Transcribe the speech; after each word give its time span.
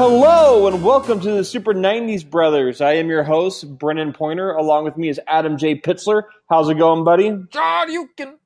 Hello 0.00 0.66
and 0.68 0.82
welcome 0.82 1.20
to 1.20 1.30
the 1.32 1.44
Super 1.44 1.74
90s 1.74 2.28
Brothers. 2.28 2.80
I 2.80 2.94
am 2.94 3.08
your 3.08 3.22
host, 3.22 3.78
Brennan 3.78 4.12
Pointer. 4.12 4.52
Along 4.52 4.84
with 4.84 4.96
me 4.96 5.08
is 5.08 5.20
Adam 5.26 5.58
J. 5.58 5.74
Pitzler. 5.74 6.22
How's 6.48 6.68
it 6.68 6.74
going, 6.78 7.04
buddy? 7.04 7.30
John, 7.50 8.08
can. 8.16 8.38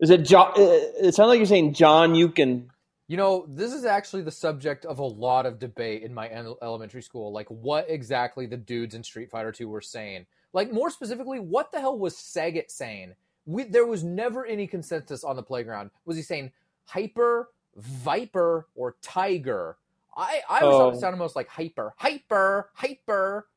Is 0.00 0.10
it 0.10 0.24
John? 0.24 0.48
Uh, 0.56 0.78
it 1.02 1.14
sounds 1.14 1.28
like 1.28 1.38
you're 1.38 1.46
saying 1.46 1.74
John 1.74 2.14
Yukin. 2.14 2.66
You 3.06 3.16
know, 3.18 3.44
this 3.48 3.72
is 3.72 3.84
actually 3.84 4.22
the 4.22 4.30
subject 4.30 4.84
of 4.86 4.98
a 4.98 5.04
lot 5.04 5.44
of 5.44 5.58
debate 5.58 6.02
in 6.02 6.14
my 6.14 6.30
elementary 6.30 7.02
school. 7.02 7.32
Like, 7.32 7.48
what 7.48 7.86
exactly 7.88 8.46
the 8.46 8.56
dudes 8.56 8.94
in 8.94 9.02
Street 9.02 9.30
Fighter 9.30 9.52
2 9.52 9.68
were 9.68 9.82
saying. 9.82 10.24
Like, 10.54 10.72
more 10.72 10.88
specifically, 10.88 11.38
what 11.38 11.70
the 11.70 11.80
hell 11.80 11.98
was 11.98 12.14
Sagat 12.16 12.70
saying? 12.70 13.14
We, 13.44 13.64
there 13.64 13.84
was 13.86 14.02
never 14.02 14.46
any 14.46 14.66
consensus 14.66 15.22
on 15.22 15.36
the 15.36 15.42
playground. 15.42 15.90
Was 16.06 16.16
he 16.16 16.22
saying 16.22 16.52
hyper, 16.86 17.50
viper, 17.76 18.68
or 18.74 18.96
tiger? 19.02 19.76
I, 20.16 20.40
I 20.48 20.60
always 20.60 20.76
thought 20.76 20.92
Oh. 20.92 20.96
it 20.96 21.00
sounded 21.00 21.18
most 21.18 21.36
like 21.36 21.48
hyper, 21.48 21.92
hyper, 21.98 22.70
hyper. 22.74 23.48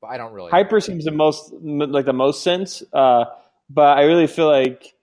But 0.00 0.06
I 0.08 0.16
don't 0.16 0.32
really. 0.32 0.50
Hyper 0.50 0.80
seems 0.80 1.04
the 1.04 1.10
most 1.12 1.52
like 1.52 2.06
the 2.06 2.14
most 2.14 2.42
sense, 2.42 2.82
uh, 2.94 3.26
but 3.68 3.98
I 3.98 4.04
really 4.04 4.26
feel 4.26 4.48
like 4.48 4.94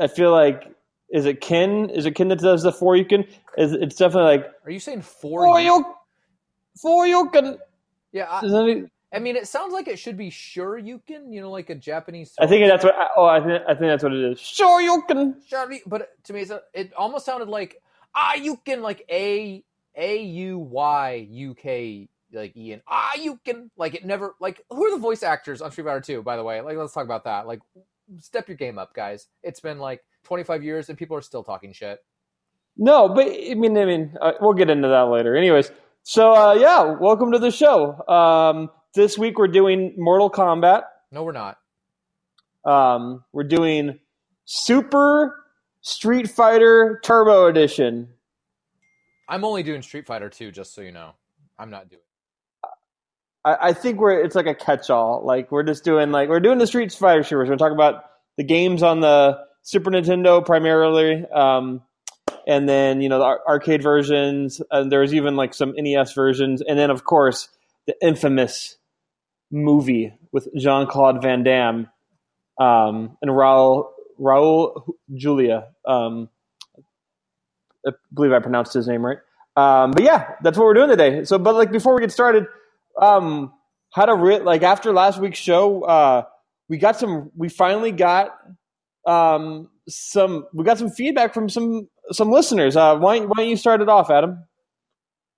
I 0.00 0.06
feel 0.06 0.32
like 0.32 0.74
is 1.10 1.26
it 1.26 1.40
Ken? 1.40 1.90
Is 1.90 2.06
it 2.06 2.12
Ken 2.12 2.28
that 2.28 2.38
does 2.38 2.62
the 2.62 2.72
four 2.72 2.94
Yukin? 2.94 3.26
Is 3.56 3.72
it's 3.72 3.96
definitely 3.96 4.36
like 4.36 4.46
Are 4.64 4.70
you 4.70 4.80
saying 4.80 5.02
four? 5.02 5.44
four 5.44 5.58
Yukin? 5.58 5.94
Four 6.80 7.06
Yukin. 7.06 7.58
Yeah, 8.12 8.24
I, 8.24 8.44
Isn't 8.44 8.90
I 9.12 9.18
mean, 9.18 9.36
it 9.36 9.48
sounds 9.48 9.72
like 9.72 9.88
it 9.88 9.98
should 9.98 10.18
be 10.18 10.28
sure 10.28 10.76
you 10.76 11.00
can, 11.06 11.32
you 11.32 11.40
know, 11.40 11.50
like 11.50 11.70
a 11.70 11.74
Japanese. 11.74 12.34
I 12.38 12.46
think 12.46 12.66
that's 12.68 12.84
what. 12.84 12.94
Oh, 13.16 13.24
I 13.24 13.40
think 13.40 13.62
I 13.66 13.74
think 13.74 13.88
that's 13.90 14.02
what 14.02 14.12
it 14.12 14.32
is. 14.32 14.40
Sure 14.40 14.82
you 14.82 15.02
can. 15.08 15.36
Sure, 15.46 15.66
but 15.86 16.10
to 16.24 16.32
me, 16.32 16.42
it's 16.42 16.50
a, 16.50 16.60
it 16.74 16.92
almost 16.94 17.24
sounded 17.24 17.48
like 17.48 17.80
ah, 18.14 18.34
you 18.34 18.56
can 18.64 18.82
like 18.82 19.04
a 19.10 19.64
a 19.96 20.22
u 20.22 20.58
y 20.58 21.26
u 21.30 21.54
k 21.54 22.08
like 22.32 22.56
Ian. 22.56 22.74
and 22.74 22.82
ah, 22.86 23.12
you 23.16 23.38
can 23.44 23.70
like 23.76 23.94
it 23.94 24.04
never 24.04 24.34
like 24.40 24.62
who 24.70 24.84
are 24.84 24.90
the 24.90 25.00
voice 25.00 25.22
actors 25.22 25.62
on 25.62 25.70
Street 25.70 25.84
Fighter 25.84 26.00
Two? 26.00 26.22
By 26.22 26.36
the 26.36 26.44
way, 26.44 26.60
like 26.60 26.76
let's 26.76 26.92
talk 26.92 27.04
about 27.04 27.24
that. 27.24 27.46
Like, 27.46 27.60
step 28.18 28.48
your 28.48 28.56
game 28.56 28.78
up, 28.78 28.94
guys. 28.94 29.28
It's 29.42 29.60
been 29.60 29.78
like 29.78 30.04
25 30.28 30.62
years 30.62 30.90
and 30.90 30.98
people 30.98 31.16
are 31.16 31.22
still 31.22 31.42
talking 31.42 31.72
shit. 31.72 32.04
No, 32.76 33.08
but 33.08 33.26
I 33.26 33.54
mean, 33.54 33.76
I 33.76 33.86
mean, 33.86 34.14
uh, 34.20 34.32
we'll 34.40 34.52
get 34.52 34.68
into 34.68 34.88
that 34.88 35.08
later. 35.08 35.34
Anyways, 35.34 35.72
so 36.02 36.32
uh, 36.32 36.52
yeah, 36.52 36.96
welcome 37.00 37.32
to 37.32 37.38
the 37.38 37.50
show. 37.50 38.06
Um, 38.06 38.70
this 38.94 39.16
week 39.18 39.38
we're 39.38 39.48
doing 39.48 39.94
Mortal 39.96 40.30
Kombat. 40.30 40.82
No, 41.10 41.24
we're 41.24 41.32
not. 41.32 41.56
Um, 42.64 43.24
we're 43.32 43.44
doing 43.44 43.98
Super 44.44 45.44
Street 45.80 46.28
Fighter 46.30 47.00
Turbo 47.02 47.46
Edition. 47.46 48.10
I'm 49.30 49.44
only 49.44 49.62
doing 49.62 49.80
Street 49.80 50.06
Fighter 50.06 50.28
Two, 50.28 50.52
just 50.52 50.74
so 50.74 50.82
you 50.82 50.92
know. 50.92 51.12
I'm 51.58 51.70
not 51.70 51.88
doing. 51.88 52.02
I, 53.46 53.56
I 53.68 53.72
think 53.72 53.98
we're 53.98 54.20
it's 54.22 54.36
like 54.36 54.46
a 54.46 54.54
catch-all. 54.54 55.24
Like 55.24 55.50
we're 55.50 55.62
just 55.62 55.84
doing 55.84 56.12
like 56.12 56.28
we're 56.28 56.38
doing 56.38 56.58
the 56.58 56.66
Street 56.66 56.92
Fighter 56.92 57.24
series. 57.24 57.48
We're 57.48 57.56
talking 57.56 57.74
about 57.74 58.04
the 58.36 58.44
games 58.44 58.82
on 58.82 59.00
the 59.00 59.47
Super 59.62 59.90
Nintendo 59.90 60.44
primarily, 60.44 61.24
um, 61.26 61.82
and 62.46 62.68
then 62.68 63.00
you 63.00 63.08
know 63.08 63.18
the 63.18 63.24
ar- 63.24 63.42
arcade 63.46 63.82
versions. 63.82 64.60
And 64.70 64.90
there's 64.90 65.14
even 65.14 65.36
like 65.36 65.54
some 65.54 65.74
NES 65.76 66.12
versions, 66.12 66.62
and 66.62 66.78
then 66.78 66.90
of 66.90 67.04
course 67.04 67.48
the 67.86 67.94
infamous 68.02 68.76
movie 69.50 70.12
with 70.32 70.48
Jean 70.56 70.86
Claude 70.86 71.22
Van 71.22 71.42
Damme 71.42 71.88
um, 72.58 73.16
and 73.22 73.30
Raul 73.30 73.90
Raul 74.20 74.82
Julia. 75.14 75.68
Um, 75.86 76.28
I 77.86 77.92
believe 78.12 78.32
I 78.32 78.40
pronounced 78.40 78.74
his 78.74 78.88
name 78.88 79.04
right. 79.04 79.18
Um, 79.56 79.90
but 79.92 80.02
yeah, 80.02 80.34
that's 80.42 80.56
what 80.56 80.64
we're 80.64 80.74
doing 80.74 80.88
today. 80.88 81.24
So, 81.24 81.38
but 81.38 81.54
like 81.54 81.72
before 81.72 81.94
we 81.94 82.00
get 82.00 82.12
started, 82.12 82.46
um, 83.00 83.52
how 83.92 84.04
to 84.04 84.14
re- 84.14 84.40
like 84.40 84.62
after 84.62 84.92
last 84.92 85.18
week's 85.18 85.38
show, 85.38 85.82
uh, 85.82 86.24
we 86.68 86.78
got 86.78 86.98
some. 86.98 87.30
We 87.36 87.48
finally 87.48 87.92
got 87.92 88.36
um, 89.06 89.68
some. 89.88 90.46
We 90.52 90.64
got 90.64 90.78
some 90.78 90.90
feedback 90.90 91.34
from 91.34 91.48
some 91.48 91.88
some 92.12 92.30
listeners. 92.30 92.76
Uh, 92.76 92.96
why, 92.96 93.20
why 93.20 93.34
don't 93.36 93.48
you 93.48 93.56
start 93.56 93.80
it 93.80 93.88
off, 93.88 94.10
Adam? 94.10 94.44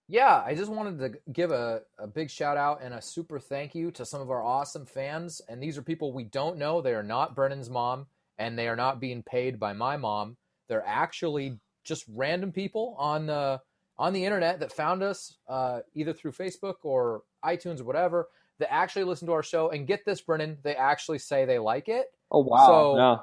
Yeah, 0.08 0.42
I 0.44 0.56
just 0.56 0.72
wanted 0.72 0.98
to 0.98 1.32
give 1.32 1.52
a, 1.52 1.82
a 1.96 2.08
big 2.08 2.30
shout 2.30 2.56
out 2.56 2.80
and 2.82 2.94
a 2.94 3.00
super 3.00 3.38
thank 3.38 3.76
you 3.76 3.92
to 3.92 4.04
some 4.04 4.20
of 4.20 4.28
our 4.28 4.42
awesome 4.42 4.84
fans. 4.84 5.40
And 5.48 5.62
these 5.62 5.78
are 5.78 5.82
people 5.82 6.12
we 6.12 6.24
don't 6.24 6.58
know. 6.58 6.80
They 6.80 6.94
are 6.94 7.02
not 7.04 7.36
Brennan's 7.36 7.70
mom, 7.70 8.06
and 8.36 8.58
they 8.58 8.66
are 8.66 8.74
not 8.74 8.98
being 8.98 9.22
paid 9.22 9.60
by 9.60 9.72
my 9.72 9.96
mom. 9.96 10.36
They're 10.68 10.86
actually 10.86 11.60
just 11.84 12.04
random 12.08 12.50
people 12.50 12.96
on 12.98 13.26
the 13.26 13.60
on 13.98 14.12
the 14.12 14.24
internet 14.24 14.58
that 14.60 14.72
found 14.72 15.02
us 15.02 15.36
uh, 15.48 15.80
either 15.94 16.12
through 16.12 16.32
Facebook 16.32 16.76
or 16.82 17.22
iTunes 17.44 17.80
or 17.80 17.84
whatever 17.84 18.28
that 18.58 18.72
actually 18.72 19.04
listen 19.04 19.26
to 19.26 19.32
our 19.32 19.42
show. 19.42 19.70
And 19.70 19.86
get 19.86 20.04
this, 20.04 20.20
Brennan, 20.20 20.58
they 20.64 20.74
actually 20.74 21.18
say 21.18 21.44
they 21.44 21.58
like 21.60 21.88
it. 21.88 22.06
Oh 22.32 22.40
wow! 22.40 22.66
So- 22.66 22.96
no. 22.96 23.22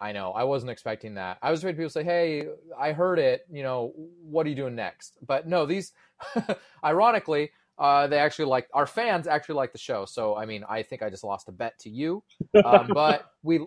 I 0.00 0.12
know. 0.12 0.32
I 0.32 0.44
wasn't 0.44 0.70
expecting 0.70 1.14
that. 1.14 1.38
I 1.42 1.50
was 1.50 1.60
expecting 1.60 1.78
people 1.78 1.90
to 1.90 1.92
say, 1.92 2.04
"Hey, 2.04 2.46
I 2.78 2.92
heard 2.92 3.18
it. 3.18 3.46
You 3.50 3.62
know, 3.62 3.92
what 4.22 4.46
are 4.46 4.48
you 4.48 4.54
doing 4.54 4.76
next?" 4.76 5.18
But 5.26 5.48
no, 5.48 5.66
these, 5.66 5.92
ironically, 6.84 7.50
uh, 7.78 8.06
they 8.06 8.18
actually 8.18 8.46
like 8.46 8.68
our 8.72 8.86
fans 8.86 9.26
actually 9.26 9.56
like 9.56 9.72
the 9.72 9.78
show. 9.78 10.04
So 10.04 10.36
I 10.36 10.46
mean, 10.46 10.64
I 10.68 10.82
think 10.82 11.02
I 11.02 11.10
just 11.10 11.24
lost 11.24 11.48
a 11.48 11.52
bet 11.52 11.78
to 11.80 11.90
you, 11.90 12.22
um, 12.64 12.88
but 12.94 13.32
we 13.42 13.60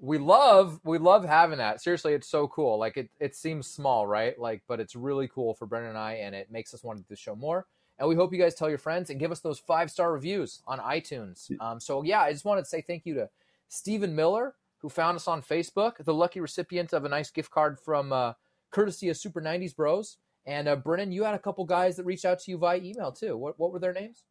we 0.00 0.18
love 0.18 0.80
we 0.84 0.98
love 0.98 1.24
having 1.24 1.58
that. 1.58 1.82
Seriously, 1.82 2.12
it's 2.12 2.28
so 2.28 2.48
cool. 2.48 2.78
Like 2.78 2.96
it 2.96 3.10
it 3.18 3.34
seems 3.34 3.66
small, 3.66 4.06
right? 4.06 4.38
Like, 4.38 4.62
but 4.68 4.80
it's 4.80 4.94
really 4.94 5.28
cool 5.28 5.54
for 5.54 5.66
Brennan 5.66 5.90
and 5.90 5.98
I, 5.98 6.14
and 6.14 6.34
it 6.34 6.50
makes 6.50 6.74
us 6.74 6.84
want 6.84 6.98
to 6.98 7.02
do 7.02 7.08
the 7.08 7.16
show 7.16 7.34
more. 7.34 7.66
And 7.98 8.08
we 8.08 8.14
hope 8.14 8.32
you 8.32 8.38
guys 8.38 8.54
tell 8.54 8.68
your 8.68 8.78
friends 8.78 9.08
and 9.08 9.18
give 9.18 9.32
us 9.32 9.40
those 9.40 9.58
five 9.58 9.90
star 9.90 10.12
reviews 10.12 10.60
on 10.66 10.78
iTunes. 10.80 11.50
Um, 11.60 11.80
so 11.80 12.02
yeah, 12.02 12.20
I 12.20 12.32
just 12.32 12.44
wanted 12.44 12.62
to 12.62 12.68
say 12.68 12.82
thank 12.82 13.06
you 13.06 13.14
to 13.14 13.30
Stephen 13.68 14.14
Miller 14.14 14.54
who 14.86 14.90
found 14.90 15.16
us 15.16 15.26
on 15.26 15.42
Facebook, 15.42 16.04
the 16.04 16.14
lucky 16.14 16.38
recipient 16.38 16.92
of 16.92 17.04
a 17.04 17.08
nice 17.08 17.32
gift 17.32 17.50
card 17.50 17.76
from 17.80 18.12
uh, 18.12 18.34
courtesy 18.70 19.08
of 19.08 19.16
Super 19.16 19.40
90s 19.40 19.74
Bros. 19.74 20.16
And 20.46 20.68
uh, 20.68 20.76
Brennan, 20.76 21.10
you 21.10 21.24
had 21.24 21.34
a 21.34 21.40
couple 21.40 21.64
guys 21.64 21.96
that 21.96 22.04
reached 22.04 22.24
out 22.24 22.38
to 22.38 22.52
you 22.52 22.56
via 22.56 22.78
email 22.78 23.10
too. 23.10 23.36
What, 23.36 23.58
what 23.58 23.72
were 23.72 23.80
their 23.80 23.92
names? 23.92 24.22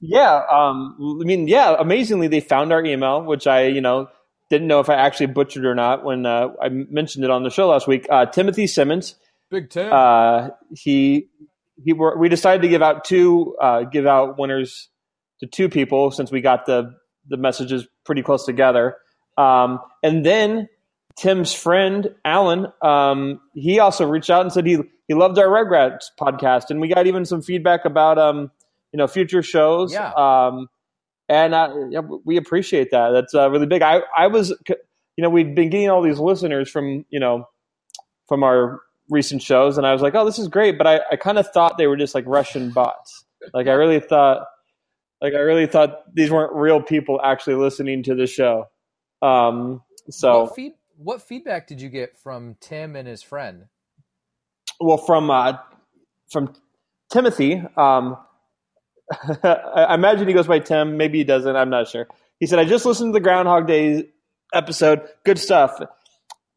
Yeah, 0.00 0.40
um, 0.50 1.18
I 1.20 1.26
mean, 1.26 1.48
yeah. 1.48 1.76
Amazingly, 1.78 2.28
they 2.28 2.40
found 2.40 2.72
our 2.72 2.82
email, 2.82 3.22
which 3.22 3.46
I, 3.46 3.66
you 3.66 3.82
know, 3.82 4.08
didn't 4.48 4.68
know 4.68 4.80
if 4.80 4.88
I 4.88 4.94
actually 4.94 5.26
butchered 5.26 5.66
or 5.66 5.74
not 5.74 6.02
when 6.02 6.24
uh, 6.24 6.48
I 6.62 6.70
mentioned 6.70 7.26
it 7.26 7.30
on 7.30 7.42
the 7.42 7.50
show 7.50 7.68
last 7.68 7.86
week. 7.86 8.06
Uh, 8.08 8.24
Timothy 8.24 8.66
Simmons. 8.66 9.16
Big 9.50 9.68
Tim. 9.68 9.92
Uh, 9.92 10.48
he 10.74 11.28
he. 11.84 11.92
Were, 11.92 12.16
we 12.16 12.30
decided 12.30 12.62
to 12.62 12.68
give 12.68 12.80
out 12.80 13.04
two, 13.04 13.54
uh, 13.60 13.82
give 13.82 14.06
out 14.06 14.38
winners 14.38 14.88
to 15.40 15.46
two 15.46 15.68
people 15.68 16.10
since 16.10 16.32
we 16.32 16.40
got 16.40 16.64
the 16.64 16.94
the 17.28 17.36
messages 17.36 17.86
pretty 18.06 18.22
close 18.22 18.46
together. 18.46 18.96
Um, 19.40 19.80
and 20.02 20.24
then 20.24 20.68
Tim's 21.16 21.52
friend 21.52 22.14
Alan, 22.24 22.66
um, 22.82 23.40
he 23.54 23.78
also 23.78 24.06
reached 24.06 24.30
out 24.30 24.42
and 24.42 24.52
said 24.52 24.66
he 24.66 24.78
he 25.08 25.14
loved 25.14 25.38
our 25.38 25.46
Rugrats 25.46 26.06
podcast, 26.20 26.70
and 26.70 26.80
we 26.80 26.88
got 26.88 27.06
even 27.06 27.24
some 27.24 27.42
feedback 27.42 27.84
about 27.84 28.18
um, 28.18 28.50
you 28.92 28.98
know 28.98 29.06
future 29.06 29.42
shows. 29.42 29.92
Yeah. 29.92 30.12
Um, 30.12 30.68
and 31.28 31.54
uh, 31.54 31.74
yeah, 31.90 32.00
we 32.00 32.36
appreciate 32.36 32.90
that. 32.90 33.10
That's 33.10 33.34
uh, 33.34 33.50
really 33.50 33.66
big. 33.66 33.82
I 33.82 34.02
I 34.16 34.26
was 34.26 34.50
you 34.68 35.22
know 35.22 35.30
we'd 35.30 35.54
been 35.54 35.70
getting 35.70 35.90
all 35.90 36.02
these 36.02 36.18
listeners 36.18 36.70
from 36.70 37.04
you 37.08 37.20
know 37.20 37.48
from 38.28 38.42
our 38.42 38.80
recent 39.08 39.42
shows, 39.42 39.78
and 39.78 39.86
I 39.86 39.92
was 39.92 40.02
like, 40.02 40.14
oh, 40.14 40.24
this 40.24 40.38
is 40.38 40.48
great, 40.48 40.76
but 40.76 40.86
I 40.86 41.00
I 41.10 41.16
kind 41.16 41.38
of 41.38 41.50
thought 41.50 41.78
they 41.78 41.86
were 41.86 41.96
just 41.96 42.14
like 42.14 42.24
Russian 42.26 42.70
bots. 42.70 43.24
Like 43.54 43.66
I 43.68 43.72
really 43.72 44.00
thought. 44.00 44.46
Like 45.22 45.34
I 45.34 45.40
really 45.40 45.66
thought 45.66 46.14
these 46.14 46.30
weren't 46.30 46.54
real 46.54 46.80
people 46.80 47.20
actually 47.22 47.56
listening 47.56 48.02
to 48.04 48.14
the 48.14 48.26
show. 48.26 48.68
Um, 49.22 49.82
so 50.08 50.44
what, 50.44 50.54
feed, 50.54 50.72
what 50.96 51.22
feedback 51.22 51.66
did 51.66 51.80
you 51.80 51.88
get 51.88 52.16
from 52.18 52.56
Tim 52.60 52.96
and 52.96 53.06
his 53.06 53.22
friend? 53.22 53.66
well 54.80 54.96
from 54.96 55.30
uh, 55.30 55.54
from 56.30 56.54
Timothy. 57.12 57.62
Um, 57.76 58.16
I 59.42 59.94
imagine 59.94 60.26
he 60.26 60.34
goes 60.34 60.46
by 60.46 60.58
Tim. 60.58 60.96
Maybe 60.96 61.18
he 61.18 61.24
doesn't. 61.24 61.54
I'm 61.54 61.70
not 61.70 61.88
sure. 61.88 62.08
He 62.38 62.46
said, 62.46 62.58
"I 62.58 62.64
just 62.64 62.86
listened 62.86 63.12
to 63.12 63.18
the 63.18 63.22
Groundhog 63.22 63.66
Day 63.66 64.08
episode. 64.54 65.02
Good 65.24 65.38
stuff. 65.38 65.78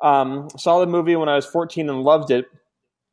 Um, 0.01 0.49
saw 0.57 0.79
the 0.79 0.87
movie 0.87 1.15
when 1.15 1.29
I 1.29 1.35
was 1.35 1.45
14 1.45 1.89
and 1.89 2.03
loved 2.03 2.31
it. 2.31 2.45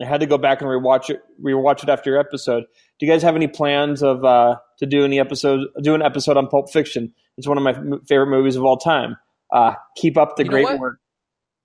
I 0.02 0.06
had 0.06 0.20
to 0.20 0.26
go 0.26 0.38
back 0.38 0.60
and 0.60 0.68
rewatch 0.68 1.10
it. 1.10 1.22
Rewatch 1.42 1.82
it 1.82 1.88
after 1.88 2.10
your 2.10 2.18
episode. 2.18 2.64
Do 2.98 3.06
you 3.06 3.12
guys 3.12 3.22
have 3.22 3.36
any 3.36 3.48
plans 3.48 4.02
of 4.02 4.24
uh, 4.24 4.56
to 4.78 4.86
do 4.86 5.04
any 5.04 5.20
episode? 5.20 5.68
Do 5.82 5.94
an 5.94 6.02
episode 6.02 6.36
on 6.36 6.48
Pulp 6.48 6.70
Fiction? 6.70 7.12
It's 7.36 7.46
one 7.46 7.58
of 7.58 7.64
my 7.64 7.74
favorite 8.08 8.30
movies 8.30 8.56
of 8.56 8.64
all 8.64 8.78
time. 8.78 9.16
Uh, 9.52 9.74
keep 9.96 10.16
up 10.16 10.36
the 10.36 10.44
You 10.44 10.50
great 10.50 10.78
work. 10.78 10.98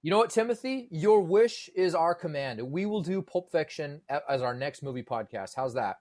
You 0.02 0.12
know 0.12 0.18
what, 0.18 0.30
Timothy? 0.30 0.88
Your 0.92 1.22
wish 1.22 1.70
is 1.76 1.96
our 1.96 2.14
command. 2.14 2.62
We 2.62 2.86
will 2.86 3.02
do 3.02 3.22
Pulp 3.22 3.52
Fiction 3.52 4.02
as 4.30 4.44
our 4.44 4.54
next 4.54 4.84
movie 4.84 5.04
podcast. 5.04 5.54
How's 5.56 5.74
that? 5.74 5.96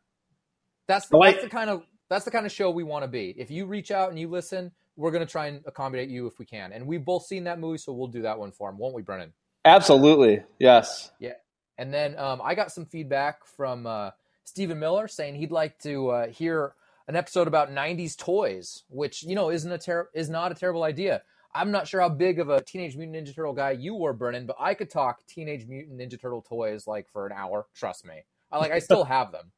That's 0.87 1.09
the, 1.09 1.17
like, 1.17 1.37
that's 1.37 1.45
the 1.45 1.51
kind 1.51 1.71
of 1.71 1.83
that's 2.11 2.27
the 2.27 2.31
kind 2.31 2.45
of 2.45 2.53
show 2.53 2.71
we 2.71 2.85
want 2.85 3.03
to 3.03 3.09
be. 3.09 3.35
If 3.39 3.51
you 3.51 3.65
reach 3.65 3.91
out 3.91 4.11
and 4.11 4.19
you 4.19 4.29
listen, 4.29 4.73
we're 4.97 5.11
going 5.11 5.25
to 5.25 5.31
try 5.31 5.47
and 5.47 5.63
accommodate 5.67 6.11
you 6.11 6.27
if 6.27 6.39
we 6.39 6.45
can. 6.45 6.73
And 6.73 6.87
we've 6.87 7.05
both 7.05 7.25
seen 7.27 7.45
that 7.45 7.59
movie, 7.59 7.79
so 7.79 7.93
we'll 7.93 8.09
do 8.09 8.23
that 8.23 8.39
one 8.39 8.53
for 8.53 8.69
him, 8.71 8.79
won't 8.79 8.95
we, 8.95 9.03
Brennan? 9.03 9.33
Absolutely. 9.65 10.43
Yes. 10.59 11.11
Yeah. 11.19 11.33
And 11.79 11.93
then 11.93 12.19
um, 12.19 12.41
I 12.45 12.55
got 12.55 12.71
some 12.71 12.87
feedback 12.87 13.47
from 13.57 13.87
uh, 13.87 14.11
Stephen 14.45 14.79
Miller 14.79 15.09
saying 15.09 15.37
he'd 15.37 15.51
like 15.51 15.79
to 15.81 16.11
uh, 16.11 16.27
hear 16.29 16.75
an 17.09 17.17
episode 17.17 17.49
about 17.49 17.71
90s 17.71 18.17
toys, 18.17 18.85
which, 18.89 19.23
you 19.23 19.35
know, 19.35 19.51
isn't 19.51 19.73
a 19.73 19.79
ter- 19.79 20.11
is 20.15 20.29
not 20.29 20.53
a 20.53 20.55
terrible 20.55 20.85
idea. 20.85 21.23
I'm 21.55 21.71
not 21.71 21.87
sure 21.87 22.01
how 22.01 22.09
big 22.09 22.41
of 22.41 22.49
a 22.51 22.61
Teenage 22.61 22.97
Mutant 22.97 23.27
Ninja 23.27 23.35
Turtle 23.35 23.53
guy 23.53 23.73
you 23.73 23.95
were, 23.95 24.13
Brennan, 24.13 24.47
but 24.47 24.57
I 24.59 24.75
could 24.75 24.91
talk 24.91 25.25
Teenage 25.27 25.67
Mutant 25.67 26.01
Ninja 26.01 26.21
Turtle 26.21 26.43
toys 26.43 26.87
like 26.87 27.09
for 27.09 27.27
an 27.27 27.33
hour. 27.33 27.67
Trust 27.75 28.05
me. 28.05 28.23
I 28.51 28.59
like 28.59 28.73
I 28.73 28.79
still 28.81 29.05
have 29.05 29.33
them. 29.33 29.53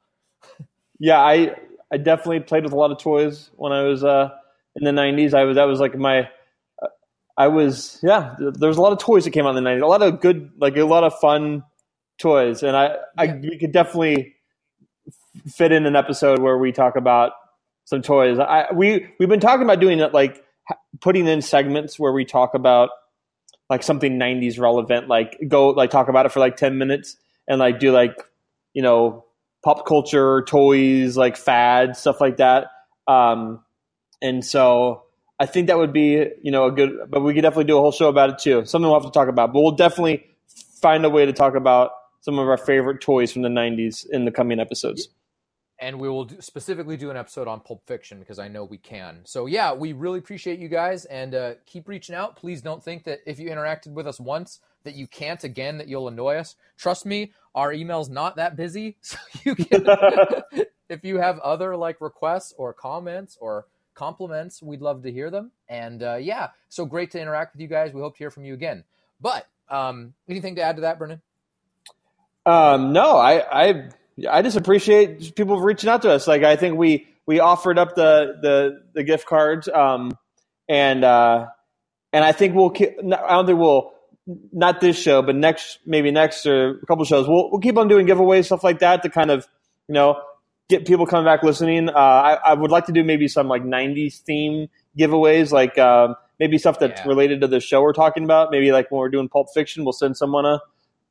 yeah, 0.99 1.21
I 1.21 1.57
I 1.91 1.97
definitely 1.97 2.41
played 2.41 2.65
with 2.65 2.73
a 2.73 2.77
lot 2.77 2.91
of 2.91 2.99
toys 2.99 3.51
when 3.57 3.73
I 3.73 3.83
was 3.83 4.05
uh, 4.05 4.31
in 4.75 4.85
the 4.85 4.91
'90s. 4.91 5.35
I 5.35 5.45
was 5.45 5.57
that 5.57 5.65
was 5.65 5.81
like 5.81 5.97
my 5.97 6.29
uh, 6.83 6.89
I 7.37 7.49
was 7.49 7.99
yeah. 8.03 8.35
There 8.39 8.69
was 8.69 8.77
a 8.77 8.83
lot 8.83 8.93
of 8.93 8.99
toys 8.99 9.25
that 9.25 9.31
came 9.31 9.47
out 9.47 9.57
in 9.57 9.65
the 9.65 9.71
'90s. 9.71 9.83
A 9.83 9.87
lot 9.87 10.03
of 10.03 10.21
good, 10.21 10.51
like 10.59 10.77
a 10.77 10.85
lot 10.85 11.05
of 11.05 11.19
fun 11.19 11.65
toys, 12.19 12.63
and 12.63 12.77
I, 12.77 12.89
yeah. 12.89 12.97
I 13.17 13.41
we 13.43 13.59
could 13.59 13.73
definitely 13.73 14.35
fit 15.47 15.73
in 15.73 15.87
an 15.87 15.97
episode 15.97 16.41
where 16.41 16.59
we 16.59 16.73
talk 16.73 16.97
about 16.97 17.33
some 17.85 18.03
toys. 18.03 18.39
I 18.39 18.67
we 18.73 19.07
we've 19.19 19.29
been 19.29 19.41
talking 19.41 19.63
about 19.63 19.81
doing 19.81 20.01
it 20.01 20.13
like 20.13 20.43
putting 21.01 21.27
in 21.27 21.43
segments 21.43 21.99
where 21.99 22.13
we 22.13 22.25
talk 22.25 22.55
about 22.55 22.91
like 23.69 23.83
something 23.83 24.19
90s 24.19 24.59
relevant 24.61 25.09
like 25.09 25.39
go 25.49 25.71
like 25.71 25.91
talk 25.91 26.09
about 26.09 26.27
it 26.27 26.33
for 26.33 26.41
like 26.41 26.57
10 26.57 26.79
minutes 26.79 27.17
and 27.49 27.59
like 27.59 27.79
do 27.79 27.93
like 27.93 28.17
you 28.75 28.83
know 28.83 29.25
pop 29.65 29.87
culture 29.87 30.43
toys 30.47 31.17
like 31.17 31.37
fads 31.37 31.99
stuff 31.99 32.21
like 32.21 32.37
that. 32.37 32.69
Um 33.09 33.63
and 34.23 34.45
so 34.45 35.03
i 35.39 35.45
think 35.45 35.67
that 35.67 35.77
would 35.77 35.93
be 35.93 36.27
you 36.43 36.51
know 36.51 36.67
a 36.67 36.73
good 36.73 36.91
but 37.09 37.21
we 37.21 37.35
could 37.35 37.43
definitely 37.43 37.65
do 37.65 37.77
a 37.77 37.81
whole 37.81 37.93
show 37.93 38.09
about 38.09 38.31
it 38.31 38.39
too. 38.39 38.65
Something 38.65 38.89
we'll 38.91 39.01
have 39.01 39.11
to 39.11 39.17
talk 39.17 39.29
about 39.29 39.53
but 39.53 39.61
we'll 39.61 39.73
definitely 39.73 40.25
find 40.81 41.05
a 41.05 41.11
way 41.11 41.27
to 41.27 41.33
talk 41.33 41.55
about 41.55 41.91
some 42.21 42.39
of 42.39 42.49
our 42.49 42.57
favorite 42.57 43.01
toys 43.01 43.33
from 43.33 43.43
the 43.43 43.49
90s 43.49 44.07
in 44.11 44.25
the 44.25 44.31
coming 44.31 44.59
episodes 44.59 45.09
and 45.79 45.99
we 46.01 46.09
will 46.09 46.25
do, 46.25 46.41
specifically 46.41 46.97
do 46.97 47.11
an 47.11 47.17
episode 47.17 47.49
on 47.49 47.61
Pulp 47.61 47.87
Fiction 47.87 48.19
because 48.19 48.39
I 48.39 48.49
know 48.49 48.65
we 48.65 48.79
can. 48.79 49.21
So 49.25 49.47
yeah, 49.47 49.73
we 49.73 49.93
really 49.93 50.19
appreciate 50.19 50.59
you 50.59 50.69
guys 50.69 51.05
and 51.07 51.35
uh, 51.35 51.55
keep 51.67 51.89
reaching 51.89 52.15
out. 52.15 52.37
Please 52.37 52.63
don't 52.63 52.83
think 52.83 53.05
that 53.05 53.21
if 53.27 53.39
you 53.39 53.51
interacted 53.51 53.89
with 53.93 54.07
us 54.07 54.19
once 54.19 54.61
that 54.85 54.95
you 54.95 55.07
can't 55.07 55.43
again 55.45 55.79
that 55.79 55.89
you'll 55.89 56.09
annoy 56.09 56.37
us. 56.37 56.57
Trust 56.79 57.05
me, 57.05 57.33
our 57.55 57.73
email's 57.73 58.09
not 58.09 58.37
that 58.37 58.57
busy, 58.57 58.97
so 59.01 59.19
you 59.45 59.55
can. 59.55 59.87
if 60.89 61.05
you 61.05 61.19
have 61.19 61.39
other 61.41 61.77
like 61.77 62.01
requests 62.01 62.55
or 62.57 62.73
comments 62.73 63.37
or 63.41 63.67
compliments, 63.95 64.63
we'd 64.63 64.81
love 64.81 65.03
to 65.03 65.13
hear 65.13 65.31
them. 65.31 65.51
And 65.69 66.03
uh, 66.03 66.17
yeah, 66.17 66.51
so 66.69 66.87
great 66.87 67.11
to 67.13 67.21
interact 67.21 67.55
with 67.55 67.61
you 67.61 67.69
guys. 67.69 67.93
We 67.93 68.01
hope 68.01 68.15
to 68.15 68.19
hear 68.19 68.31
from 68.31 68.45
you 68.45 68.55
again. 68.55 68.85
But 69.21 69.49
um, 69.69 70.15
anything 70.29 70.55
to 70.57 70.63
add 70.63 70.77
to 70.77 70.83
that, 70.83 70.99
Brennan? 70.99 71.21
Um, 72.45 72.93
no, 72.93 73.17
I, 73.17 73.65
I 73.65 73.89
I 74.31 74.43
just 74.43 74.57
appreciate 74.57 75.35
people 75.35 75.61
reaching 75.61 75.91
out 75.91 76.03
to 76.03 76.11
us. 76.11 76.27
Like 76.27 76.43
I 76.43 76.57
think 76.57 76.79
we 76.79 77.07
we 77.27 77.41
offered 77.41 77.79
up 77.79 77.95
the 77.95 78.37
the 78.41 78.83
the 78.95 79.03
gift 79.03 79.27
cards, 79.27 79.69
um, 79.69 80.17
and 80.69 81.05
uh, 81.05 81.47
and 82.13 82.25
I 82.25 82.33
think 82.33 82.55
we'll. 82.55 82.73
I 82.75 83.35
don't 83.35 83.47
think 83.47 83.59
we'll 83.59 83.93
not 84.53 84.81
this 84.81 84.99
show, 84.99 85.23
but 85.23 85.37
next 85.37 85.79
maybe 85.87 86.11
next 86.11 86.47
or 86.47 86.79
a 86.83 86.87
couple 86.87 87.05
shows. 87.05 87.29
We'll 87.29 87.51
we'll 87.51 87.61
keep 87.61 87.77
on 87.77 87.89
doing 87.89 88.07
giveaways 88.07 88.47
stuff 88.47 88.65
like 88.65 88.79
that 88.81 89.03
to 89.03 89.11
kind 89.11 89.31
of 89.31 89.47
you 89.89 89.95
know 89.95 90.21
get 90.69 90.87
people 90.87 91.07
coming 91.07 91.25
back 91.25 91.43
listening. 91.43 91.89
Uh, 91.89 91.93
I, 91.93 92.39
I 92.45 92.55
would 92.55 92.71
like 92.71 92.87
to 92.87 92.93
do 92.93 93.05
maybe 93.05 93.29
some 93.29 93.49
like 93.49 93.63
'90s 93.63 94.21
theme 94.21 94.69
giveaways, 94.99 95.53
like 95.53 95.79
um, 95.79 96.17
maybe 96.41 96.59
stuff 96.59 96.79
that's 96.79 97.01
yeah. 97.03 97.09
related 97.09 97.43
to 97.43 97.49
the 97.49 97.61
show 97.61 97.83
we're 97.83 97.93
talking 97.93 98.25
about. 98.25 98.51
Maybe 98.51 98.73
like 98.73 98.91
when 98.91 98.99
we're 98.99 99.11
doing 99.11 99.29
Pulp 99.29 99.49
Fiction, 99.53 99.85
we'll 99.85 99.93
send 99.93 100.17
someone 100.17 100.47
a 100.47 100.61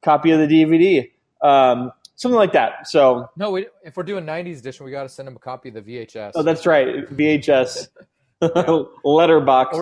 copy 0.03 0.31
of 0.31 0.39
the 0.39 0.47
DVD. 0.47 1.11
Um, 1.41 1.91
something 2.15 2.37
like 2.37 2.53
that. 2.53 2.87
So 2.87 3.29
no, 3.35 3.51
we, 3.51 3.67
if 3.83 3.97
we're 3.97 4.03
doing 4.03 4.25
'90s 4.25 4.59
edition, 4.59 4.85
we 4.85 4.91
got 4.91 5.03
to 5.03 5.09
send 5.09 5.27
them 5.27 5.35
a 5.35 5.39
copy 5.39 5.69
of 5.69 5.75
the 5.75 5.81
VHS. 5.81 6.31
Oh, 6.35 6.43
that's 6.43 6.65
right, 6.65 7.07
VHS 7.09 7.89
letterbox. 9.03 9.77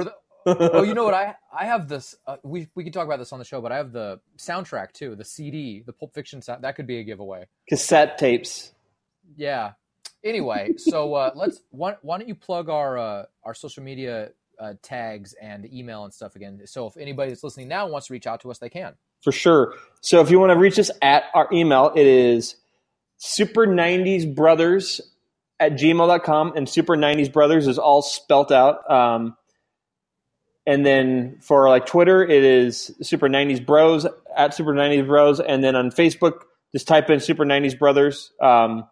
The, 0.46 0.72
oh, 0.74 0.84
you 0.84 0.94
know 0.94 1.06
what? 1.06 1.14
I 1.14 1.36
I 1.58 1.66
have 1.66 1.88
this. 1.88 2.16
Uh, 2.28 2.38
we 2.44 2.68
we 2.76 2.84
can 2.84 2.92
talk 2.92 3.06
about 3.06 3.20
this 3.20 3.32
on 3.32 3.40
the 3.40 3.46
show, 3.46 3.62
but 3.62 3.72
I 3.72 3.78
have 3.78 3.92
the 3.92 4.20
soundtrack 4.38 4.92
too, 4.92 5.16
the 5.16 5.24
CD, 5.24 5.84
the 5.86 5.94
Pulp 5.94 6.14
Fiction 6.14 6.42
sound. 6.42 6.64
That 6.64 6.76
could 6.76 6.88
be 6.88 7.00
a 7.00 7.04
giveaway. 7.04 7.46
Cassette 7.70 8.18
tapes. 8.18 8.74
Yeah. 9.38 9.74
Anyway, 10.24 10.74
so 10.78 11.14
uh, 11.16 11.32
let's. 11.36 11.62
Why, 11.72 11.96
why, 12.02 12.18
don't 12.18 12.28
you 12.28 12.36
plug 12.36 12.70
our 12.70 12.98
uh, 12.98 13.26
our 13.44 13.54
social 13.54 13.84
media 13.84 14.32
uh, 14.60 14.74
tags 14.82 15.34
and 15.42 15.72
email 15.72 16.06
and 16.06 16.14
stuff 16.14 16.36
again? 16.36 16.62
So 16.66 16.88
if 16.88 16.98
anybody 16.98 17.32
that's 17.32 17.44
listening 17.44 17.68
now 17.68 17.88
wants 17.88 18.08
to 18.08 18.14
reach 18.14 18.28
out 18.28 18.42
to 18.42 18.52
us, 18.52 18.58
they 18.58 18.70
can 18.70 18.94
for 19.24 19.32
sure. 19.32 19.74
So 20.02 20.20
if 20.22 20.30
you 20.30 20.40
want 20.40 20.52
to 20.52 20.58
reach 20.58 20.78
us 20.80 20.92
at 21.02 21.24
our 21.34 21.48
email, 21.52 21.92
it 21.96 22.06
is 22.06 22.56
super 23.18 23.66
90s 23.66 24.34
brothers 24.36 25.00
at 25.60 25.74
gmail.com 25.74 26.54
and 26.56 26.68
super 26.68 26.98
90s 26.98 27.32
brothers 27.32 27.68
is 27.68 27.80
all 27.80 28.02
spelt 28.02 28.52
out. 28.52 28.90
Um, 28.92 29.38
and 30.66 30.86
then 30.86 31.40
for 31.42 31.70
like 31.70 31.86
Twitter, 31.86 32.24
it 32.24 32.44
is 32.44 32.94
super 33.02 33.30
90s 33.30 33.66
bros 33.66 34.06
at 34.36 34.54
super 34.54 34.74
90s 34.74 35.08
bros. 35.08 35.40
And 35.40 35.64
then 35.64 35.76
on 35.76 35.90
Facebook, 35.90 36.42
just 36.74 36.88
type 36.88 37.10
in 37.10 37.20
super 37.20 37.46
90s 37.46 37.78
brothers 37.78 38.32
um, 38.42 38.88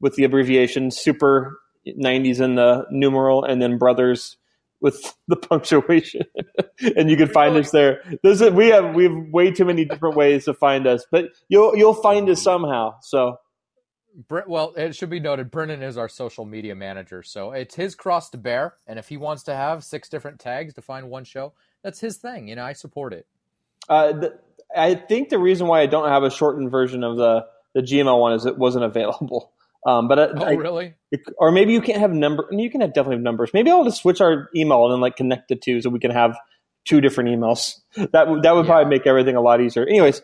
with 0.00 0.14
the 0.14 0.24
abbreviation 0.24 0.90
super 0.90 1.58
90s 1.86 2.40
in 2.40 2.54
the 2.54 2.86
numeral 2.90 3.44
and 3.44 3.60
then 3.60 3.78
brothers 3.78 4.36
with 4.80 5.14
the 5.28 5.36
punctuation, 5.36 6.22
and 6.96 7.10
you 7.10 7.16
can 7.16 7.28
find 7.28 7.56
us 7.56 7.70
there. 7.70 8.02
There's 8.22 8.40
a, 8.40 8.50
we 8.50 8.68
have 8.68 8.94
we 8.94 9.04
have 9.04 9.16
way 9.32 9.50
too 9.50 9.64
many 9.64 9.84
different 9.84 10.16
ways 10.16 10.44
to 10.46 10.54
find 10.54 10.86
us, 10.86 11.04
but 11.10 11.26
you'll 11.48 11.76
you'll 11.76 11.94
find 11.94 12.28
us 12.28 12.42
somehow. 12.42 12.94
So, 13.02 13.36
well, 14.28 14.72
it 14.76 14.94
should 14.96 15.10
be 15.10 15.20
noted, 15.20 15.50
Brennan 15.50 15.82
is 15.82 15.96
our 15.96 16.08
social 16.08 16.44
media 16.44 16.74
manager, 16.74 17.22
so 17.22 17.52
it's 17.52 17.74
his 17.74 17.94
cross 17.94 18.30
to 18.30 18.38
bear. 18.38 18.74
And 18.86 18.98
if 18.98 19.08
he 19.08 19.16
wants 19.16 19.42
to 19.44 19.54
have 19.54 19.84
six 19.84 20.08
different 20.08 20.40
tags 20.40 20.74
to 20.74 20.82
find 20.82 21.08
one 21.08 21.24
show, 21.24 21.52
that's 21.82 22.00
his 22.00 22.16
thing. 22.16 22.48
You 22.48 22.56
know, 22.56 22.64
I 22.64 22.72
support 22.72 23.12
it. 23.12 23.26
Uh, 23.88 24.12
the, 24.12 24.38
I 24.76 24.94
think 24.94 25.30
the 25.30 25.38
reason 25.38 25.66
why 25.66 25.80
I 25.80 25.86
don't 25.86 26.08
have 26.08 26.22
a 26.22 26.30
shortened 26.30 26.70
version 26.70 27.04
of 27.04 27.16
the 27.16 27.46
the 27.74 27.82
Gmail 27.82 28.18
one 28.18 28.32
is 28.32 28.46
it 28.46 28.58
wasn't 28.58 28.84
available. 28.84 29.52
Um, 29.86 30.08
but 30.08 30.18
I, 30.18 30.24
oh, 30.24 30.44
I, 30.44 30.50
really? 30.52 30.94
or 31.38 31.50
maybe 31.50 31.72
you 31.72 31.80
can't 31.80 31.98
have 31.98 32.12
number. 32.12 32.46
You 32.50 32.70
can 32.70 32.82
have 32.82 32.92
definitely 32.92 33.16
have 33.16 33.22
numbers. 33.22 33.50
Maybe 33.54 33.70
I'll 33.70 33.84
just 33.84 34.02
switch 34.02 34.20
our 34.20 34.50
email 34.54 34.84
and 34.84 34.92
then 34.92 35.00
like 35.00 35.16
connect 35.16 35.48
the 35.48 35.56
two 35.56 35.80
so 35.80 35.88
we 35.88 35.98
can 35.98 36.10
have 36.10 36.36
two 36.84 37.00
different 37.00 37.30
emails. 37.30 37.76
That 38.12 38.28
would 38.28 38.42
that 38.42 38.54
would 38.54 38.66
yeah. 38.66 38.72
probably 38.72 38.90
make 38.90 39.06
everything 39.06 39.36
a 39.36 39.40
lot 39.40 39.60
easier. 39.60 39.84
Anyways, 39.84 40.22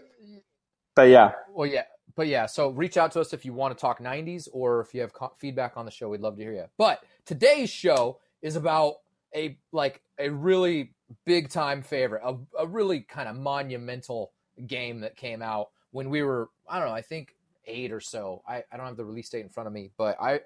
but 0.94 1.08
yeah. 1.08 1.32
Well, 1.52 1.66
yeah, 1.66 1.82
but 2.14 2.28
yeah. 2.28 2.46
So 2.46 2.70
reach 2.70 2.96
out 2.96 3.12
to 3.12 3.20
us 3.20 3.32
if 3.32 3.44
you 3.44 3.52
want 3.52 3.76
to 3.76 3.80
talk 3.80 4.00
'90s 4.00 4.48
or 4.52 4.80
if 4.80 4.94
you 4.94 5.00
have 5.00 5.12
co- 5.12 5.32
feedback 5.38 5.76
on 5.76 5.84
the 5.84 5.90
show. 5.90 6.08
We'd 6.08 6.20
love 6.20 6.36
to 6.36 6.42
hear 6.42 6.52
you. 6.52 6.64
But 6.78 7.00
today's 7.24 7.70
show 7.70 8.20
is 8.42 8.56
about 8.56 8.96
a 9.34 9.58
like 9.72 10.00
a 10.18 10.30
really 10.30 10.94
big 11.24 11.48
time 11.48 11.82
favorite, 11.82 12.22
a, 12.24 12.36
a 12.58 12.66
really 12.66 13.00
kind 13.00 13.28
of 13.28 13.36
monumental 13.36 14.32
game 14.66 15.00
that 15.00 15.16
came 15.16 15.42
out 15.42 15.68
when 15.90 16.08
we 16.08 16.22
were 16.22 16.48
I 16.68 16.78
don't 16.78 16.88
know. 16.88 16.94
I 16.94 17.02
think 17.02 17.34
eight 17.66 17.92
or 17.92 18.00
so. 18.00 18.42
I, 18.48 18.64
I 18.70 18.76
don't 18.76 18.86
have 18.86 18.96
the 18.96 19.04
release 19.04 19.28
date 19.28 19.42
in 19.42 19.48
front 19.48 19.66
of 19.66 19.72
me, 19.72 19.90
but 19.96 20.20
I 20.20 20.40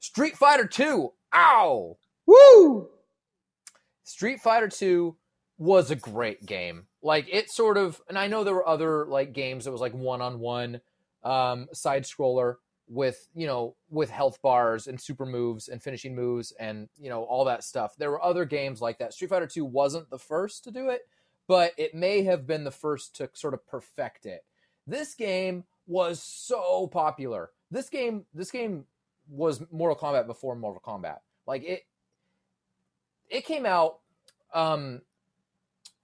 Street 0.00 0.36
Fighter 0.36 0.66
2. 0.66 1.12
Ow! 1.34 1.96
Woo! 2.26 2.88
Street 4.04 4.40
Fighter 4.40 4.68
2 4.68 5.16
was 5.58 5.90
a 5.90 5.96
great 5.96 6.46
game. 6.46 6.86
Like 7.02 7.26
it 7.30 7.50
sort 7.50 7.76
of 7.76 8.00
and 8.08 8.18
I 8.18 8.26
know 8.28 8.44
there 8.44 8.54
were 8.54 8.68
other 8.68 9.06
like 9.06 9.32
games 9.32 9.64
that 9.64 9.72
was 9.72 9.80
like 9.80 9.94
one-on-one 9.94 10.80
um 11.24 11.68
side 11.72 12.04
scroller 12.04 12.56
with, 12.88 13.28
you 13.34 13.46
know, 13.46 13.74
with 13.90 14.10
health 14.10 14.40
bars 14.40 14.86
and 14.86 15.00
super 15.00 15.26
moves 15.26 15.68
and 15.68 15.82
finishing 15.82 16.14
moves 16.14 16.52
and, 16.58 16.88
you 16.98 17.10
know, 17.10 17.22
all 17.24 17.44
that 17.44 17.64
stuff. 17.64 17.94
There 17.98 18.10
were 18.10 18.24
other 18.24 18.44
games 18.44 18.80
like 18.80 18.98
that. 18.98 19.12
Street 19.12 19.28
Fighter 19.28 19.46
2 19.46 19.64
wasn't 19.64 20.10
the 20.10 20.18
first 20.18 20.64
to 20.64 20.70
do 20.70 20.88
it, 20.88 21.02
but 21.46 21.72
it 21.76 21.94
may 21.94 22.22
have 22.22 22.46
been 22.46 22.64
the 22.64 22.70
first 22.70 23.16
to 23.16 23.28
sort 23.34 23.54
of 23.54 23.66
perfect 23.66 24.26
it. 24.26 24.44
This 24.86 25.14
game 25.14 25.64
was 25.88 26.22
so 26.22 26.86
popular. 26.86 27.50
This 27.70 27.88
game, 27.88 28.24
this 28.32 28.50
game 28.50 28.84
was 29.28 29.62
Mortal 29.72 29.96
Kombat 29.96 30.26
before 30.26 30.54
Mortal 30.54 30.82
Kombat. 30.84 31.18
Like 31.46 31.64
it, 31.64 31.86
it 33.28 33.44
came 33.44 33.66
out 33.66 33.98
um, 34.54 35.00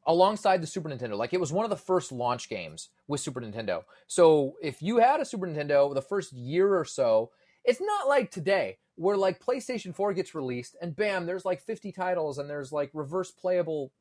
alongside 0.07 0.63
the 0.63 0.67
Super 0.67 0.89
Nintendo. 0.89 1.17
Like 1.17 1.33
it 1.33 1.41
was 1.41 1.53
one 1.53 1.65
of 1.65 1.71
the 1.71 1.77
first 1.77 2.11
launch 2.11 2.49
games 2.49 2.89
with 3.07 3.21
Super 3.21 3.41
Nintendo. 3.41 3.85
So 4.07 4.57
if 4.63 4.83
you 4.83 4.99
had 4.99 5.21
a 5.21 5.25
Super 5.25 5.47
Nintendo 5.47 5.95
the 5.95 6.03
first 6.03 6.33
year 6.33 6.77
or 6.77 6.85
so, 6.85 7.31
it's 7.65 7.81
not 7.81 8.09
like 8.09 8.31
today 8.31 8.79
where 8.97 9.17
like 9.17 9.43
PlayStation 9.43 9.95
4 9.95 10.15
gets 10.15 10.35
released 10.35 10.77
and 10.81 10.95
bam, 10.95 11.27
there's 11.27 11.45
like 11.45 11.61
50 11.61 11.93
titles 11.93 12.39
and 12.39 12.49
there's 12.49 12.73
like 12.73 12.91
reverse 12.93 13.31
playable 13.31 13.93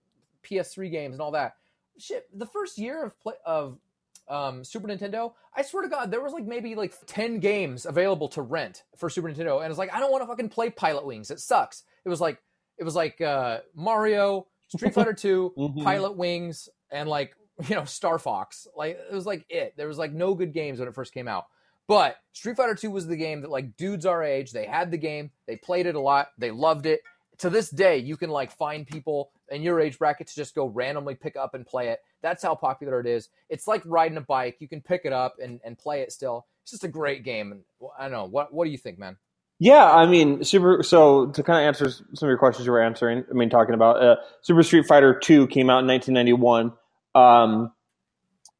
PS3 0.43 0.91
games 0.91 1.13
and 1.13 1.21
all 1.21 1.31
that. 1.31 1.55
shit, 1.97 2.27
the 2.37 2.45
first 2.45 2.77
year 2.77 3.03
of 3.03 3.19
play 3.19 3.35
of 3.45 3.79
um, 4.27 4.63
Super 4.63 4.87
Nintendo, 4.87 5.33
I 5.55 5.61
swear 5.63 5.83
to 5.83 5.89
God, 5.89 6.11
there 6.11 6.21
was 6.21 6.33
like 6.33 6.45
maybe 6.45 6.75
like 6.75 6.93
ten 7.05 7.39
games 7.39 7.85
available 7.85 8.27
to 8.29 8.41
rent 8.41 8.83
for 8.97 9.09
Super 9.09 9.29
Nintendo, 9.29 9.61
and 9.61 9.69
it's 9.69 9.77
like 9.79 9.93
I 9.93 9.99
don't 9.99 10.11
want 10.11 10.23
to 10.23 10.27
fucking 10.27 10.49
play 10.49 10.69
Pilotwings. 10.69 11.29
It 11.31 11.39
sucks. 11.39 11.83
It 12.05 12.09
was 12.09 12.21
like 12.21 12.39
it 12.77 12.83
was 12.83 12.95
like 12.95 13.21
uh, 13.21 13.59
Mario, 13.75 14.47
Street 14.69 14.93
Fighter 14.95 15.13
2 15.13 15.53
Mhm. 15.57 15.83
Pilotwings, 15.83 16.69
and 16.91 17.07
like 17.09 17.35
you 17.67 17.75
know 17.75 17.85
Star 17.85 18.17
Fox. 18.19 18.67
Like 18.75 18.97
it 19.09 19.13
was 19.13 19.25
like 19.25 19.45
it. 19.49 19.73
There 19.77 19.87
was 19.87 19.97
like 19.97 20.11
no 20.13 20.33
good 20.33 20.53
games 20.53 20.79
when 20.79 20.87
it 20.87 20.95
first 20.95 21.13
came 21.13 21.27
out. 21.27 21.45
But 21.87 22.15
Street 22.31 22.55
Fighter 22.55 22.75
2 22.75 22.89
was 22.89 23.07
the 23.07 23.17
game 23.17 23.41
that 23.41 23.51
like 23.51 23.75
dudes 23.75 24.05
our 24.05 24.23
age, 24.23 24.51
they 24.53 24.65
had 24.65 24.89
the 24.89 24.97
game, 24.97 25.31
they 25.47 25.57
played 25.57 25.85
it 25.85 25.95
a 25.95 25.99
lot, 25.99 26.29
they 26.37 26.49
loved 26.49 26.85
it. 26.85 27.01
To 27.39 27.49
this 27.49 27.69
day, 27.69 27.97
you 27.97 28.15
can 28.15 28.29
like 28.29 28.51
find 28.51 28.87
people 28.87 29.31
in 29.53 29.61
your 29.61 29.79
age 29.79 29.97
bracket 29.99 30.27
to 30.27 30.35
just 30.35 30.55
go 30.55 30.65
randomly 30.65 31.15
pick 31.15 31.35
up 31.35 31.53
and 31.53 31.65
play 31.65 31.89
it. 31.89 31.99
That's 32.21 32.43
how 32.43 32.55
popular 32.55 32.99
it 32.99 33.05
is. 33.05 33.29
It's 33.49 33.67
like 33.67 33.81
riding 33.85 34.17
a 34.17 34.21
bike. 34.21 34.57
You 34.59 34.67
can 34.67 34.81
pick 34.81 35.01
it 35.05 35.13
up 35.13 35.35
and, 35.41 35.59
and 35.63 35.77
play 35.77 36.01
it 36.01 36.11
still. 36.11 36.47
It's 36.63 36.71
just 36.71 36.83
a 36.83 36.89
great 36.89 37.23
game. 37.23 37.51
And 37.51 37.61
I 37.97 38.03
don't 38.03 38.11
know. 38.11 38.25
What 38.25 38.53
what 38.53 38.65
do 38.65 38.71
you 38.71 38.77
think, 38.77 38.97
man? 38.97 39.17
Yeah, 39.59 39.89
I 39.89 40.05
mean, 40.07 40.43
Super. 40.43 40.83
So 40.83 41.27
to 41.27 41.43
kind 41.43 41.59
of 41.59 41.67
answer 41.67 41.89
some 41.89 42.27
of 42.27 42.29
your 42.29 42.37
questions 42.37 42.65
you 42.65 42.71
were 42.71 42.81
answering, 42.81 43.23
I 43.29 43.33
mean, 43.33 43.49
talking 43.49 43.75
about 43.75 44.01
uh, 44.01 44.15
Super 44.41 44.63
Street 44.63 44.85
Fighter 44.87 45.17
Two 45.17 45.47
came 45.47 45.69
out 45.69 45.79
in 45.79 45.87
1991, 45.87 46.73
um, 47.15 47.71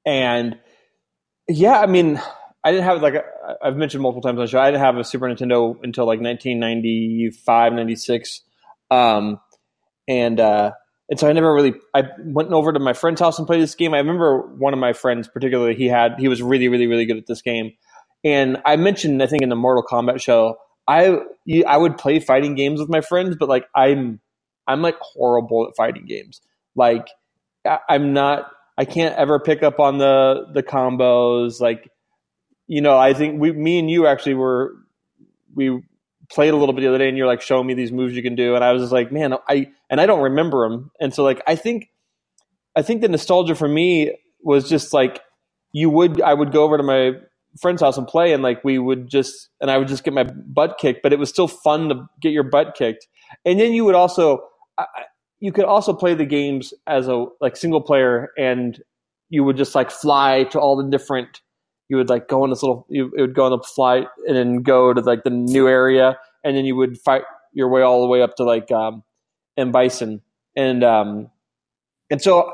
and 0.05 0.57
yeah, 1.47 1.79
I 1.79 1.87
mean, 1.87 2.21
I 2.63 2.71
didn't 2.71 2.85
have 2.85 3.01
like 3.01 3.15
I've 3.61 3.75
mentioned 3.75 4.01
multiple 4.01 4.21
times 4.21 4.39
on 4.39 4.45
the 4.45 4.49
show. 4.49 4.59
I 4.59 4.71
didn't 4.71 4.81
have 4.81 4.97
a 4.97 5.03
Super 5.03 5.27
Nintendo 5.27 5.75
until 5.83 6.05
like 6.05 6.21
1995, 6.21 7.73
96, 7.73 8.41
um, 8.89 9.39
and 10.07 10.39
uh, 10.39 10.71
and 11.09 11.19
so 11.19 11.27
I 11.27 11.33
never 11.33 11.53
really. 11.53 11.73
I 11.93 12.03
went 12.19 12.51
over 12.51 12.71
to 12.71 12.79
my 12.79 12.93
friend's 12.93 13.21
house 13.21 13.37
and 13.37 13.45
played 13.45 13.61
this 13.61 13.75
game. 13.75 13.93
I 13.93 13.97
remember 13.97 14.41
one 14.55 14.73
of 14.73 14.79
my 14.79 14.93
friends, 14.93 15.27
particularly, 15.27 15.75
he 15.75 15.87
had 15.87 16.19
he 16.19 16.27
was 16.27 16.41
really, 16.41 16.69
really, 16.69 16.87
really 16.87 17.05
good 17.05 17.17
at 17.17 17.27
this 17.27 17.41
game. 17.41 17.73
And 18.23 18.61
I 18.65 18.77
mentioned, 18.77 19.21
I 19.21 19.27
think, 19.27 19.43
in 19.43 19.49
the 19.49 19.55
Mortal 19.55 19.83
Kombat 19.83 20.21
show, 20.21 20.57
I 20.87 21.17
I 21.67 21.77
would 21.77 21.97
play 21.97 22.19
fighting 22.19 22.55
games 22.55 22.79
with 22.79 22.89
my 22.89 23.01
friends, 23.01 23.35
but 23.37 23.49
like 23.49 23.65
I'm 23.75 24.21
I'm 24.67 24.81
like 24.81 24.97
horrible 24.99 25.67
at 25.67 25.75
fighting 25.75 26.05
games. 26.05 26.41
Like 26.75 27.07
I'm 27.89 28.13
not. 28.13 28.49
I 28.77 28.85
can't 28.85 29.15
ever 29.15 29.39
pick 29.39 29.61
up 29.61 29.79
on 29.79 29.97
the 29.97 30.47
the 30.53 30.63
combos. 30.63 31.59
Like 31.59 31.89
you 32.67 32.81
know, 32.81 32.97
I 32.97 33.13
think 33.13 33.39
we, 33.39 33.51
me 33.51 33.77
and 33.79 33.91
you 33.91 34.07
actually 34.07 34.35
were 34.35 34.73
we 35.53 35.83
played 36.31 36.53
a 36.53 36.57
little 36.57 36.73
bit 36.73 36.81
the 36.81 36.87
other 36.87 36.97
day, 36.97 37.09
and 37.09 37.17
you're 37.17 37.27
like 37.27 37.41
showing 37.41 37.67
me 37.67 37.73
these 37.73 37.91
moves 37.91 38.15
you 38.15 38.23
can 38.23 38.35
do, 38.35 38.55
and 38.55 38.63
I 38.63 38.71
was 38.71 38.81
just 38.81 38.93
like, 38.93 39.11
man, 39.11 39.33
I 39.47 39.71
and 39.89 39.99
I 40.01 40.05
don't 40.05 40.21
remember 40.21 40.67
them, 40.67 40.91
and 40.99 41.13
so 41.13 41.23
like 41.23 41.41
I 41.47 41.55
think 41.55 41.89
I 42.75 42.81
think 42.81 43.01
the 43.01 43.07
nostalgia 43.07 43.55
for 43.55 43.67
me 43.67 44.15
was 44.41 44.67
just 44.67 44.93
like 44.93 45.21
you 45.71 45.89
would 45.89 46.21
I 46.21 46.33
would 46.33 46.51
go 46.51 46.63
over 46.63 46.77
to 46.77 46.83
my 46.83 47.11
friend's 47.61 47.81
house 47.81 47.97
and 47.97 48.07
play 48.07 48.33
and 48.33 48.41
like 48.41 48.63
we 48.63 48.79
would 48.79 49.07
just 49.07 49.49
and 49.61 49.69
I 49.69 49.77
would 49.77 49.87
just 49.87 50.03
get 50.03 50.13
my 50.13 50.23
butt 50.23 50.77
kicked 50.79 51.03
but 51.03 51.13
it 51.13 51.19
was 51.19 51.29
still 51.29 51.47
fun 51.47 51.89
to 51.89 52.09
get 52.21 52.31
your 52.31 52.43
butt 52.43 52.75
kicked. 52.75 53.07
And 53.45 53.59
then 53.59 53.73
you 53.73 53.85
would 53.85 53.95
also 53.95 54.47
I, 54.77 54.85
you 55.39 55.51
could 55.51 55.65
also 55.65 55.93
play 55.93 56.13
the 56.13 56.25
games 56.25 56.73
as 56.87 57.07
a 57.07 57.25
like 57.41 57.57
single 57.57 57.81
player 57.81 58.31
and 58.37 58.81
you 59.29 59.43
would 59.43 59.57
just 59.57 59.75
like 59.75 59.91
fly 59.91 60.45
to 60.45 60.59
all 60.59 60.75
the 60.75 60.89
different 60.89 61.41
you 61.89 61.97
would 61.97 62.09
like 62.09 62.27
go 62.27 62.43
on 62.43 62.49
this 62.49 62.63
little 62.63 62.85
you 62.89 63.11
it 63.17 63.21
would 63.21 63.35
go 63.35 63.45
on 63.45 63.51
the 63.51 63.59
flight 63.59 64.07
and 64.27 64.35
then 64.35 64.61
go 64.61 64.93
to 64.93 65.01
like 65.01 65.23
the 65.23 65.29
new 65.29 65.67
area 65.67 66.17
and 66.43 66.55
then 66.57 66.65
you 66.65 66.75
would 66.75 66.97
fight 66.99 67.23
your 67.53 67.69
way 67.69 67.81
all 67.81 68.01
the 68.01 68.07
way 68.07 68.21
up 68.21 68.35
to 68.35 68.43
like 68.43 68.71
um 68.71 69.03
M. 69.57 69.71
Bison. 69.71 70.21
And 70.55 70.83
um 70.83 71.29
and 72.09 72.21
so 72.21 72.51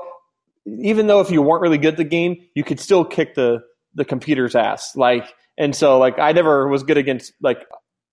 even 0.66 1.08
though 1.08 1.20
if 1.20 1.32
you 1.32 1.42
weren't 1.42 1.62
really 1.62 1.78
good 1.78 1.94
at 1.94 1.98
the 1.98 2.04
game 2.04 2.38
you 2.56 2.64
could 2.64 2.80
still 2.80 3.06
kick 3.06 3.36
the 3.36 3.62
the 3.96 4.06
computer's 4.06 4.56
ass. 4.56 4.96
Like 4.96 5.34
and 5.60 5.76
so 5.76 6.00
like 6.00 6.18
i 6.18 6.32
never 6.32 6.68
was 6.68 6.82
good 6.82 6.98
against 6.98 7.34
like 7.42 7.60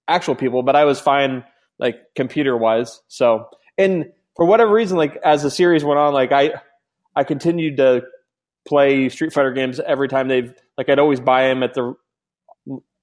actual 0.09 0.35
people 0.35 0.63
but 0.63 0.77
i 0.77 0.85
was 0.85 1.01
fine 1.01 1.43
like 1.79 1.97
computer 2.15 2.57
wise 2.57 3.01
so 3.09 3.47
and 3.79 4.07
for 4.37 4.45
whatever 4.45 4.73
reason 4.73 4.99
like 4.99 5.17
as 5.25 5.43
the 5.43 5.51
series 5.51 5.85
went 5.85 5.99
on 5.99 6.13
like 6.13 6.33
i 6.33 6.53
i 7.15 7.25
continued 7.25 7.79
to 7.79 8.03
play 8.69 9.09
street 9.09 9.33
fighter 9.33 9.53
games 9.53 9.81
every 9.87 10.09
time 10.09 10.29
they've 10.29 10.53
like 10.77 10.89
i'd 10.89 10.99
always 10.99 11.21
buy 11.21 11.49
them 11.49 11.63
at 11.63 11.75
the 11.75 11.95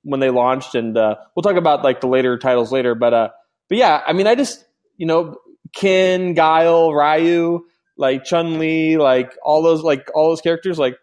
when 0.04 0.20
they 0.20 0.30
launched 0.30 0.76
and 0.76 0.98
uh 0.98 1.16
we'll 1.36 1.44
talk 1.44 1.56
about 1.56 1.84
like 1.84 2.02
the 2.02 2.08
later 2.08 2.38
titles 2.38 2.72
later 2.72 2.96
but 2.96 3.14
uh 3.14 3.30
but 3.70 3.78
yeah 3.78 4.02
i 4.06 4.14
mean 4.14 4.28
i 4.28 4.36
just 4.36 4.66
you 4.98 5.06
know 5.06 5.38
ken 5.74 6.34
guile 6.34 6.94
ryu 6.94 7.66
like 7.98 8.24
chun 8.26 8.60
li 8.60 8.98
like 8.98 9.38
all 9.44 9.62
those 9.62 9.82
like 9.82 10.10
all 10.14 10.30
those 10.30 10.42
characters 10.42 10.78
like 10.78 10.98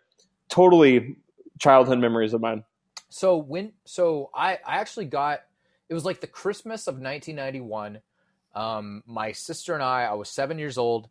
totally 0.49 1.17
childhood 1.59 1.99
memories 1.99 2.33
of 2.35 2.41
mine 2.41 2.65
So 3.09 3.37
when 3.39 3.73
so 3.85 4.31
I 4.35 4.59
I 4.65 4.79
actually 4.79 5.07
got 5.07 5.41
it 5.89 5.95
was 5.95 6.05
like 6.05 6.21
the 6.21 6.29
Christmas 6.29 6.87
of 6.87 6.95
1991. 6.95 8.01
Um, 8.55 9.03
my 9.07 9.33
sister 9.33 9.75
and 9.75 9.83
I 9.83 10.05
I 10.05 10.15
was 10.15 10.29
seven 10.31 10.59
years 10.59 10.79
old. 10.79 11.09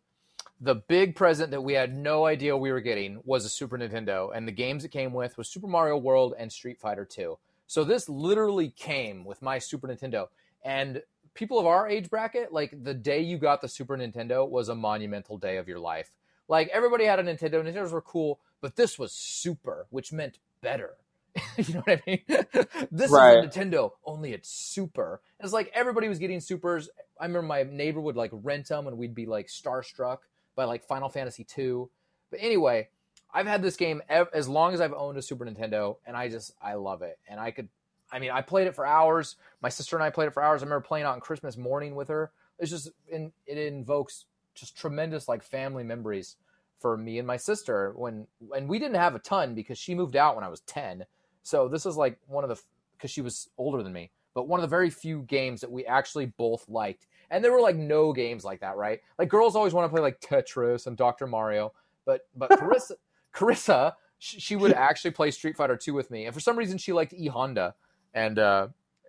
The 0.62 0.74
big 0.74 1.16
present 1.16 1.50
that 1.52 1.62
we 1.62 1.72
had 1.72 1.96
no 1.96 2.26
idea 2.26 2.54
we 2.56 2.70
were 2.70 2.80
getting 2.82 3.20
was 3.24 3.44
a 3.46 3.48
Super 3.48 3.78
Nintendo, 3.78 4.30
and 4.34 4.46
the 4.46 4.52
games 4.52 4.84
it 4.84 4.90
came 4.90 5.14
with 5.14 5.38
was 5.38 5.48
Super 5.48 5.66
Mario 5.66 5.96
World 5.96 6.34
and 6.38 6.52
Street 6.52 6.78
Fighter 6.78 7.06
2. 7.06 7.38
So 7.66 7.82
this 7.84 8.08
literally 8.10 8.68
came 8.68 9.24
with 9.24 9.40
my 9.40 9.58
Super 9.58 9.88
Nintendo, 9.88 10.28
and 10.62 11.02
people 11.32 11.58
of 11.58 11.66
our 11.66 11.88
age 11.88 12.10
bracket, 12.10 12.52
like 12.52 12.84
the 12.84 12.92
day 12.92 13.20
you 13.20 13.38
got 13.38 13.62
the 13.62 13.68
Super 13.68 13.96
Nintendo 13.96 14.46
was 14.46 14.68
a 14.68 14.74
monumental 14.74 15.38
day 15.38 15.56
of 15.56 15.66
your 15.66 15.78
life. 15.78 16.10
Like 16.46 16.68
everybody 16.74 17.04
had 17.04 17.18
a 17.18 17.22
Nintendo, 17.22 17.64
Nintendos 17.64 17.92
were 17.92 18.02
cool, 18.02 18.38
but 18.60 18.76
this 18.76 18.98
was 18.98 19.12
super, 19.12 19.86
which 19.88 20.12
meant 20.12 20.38
better. 20.60 20.96
you 21.56 21.74
know 21.74 21.80
what 21.86 22.00
I 22.00 22.02
mean? 22.06 22.20
this 22.90 23.10
Right. 23.10 23.38
is 23.38 23.44
a 23.44 23.48
Nintendo, 23.48 23.92
only 24.04 24.32
it's 24.34 24.50
super. 24.50 25.22
It's 25.38 25.52
like 25.54 25.70
everybody 25.72 26.08
was 26.08 26.18
getting 26.18 26.40
supers. 26.40 26.90
I 27.18 27.24
remember 27.24 27.46
my 27.46 27.62
neighbor 27.62 28.00
would 28.00 28.16
like 28.16 28.30
rent 28.34 28.68
them, 28.68 28.88
and 28.88 28.98
we'd 28.98 29.14
be 29.14 29.26
like 29.26 29.46
starstruck 29.46 30.18
by 30.60 30.66
like 30.66 30.84
Final 30.84 31.08
Fantasy 31.08 31.46
II. 31.56 31.86
But 32.30 32.40
anyway, 32.42 32.88
I've 33.32 33.46
had 33.46 33.62
this 33.62 33.76
game 33.76 34.02
ev- 34.10 34.28
as 34.34 34.46
long 34.46 34.74
as 34.74 34.80
I've 34.80 34.92
owned 34.92 35.16
a 35.16 35.22
Super 35.22 35.46
Nintendo, 35.46 35.96
and 36.06 36.16
I 36.16 36.28
just 36.28 36.52
I 36.60 36.74
love 36.74 37.00
it. 37.00 37.18
And 37.28 37.40
I 37.40 37.50
could, 37.50 37.68
I 38.12 38.18
mean, 38.18 38.30
I 38.30 38.42
played 38.42 38.66
it 38.66 38.74
for 38.74 38.86
hours. 38.86 39.36
My 39.62 39.70
sister 39.70 39.96
and 39.96 40.02
I 40.04 40.10
played 40.10 40.26
it 40.26 40.34
for 40.34 40.42
hours. 40.42 40.62
I 40.62 40.66
remember 40.66 40.86
playing 40.86 41.06
on 41.06 41.20
Christmas 41.20 41.56
morning 41.56 41.94
with 41.94 42.08
her. 42.08 42.30
It's 42.58 42.70
just 42.70 42.90
in, 43.08 43.32
it 43.46 43.56
invokes 43.56 44.26
just 44.54 44.76
tremendous 44.76 45.28
like 45.28 45.42
family 45.42 45.82
memories 45.82 46.36
for 46.78 46.96
me 46.96 47.18
and 47.18 47.26
my 47.26 47.36
sister 47.36 47.92
when 47.96 48.26
and 48.54 48.68
we 48.68 48.78
didn't 48.78 48.96
have 48.96 49.14
a 49.14 49.18
ton 49.18 49.54
because 49.54 49.78
she 49.78 49.94
moved 49.94 50.16
out 50.16 50.34
when 50.34 50.44
I 50.44 50.48
was 50.48 50.60
10. 50.60 51.06
So 51.42 51.68
this 51.68 51.86
is 51.86 51.96
like 51.96 52.18
one 52.26 52.44
of 52.44 52.50
the 52.50 52.60
because 52.96 53.10
she 53.10 53.22
was 53.22 53.48
older 53.56 53.82
than 53.82 53.94
me, 53.94 54.10
but 54.34 54.46
one 54.46 54.60
of 54.60 54.62
the 54.62 54.76
very 54.76 54.90
few 54.90 55.22
games 55.22 55.62
that 55.62 55.70
we 55.70 55.86
actually 55.86 56.26
both 56.26 56.68
liked. 56.68 57.06
And 57.30 57.44
there 57.44 57.52
were 57.52 57.60
like 57.60 57.76
no 57.76 58.12
games 58.12 58.44
like 58.44 58.60
that, 58.60 58.76
right? 58.76 59.00
Like 59.18 59.28
girls 59.28 59.54
always 59.54 59.72
want 59.72 59.84
to 59.84 59.94
play 59.94 60.02
like 60.02 60.20
Tetris 60.20 60.86
and 60.86 60.96
Dr. 60.96 61.26
Mario, 61.26 61.72
but 62.04 62.22
but 62.36 62.50
Carissa 62.58 62.92
Carissa 63.34 63.94
she, 64.18 64.40
she 64.40 64.56
would 64.56 64.72
actually 64.74 65.12
play 65.12 65.30
Street 65.30 65.56
Fighter 65.56 65.76
2 65.76 65.94
with 65.94 66.10
me. 66.10 66.26
And 66.26 66.34
for 66.34 66.40
some 66.40 66.58
reason 66.58 66.78
she 66.78 66.92
liked 66.92 67.12
E 67.12 67.28
Honda 67.28 67.74
and 68.14 68.38
uh 68.38 68.68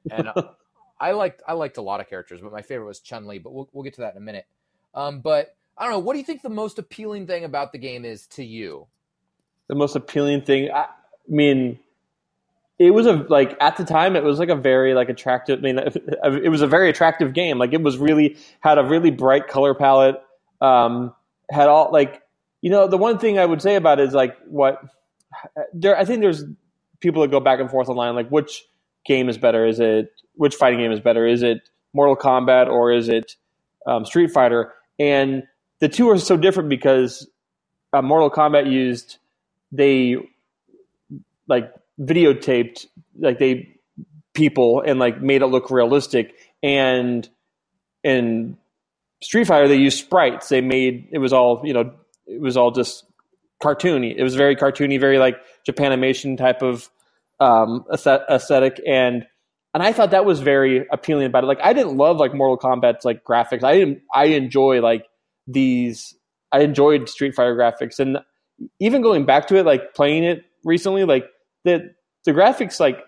and 0.09 0.29
I 0.99 1.11
liked 1.11 1.41
I 1.47 1.53
liked 1.53 1.77
a 1.77 1.81
lot 1.81 1.99
of 1.99 2.07
characters, 2.07 2.41
but 2.41 2.51
my 2.51 2.61
favorite 2.61 2.87
was 2.87 2.99
Chun 2.99 3.27
Li. 3.27 3.39
But 3.39 3.53
we'll 3.53 3.69
we'll 3.73 3.83
get 3.83 3.95
to 3.95 4.01
that 4.01 4.13
in 4.13 4.17
a 4.17 4.25
minute. 4.25 4.45
Um, 4.93 5.21
but 5.21 5.55
I 5.77 5.85
don't 5.85 5.93
know. 5.93 5.99
What 5.99 6.13
do 6.13 6.19
you 6.19 6.25
think 6.25 6.41
the 6.41 6.49
most 6.49 6.77
appealing 6.77 7.25
thing 7.25 7.43
about 7.43 7.71
the 7.71 7.79
game 7.79 8.05
is 8.05 8.27
to 8.27 8.43
you? 8.43 8.87
the 9.71 9.75
most 9.75 9.95
appealing 9.95 10.41
thing. 10.41 10.69
I, 10.69 10.81
I 10.81 10.87
mean, 11.29 11.79
it 12.81 12.91
was 12.95 13.05
a 13.05 13.13
like 13.29 13.55
at 13.61 13.77
the 13.77 13.85
time 13.85 14.15
it 14.15 14.23
was 14.23 14.39
like 14.39 14.49
a 14.49 14.55
very 14.55 14.95
like 14.95 15.07
attractive. 15.07 15.59
I 15.59 15.61
mean, 15.61 15.77
it 16.43 16.49
was 16.49 16.61
a 16.61 16.67
very 16.67 16.89
attractive 16.89 17.33
game. 17.33 17.59
Like 17.59 17.73
it 17.73 17.81
was 17.81 17.97
really 17.97 18.37
had 18.59 18.79
a 18.79 18.83
really 18.83 19.11
bright 19.11 19.47
color 19.47 19.75
palette. 19.75 20.21
Um, 20.61 21.13
had 21.51 21.67
all 21.67 21.91
like 21.91 22.23
you 22.61 22.71
know 22.71 22.87
the 22.87 22.97
one 22.97 23.19
thing 23.19 23.37
I 23.37 23.45
would 23.45 23.61
say 23.61 23.75
about 23.75 23.99
it 23.99 24.07
is 24.07 24.13
like 24.15 24.35
what 24.47 24.81
there. 25.73 25.95
I 25.95 26.05
think 26.05 26.21
there's 26.21 26.43
people 27.01 27.21
that 27.21 27.29
go 27.29 27.39
back 27.39 27.59
and 27.59 27.69
forth 27.69 27.87
online 27.87 28.15
like 28.15 28.29
which 28.29 28.65
game 29.05 29.29
is 29.29 29.37
better? 29.37 29.65
Is 29.67 29.79
it 29.79 30.11
which 30.33 30.55
fighting 30.55 30.79
game 30.79 30.91
is 30.91 30.99
better? 30.99 31.27
Is 31.27 31.43
it 31.43 31.69
Mortal 31.93 32.15
Kombat 32.15 32.67
or 32.67 32.91
is 32.91 33.09
it 33.09 33.35
um, 33.85 34.05
Street 34.05 34.31
Fighter? 34.31 34.73
And 34.99 35.43
the 35.79 35.89
two 35.89 36.09
are 36.09 36.17
so 36.17 36.35
different 36.35 36.69
because 36.69 37.27
uh, 37.93 38.01
Mortal 38.01 38.31
Kombat 38.31 38.71
used 38.71 39.17
they 39.71 40.17
like 41.47 41.71
videotaped 42.01 42.85
like 43.19 43.39
they 43.39 43.77
people 44.33 44.81
and 44.85 44.99
like 44.99 45.21
made 45.21 45.41
it 45.41 45.47
look 45.47 45.69
realistic. 45.69 46.35
And 46.63 47.27
in 48.03 48.57
Street 49.21 49.45
Fighter 49.45 49.67
they 49.67 49.75
used 49.75 49.99
sprites. 49.99 50.49
They 50.49 50.61
made 50.61 51.09
it 51.11 51.19
was 51.19 51.33
all 51.33 51.61
you 51.63 51.73
know 51.73 51.93
it 52.25 52.41
was 52.41 52.57
all 52.57 52.71
just 52.71 53.05
cartoony. 53.61 54.15
It 54.15 54.23
was 54.23 54.35
very 54.35 54.55
cartoony 54.55 54.99
very 54.99 55.17
like 55.17 55.37
Japanimation 55.67 56.37
type 56.37 56.61
of 56.61 56.89
um 57.39 57.85
aesthetic. 57.91 58.81
And 58.87 59.25
and 59.73 59.83
I 59.83 59.93
thought 59.93 60.11
that 60.11 60.25
was 60.25 60.41
very 60.41 60.85
appealing 60.91 61.27
about 61.27 61.43
it. 61.43 61.47
Like 61.47 61.61
I 61.63 61.73
didn't 61.73 61.97
love 61.97 62.17
like 62.17 62.33
Mortal 62.33 62.57
Kombat's 62.57 63.05
like 63.05 63.23
graphics. 63.23 63.63
I 63.63 63.77
didn't 63.77 64.01
I 64.13 64.25
enjoy 64.25 64.81
like 64.81 65.05
these 65.47 66.15
I 66.51 66.61
enjoyed 66.61 67.07
Street 67.07 67.35
Fighter 67.35 67.55
graphics. 67.55 67.99
And 67.99 68.19
even 68.79 69.01
going 69.01 69.25
back 69.25 69.47
to 69.47 69.55
it, 69.57 69.65
like 69.65 69.93
playing 69.93 70.23
it 70.23 70.43
recently, 70.63 71.05
like 71.05 71.25
the 71.63 71.93
the 72.25 72.31
graphics, 72.31 72.79
like 72.79 72.99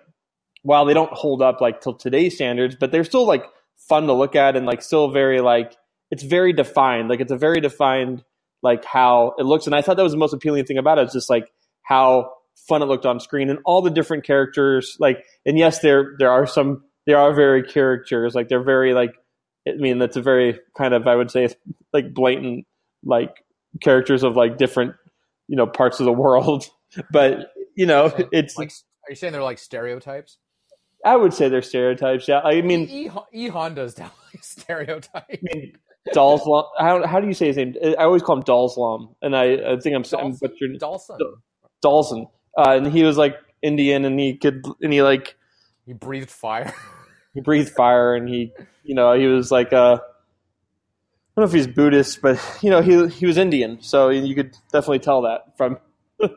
while 0.63 0.85
they 0.85 0.93
don't 0.93 1.11
hold 1.13 1.41
up 1.41 1.61
like 1.61 1.81
till 1.81 1.93
today's 1.93 2.35
standards, 2.35 2.75
but 2.79 2.91
they're 2.91 3.03
still 3.03 3.27
like 3.27 3.45
fun 3.77 4.07
to 4.07 4.13
look 4.13 4.35
at 4.35 4.55
and 4.55 4.65
like 4.65 4.81
still 4.81 5.11
very 5.11 5.41
like 5.41 5.75
it's 6.11 6.23
very 6.23 6.53
defined. 6.53 7.09
Like 7.09 7.19
it's 7.19 7.31
a 7.31 7.37
very 7.37 7.61
defined 7.61 8.23
like 8.61 8.85
how 8.85 9.33
it 9.37 9.43
looks, 9.43 9.65
and 9.65 9.75
I 9.75 9.81
thought 9.81 9.97
that 9.97 10.03
was 10.03 10.13
the 10.13 10.17
most 10.17 10.33
appealing 10.33 10.65
thing 10.65 10.77
about 10.77 10.97
it. 10.97 11.03
It's 11.03 11.13
just 11.13 11.29
like 11.29 11.51
how 11.83 12.31
fun 12.67 12.81
it 12.81 12.85
looked 12.85 13.05
on 13.05 13.19
screen 13.19 13.49
and 13.49 13.59
all 13.65 13.81
the 13.81 13.89
different 13.89 14.23
characters. 14.23 14.95
Like, 14.99 15.25
and 15.45 15.57
yes, 15.57 15.79
there 15.79 16.15
there 16.19 16.31
are 16.31 16.47
some 16.47 16.83
there 17.05 17.17
are 17.17 17.33
very 17.33 17.63
characters 17.63 18.35
like 18.35 18.47
they're 18.47 18.63
very 18.63 18.93
like 18.93 19.13
I 19.67 19.73
mean 19.73 19.99
that's 19.99 20.15
a 20.15 20.21
very 20.21 20.59
kind 20.77 20.93
of 20.93 21.07
I 21.07 21.15
would 21.15 21.31
say 21.31 21.49
like 21.91 22.13
blatant 22.13 22.65
like 23.03 23.43
characters 23.81 24.23
of 24.23 24.35
like 24.35 24.57
different 24.57 24.95
you 25.47 25.57
know 25.57 25.67
parts 25.67 25.99
of 25.99 26.05
the 26.05 26.11
world, 26.13 26.69
but 27.11 27.51
you 27.75 27.85
know 27.85 28.13
it's 28.31 28.57
like, 28.57 28.69
are 28.69 29.11
you 29.11 29.15
saying 29.15 29.33
they're 29.33 29.43
like 29.43 29.59
stereotypes? 29.59 30.37
I 31.05 31.17
would 31.17 31.33
say 31.33 31.49
they're 31.49 31.61
stereotypes. 31.61 32.27
Yeah, 32.27 32.39
I 32.39 32.61
mean, 32.61 32.87
E, 32.89 33.09
e 33.33 33.47
Honda's 33.49 33.93
definitely 33.95 34.39
a 34.39 34.43
stereotype. 34.43 35.23
I 35.29 35.39
mean 35.41 35.73
Dalslam. 36.11 36.65
How, 36.77 37.05
how 37.05 37.19
do 37.19 37.27
you 37.27 37.33
say 37.33 37.47
his 37.47 37.57
name? 37.57 37.75
I 37.83 38.03
always 38.03 38.21
call 38.21 38.37
him 38.37 38.43
Dalslam, 38.43 39.15
and 39.21 39.35
I, 39.35 39.73
I 39.73 39.79
think 39.79 39.95
I'm, 39.95 40.19
I'm 40.19 40.33
butchering 40.33 40.77
Dawson. 40.79 41.17
Dawson, 41.81 42.27
uh, 42.57 42.71
and 42.71 42.87
he 42.87 43.03
was 43.03 43.17
like 43.17 43.35
Indian, 43.61 44.05
and 44.05 44.19
he 44.19 44.35
could, 44.35 44.63
and 44.81 44.91
he 44.91 45.01
like 45.01 45.35
he 45.85 45.93
breathed 45.93 46.29
fire. 46.29 46.73
he 47.33 47.41
breathed 47.41 47.69
fire, 47.69 48.15
and 48.15 48.27
he, 48.27 48.51
you 48.83 48.95
know, 48.95 49.13
he 49.13 49.27
was 49.27 49.51
like 49.51 49.71
uh, 49.71 49.97
I 49.97 51.41
don't 51.41 51.43
know 51.43 51.43
if 51.43 51.53
he's 51.53 51.67
Buddhist, 51.67 52.21
but 52.21 52.39
you 52.61 52.69
know, 52.69 52.81
he 52.81 53.07
he 53.07 53.25
was 53.25 53.37
Indian, 53.37 53.81
so 53.81 54.09
you 54.09 54.35
could 54.35 54.55
definitely 54.71 54.99
tell 54.99 55.21
that 55.23 55.57
from. 55.57 55.77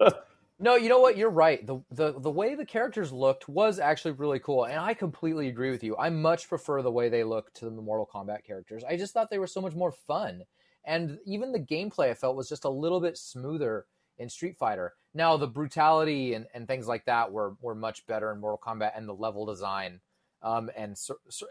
No, 0.59 0.75
you 0.75 0.89
know 0.89 1.01
what? 1.01 1.19
You're 1.19 1.29
right. 1.29 1.67
The, 1.67 1.81
the 1.91 2.19
the 2.19 2.31
way 2.31 2.55
the 2.55 2.65
characters 2.65 3.13
looked 3.13 3.47
was 3.47 3.79
actually 3.79 4.13
really 4.13 4.39
cool, 4.39 4.65
and 4.65 4.79
I 4.79 4.95
completely 4.95 5.49
agree 5.49 5.71
with 5.71 5.85
you. 5.85 5.97
I 5.99 6.09
much 6.09 6.49
prefer 6.49 6.81
the 6.81 6.91
way 6.91 7.11
they 7.11 7.25
look 7.25 7.53
to 7.55 7.67
the 7.67 7.83
Mortal 7.83 8.09
Kombat 8.13 8.43
characters. 8.45 8.83
I 8.83 8.97
just 8.97 9.13
thought 9.13 9.29
they 9.29 9.39
were 9.39 9.47
so 9.47 9.61
much 9.61 9.75
more 9.75 9.93
fun, 9.93 10.45
and 10.85 11.19
even 11.27 11.53
the 11.53 11.61
gameplay 11.61 12.11
I 12.11 12.15
felt 12.15 12.37
was 12.37 12.49
just 12.49 12.65
a 12.65 12.71
little 12.71 13.01
bit 13.01 13.19
smoother 13.19 13.85
in 14.17 14.31
Street 14.31 14.57
Fighter. 14.57 14.95
Now 15.13 15.37
the 15.37 15.47
brutality 15.47 16.33
and, 16.33 16.47
and 16.55 16.67
things 16.67 16.89
like 16.89 17.05
that 17.05 17.33
were 17.33 17.57
were 17.61 17.75
much 17.75 18.07
better 18.07 18.33
in 18.33 18.41
Mortal 18.41 18.61
Kombat, 18.65 18.97
and 18.97 19.07
the 19.07 19.13
level 19.13 19.45
design, 19.45 20.01
um, 20.41 20.71
and 20.75 20.97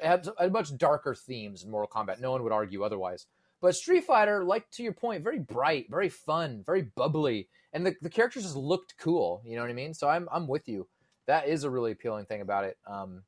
had, 0.02 0.28
had 0.40 0.52
much 0.52 0.76
darker 0.78 1.14
themes 1.14 1.64
in 1.64 1.70
Mortal 1.70 1.90
Kombat. 1.94 2.20
No 2.20 2.32
one 2.32 2.42
would 2.42 2.52
argue 2.52 2.82
otherwise. 2.82 3.28
But 3.62 3.76
Street 3.76 4.04
Fighter, 4.04 4.44
like 4.44 4.70
to 4.72 4.84
your 4.84 4.94
point, 4.94 5.24
very 5.24 5.40
bright, 5.40 5.88
very 5.90 6.10
fun, 6.10 6.64
very 6.66 6.82
bubbly, 6.82 7.50
and 7.76 7.86
the, 7.86 7.96
the 8.02 8.10
characters 8.10 8.44
just 8.44 8.56
looked 8.56 8.96
cool. 8.98 9.42
You 9.46 9.58
know 9.58 9.62
what 9.62 9.70
I 9.70 9.74
mean? 9.74 9.94
So 9.94 10.08
I'm 10.08 10.28
I'm 10.32 10.48
with 10.48 10.68
you. 10.68 10.88
That 11.28 11.48
is 11.48 11.66
a 11.66 11.70
really 11.70 11.92
appealing 11.92 12.26
thing 12.26 12.42
about 12.42 12.64
it. 12.64 12.78
Um, 12.88 13.24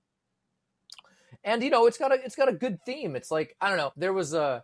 and 1.43 1.61
you 1.61 1.69
know, 1.69 1.85
it's 1.85 1.97
got 1.97 2.13
a 2.13 2.15
it's 2.15 2.35
got 2.35 2.49
a 2.49 2.53
good 2.53 2.79
theme. 2.85 3.15
It's 3.15 3.29
like 3.29 3.55
I 3.59 3.67
don't 3.67 3.77
know. 3.77 3.91
There 3.97 4.13
was 4.13 4.33
a 4.33 4.63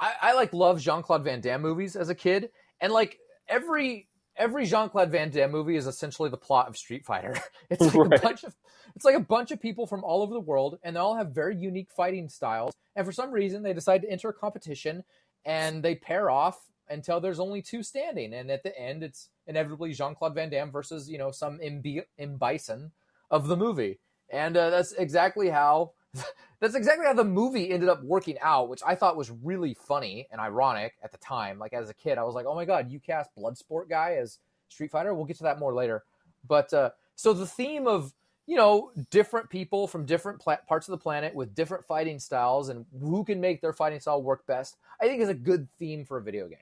I, 0.00 0.12
I 0.22 0.32
like 0.34 0.54
love 0.54 0.80
Jean 0.80 1.02
Claude 1.02 1.24
Van 1.24 1.40
Damme 1.40 1.60
movies 1.60 1.96
as 1.96 2.08
a 2.08 2.14
kid, 2.14 2.50
and 2.80 2.92
like 2.92 3.18
every 3.48 4.08
every 4.36 4.66
Jean 4.66 4.88
Claude 4.88 5.10
Van 5.10 5.30
Damme 5.30 5.50
movie 5.50 5.76
is 5.76 5.88
essentially 5.88 6.30
the 6.30 6.36
plot 6.36 6.68
of 6.68 6.78
Street 6.78 7.04
Fighter. 7.04 7.34
It's 7.70 7.80
like 7.80 7.94
right. 7.94 8.20
a 8.20 8.22
bunch 8.22 8.44
of 8.44 8.54
it's 8.94 9.04
like 9.04 9.16
a 9.16 9.20
bunch 9.20 9.50
of 9.50 9.60
people 9.60 9.88
from 9.88 10.04
all 10.04 10.22
over 10.22 10.32
the 10.32 10.38
world, 10.38 10.78
and 10.84 10.94
they 10.94 11.00
all 11.00 11.16
have 11.16 11.30
very 11.30 11.56
unique 11.56 11.90
fighting 11.90 12.28
styles. 12.28 12.72
And 12.94 13.04
for 13.04 13.10
some 13.10 13.32
reason, 13.32 13.64
they 13.64 13.72
decide 13.72 14.02
to 14.02 14.10
enter 14.10 14.28
a 14.28 14.32
competition, 14.32 15.02
and 15.44 15.82
they 15.82 15.96
pair 15.96 16.30
off 16.30 16.60
until 16.88 17.20
there's 17.20 17.40
only 17.40 17.62
two 17.62 17.82
standing. 17.82 18.34
And 18.34 18.50
at 18.50 18.62
the 18.62 18.78
end, 18.78 19.02
it's 19.02 19.30
inevitably 19.46 19.92
Jean 19.92 20.14
Claude 20.14 20.34
Van 20.34 20.50
Damme 20.50 20.70
versus 20.70 21.08
you 21.08 21.18
know 21.18 21.30
some 21.30 21.58
imbi- 21.58 22.04
M. 22.18 22.36
Bison 22.36 22.92
of 23.30 23.48
the 23.48 23.56
movie. 23.56 23.98
And 24.30 24.56
uh, 24.56 24.70
that's 24.70 24.92
exactly 24.92 25.50
how 25.50 25.92
that's 26.60 26.74
exactly 26.74 27.06
how 27.06 27.14
the 27.14 27.24
movie 27.24 27.70
ended 27.70 27.88
up 27.88 28.02
working 28.02 28.38
out, 28.40 28.68
which 28.68 28.82
I 28.86 28.94
thought 28.94 29.16
was 29.16 29.30
really 29.30 29.74
funny 29.74 30.26
and 30.30 30.40
ironic 30.40 30.94
at 31.02 31.12
the 31.12 31.18
time. 31.18 31.58
Like 31.58 31.72
as 31.72 31.90
a 31.90 31.94
kid, 31.94 32.18
I 32.18 32.24
was 32.24 32.34
like, 32.34 32.46
"Oh 32.46 32.54
my 32.54 32.64
god, 32.64 32.90
you 32.90 33.00
cast 33.00 33.30
Bloodsport 33.36 33.88
guy 33.88 34.16
as 34.20 34.38
Street 34.68 34.90
Fighter." 34.90 35.14
We'll 35.14 35.24
get 35.24 35.36
to 35.38 35.44
that 35.44 35.58
more 35.58 35.74
later. 35.74 36.04
But 36.46 36.72
uh, 36.72 36.90
so 37.16 37.32
the 37.32 37.46
theme 37.46 37.86
of 37.86 38.12
you 38.46 38.56
know 38.56 38.92
different 39.10 39.50
people 39.50 39.88
from 39.88 40.04
different 40.04 40.40
pla- 40.40 40.58
parts 40.68 40.88
of 40.88 40.92
the 40.92 40.98
planet 40.98 41.34
with 41.34 41.54
different 41.54 41.86
fighting 41.86 42.18
styles 42.18 42.68
and 42.68 42.84
who 43.00 43.24
can 43.24 43.40
make 43.40 43.60
their 43.60 43.72
fighting 43.72 44.00
style 44.00 44.22
work 44.22 44.46
best, 44.46 44.76
I 45.00 45.06
think 45.06 45.22
is 45.22 45.28
a 45.28 45.34
good 45.34 45.68
theme 45.78 46.04
for 46.04 46.18
a 46.18 46.22
video 46.22 46.48
game. 46.48 46.58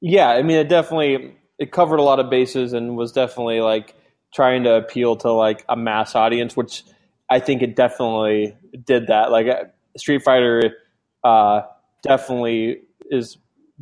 Yeah, 0.00 0.28
I 0.30 0.42
mean, 0.42 0.58
it 0.58 0.68
definitely 0.68 1.34
it 1.58 1.72
covered 1.72 1.98
a 1.98 2.02
lot 2.02 2.20
of 2.20 2.30
bases 2.30 2.72
and 2.72 2.96
was 2.96 3.12
definitely 3.12 3.60
like 3.60 3.94
trying 4.34 4.64
to 4.64 4.74
appeal 4.76 5.16
to 5.16 5.32
like 5.32 5.64
a 5.68 5.76
mass 5.76 6.14
audience, 6.14 6.56
which 6.56 6.84
I 7.28 7.38
think 7.40 7.62
it 7.62 7.76
definitely 7.76 8.56
did 8.84 9.08
that. 9.08 9.30
Like 9.30 9.46
Street 9.96 10.22
Fighter 10.22 10.74
uh, 11.22 11.62
definitely 12.02 12.80
is 13.10 13.36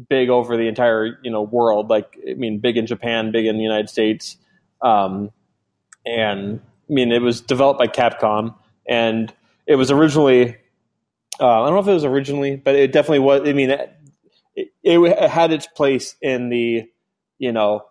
big 0.08 0.28
over 0.28 0.56
the 0.56 0.66
entire 0.66 1.18
you 1.22 1.30
know 1.30 1.42
world. 1.42 1.88
Like 1.90 2.18
I 2.28 2.34
mean, 2.34 2.58
big 2.58 2.76
in 2.76 2.86
Japan, 2.86 3.30
big 3.30 3.46
in 3.46 3.56
the 3.56 3.62
United 3.62 3.88
States, 3.88 4.36
um, 4.82 5.30
and 6.06 6.60
I 6.90 6.92
mean 6.92 7.12
it 7.12 7.22
was 7.22 7.40
developed 7.40 7.78
by 7.78 7.88
Capcom, 7.88 8.54
and 8.88 9.32
it 9.66 9.76
was 9.76 9.90
originally. 9.90 10.56
Uh, 11.40 11.62
I 11.62 11.66
don't 11.66 11.74
know 11.74 11.80
if 11.80 11.88
it 11.88 11.92
was 11.94 12.04
originally, 12.04 12.56
but 12.56 12.74
it 12.74 12.92
definitely 12.92 13.20
was. 13.20 13.48
I 13.48 13.52
mean, 13.52 13.70
it, 14.82 14.98
it, 14.98 15.30
had 15.30 15.52
its 15.52 15.66
place 15.66 16.16
in 16.20 16.48
the, 16.48 16.88
you 17.38 17.52
know, 17.52 17.84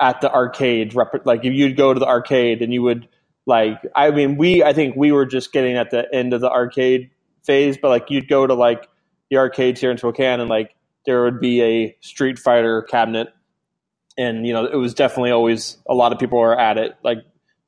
at 0.00 0.20
the 0.20 0.32
arcade. 0.32 0.94
Like 1.24 1.44
if 1.44 1.52
you'd 1.52 1.76
go 1.76 1.92
to 1.94 2.00
the 2.00 2.06
arcade 2.06 2.62
and 2.62 2.72
you 2.72 2.82
would 2.82 3.08
like 3.46 3.80
I 3.94 4.10
mean 4.10 4.36
we 4.36 4.62
I 4.64 4.72
think 4.72 4.96
we 4.96 5.12
were 5.12 5.24
just 5.24 5.52
getting 5.52 5.76
at 5.76 5.90
the 5.90 6.12
end 6.12 6.32
of 6.32 6.40
the 6.40 6.50
arcade 6.50 7.10
phase, 7.44 7.78
but 7.80 7.88
like 7.88 8.10
you'd 8.10 8.28
go 8.28 8.46
to 8.46 8.54
like 8.54 8.88
the 9.30 9.38
arcades 9.38 9.80
here 9.80 9.90
in 9.90 9.98
Spokane 9.98 10.40
and 10.40 10.50
like 10.50 10.74
there 11.06 11.22
would 11.22 11.40
be 11.40 11.62
a 11.62 11.96
Street 12.00 12.38
Fighter 12.38 12.82
cabinet, 12.82 13.28
and 14.18 14.46
you 14.46 14.52
know 14.52 14.66
it 14.66 14.76
was 14.76 14.92
definitely 14.92 15.30
always 15.30 15.78
a 15.88 15.94
lot 15.94 16.12
of 16.12 16.18
people 16.18 16.38
were 16.38 16.58
at 16.58 16.76
it 16.78 16.96
like 17.04 17.18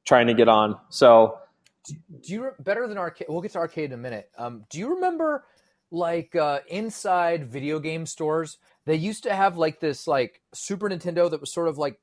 trying 0.04 0.26
to 0.26 0.34
get 0.34 0.48
on. 0.48 0.76
So 0.90 1.38
do 1.86 2.32
you 2.32 2.50
better 2.58 2.86
than 2.88 2.98
arcade? 2.98 3.28
We'll 3.30 3.40
get 3.40 3.52
to 3.52 3.58
arcade 3.58 3.86
in 3.86 3.92
a 3.92 4.02
minute. 4.02 4.28
Um, 4.36 4.64
do 4.68 4.78
you 4.78 4.94
remember 4.94 5.44
like 5.90 6.34
uh, 6.34 6.60
inside 6.68 7.50
video 7.50 7.78
game 7.78 8.06
stores? 8.06 8.58
They 8.86 8.96
used 8.96 9.24
to 9.24 9.34
have 9.34 9.56
like 9.56 9.80
this 9.80 10.06
like 10.06 10.40
Super 10.54 10.88
Nintendo 10.88 11.30
that 11.30 11.40
was 11.40 11.52
sort 11.52 11.68
of 11.68 11.78
like 11.78 12.00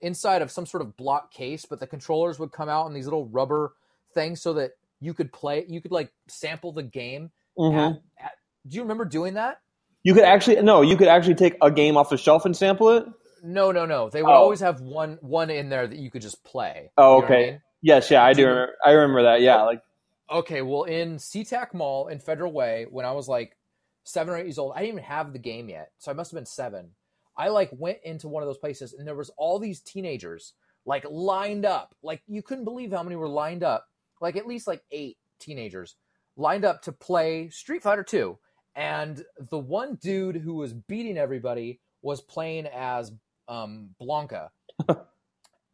inside 0.00 0.42
of 0.42 0.50
some 0.50 0.66
sort 0.66 0.82
of 0.82 0.96
block 0.96 1.32
case, 1.32 1.64
but 1.64 1.80
the 1.80 1.86
controllers 1.86 2.38
would 2.38 2.52
come 2.52 2.68
out 2.68 2.86
in 2.86 2.94
these 2.94 3.06
little 3.06 3.26
rubber 3.26 3.72
things 4.14 4.42
so 4.42 4.52
that 4.54 4.72
you 5.00 5.14
could 5.14 5.32
play, 5.32 5.64
you 5.68 5.80
could 5.80 5.92
like 5.92 6.12
sample 6.28 6.72
the 6.72 6.82
game. 6.82 7.30
Mm-hmm. 7.58 7.78
At, 7.78 8.24
at, 8.24 8.32
do 8.66 8.76
you 8.76 8.82
remember 8.82 9.04
doing 9.04 9.34
that? 9.34 9.58
You 10.02 10.14
could 10.14 10.24
actually 10.24 10.60
no, 10.62 10.82
you 10.82 10.96
could 10.96 11.08
actually 11.08 11.36
take 11.36 11.56
a 11.62 11.70
game 11.70 11.96
off 11.96 12.10
the 12.10 12.16
shelf 12.16 12.44
and 12.44 12.56
sample 12.56 12.90
it. 12.90 13.04
No, 13.42 13.72
no, 13.72 13.86
no. 13.86 14.08
They 14.08 14.22
would 14.22 14.30
oh. 14.30 14.34
always 14.34 14.60
have 14.60 14.80
one 14.80 15.18
one 15.20 15.50
in 15.50 15.68
there 15.68 15.86
that 15.86 15.98
you 15.98 16.10
could 16.10 16.22
just 16.22 16.44
play. 16.44 16.90
Oh, 16.96 17.18
you 17.18 17.24
okay. 17.24 17.34
I 17.34 17.50
mean? 17.52 17.60
Yes, 17.82 18.10
yeah, 18.10 18.24
I 18.24 18.32
do. 18.32 18.46
Remember, 18.46 18.72
I 18.84 18.90
remember 18.92 19.22
that. 19.24 19.40
Yeah, 19.40 19.62
like 19.62 19.82
okay. 20.30 20.62
Well, 20.62 20.84
in 20.84 21.16
SeaTac 21.16 21.74
Mall 21.74 22.08
in 22.08 22.18
Federal 22.18 22.52
Way, 22.52 22.86
when 22.90 23.06
I 23.06 23.12
was 23.12 23.28
like 23.28 23.56
seven 24.04 24.34
or 24.34 24.38
eight 24.38 24.46
years 24.46 24.58
old, 24.58 24.72
I 24.74 24.80
didn't 24.80 24.94
even 24.94 25.04
have 25.04 25.32
the 25.32 25.38
game 25.38 25.68
yet, 25.68 25.90
so 25.98 26.10
I 26.10 26.14
must 26.14 26.30
have 26.30 26.38
been 26.38 26.46
seven. 26.46 26.90
I 27.36 27.48
like 27.48 27.70
went 27.72 27.98
into 28.04 28.28
one 28.28 28.42
of 28.42 28.48
those 28.48 28.58
places 28.58 28.92
and 28.92 29.06
there 29.06 29.14
was 29.14 29.30
all 29.36 29.58
these 29.58 29.80
teenagers 29.80 30.52
like 30.84 31.04
lined 31.08 31.64
up. 31.64 31.94
Like 32.02 32.22
you 32.26 32.42
couldn't 32.42 32.64
believe 32.64 32.92
how 32.92 33.02
many 33.02 33.16
were 33.16 33.28
lined 33.28 33.62
up. 33.62 33.86
Like 34.20 34.36
at 34.36 34.46
least 34.46 34.66
like 34.66 34.82
eight 34.90 35.16
teenagers 35.40 35.96
lined 36.36 36.64
up 36.64 36.82
to 36.82 36.92
play 36.92 37.48
Street 37.50 37.82
Fighter 37.82 38.02
2. 38.02 38.38
And 38.74 39.22
the 39.50 39.58
one 39.58 39.96
dude 39.96 40.36
who 40.36 40.54
was 40.54 40.72
beating 40.72 41.18
everybody 41.18 41.80
was 42.00 42.20
playing 42.20 42.66
as 42.66 43.12
um, 43.48 43.90
Blanka. 44.00 44.48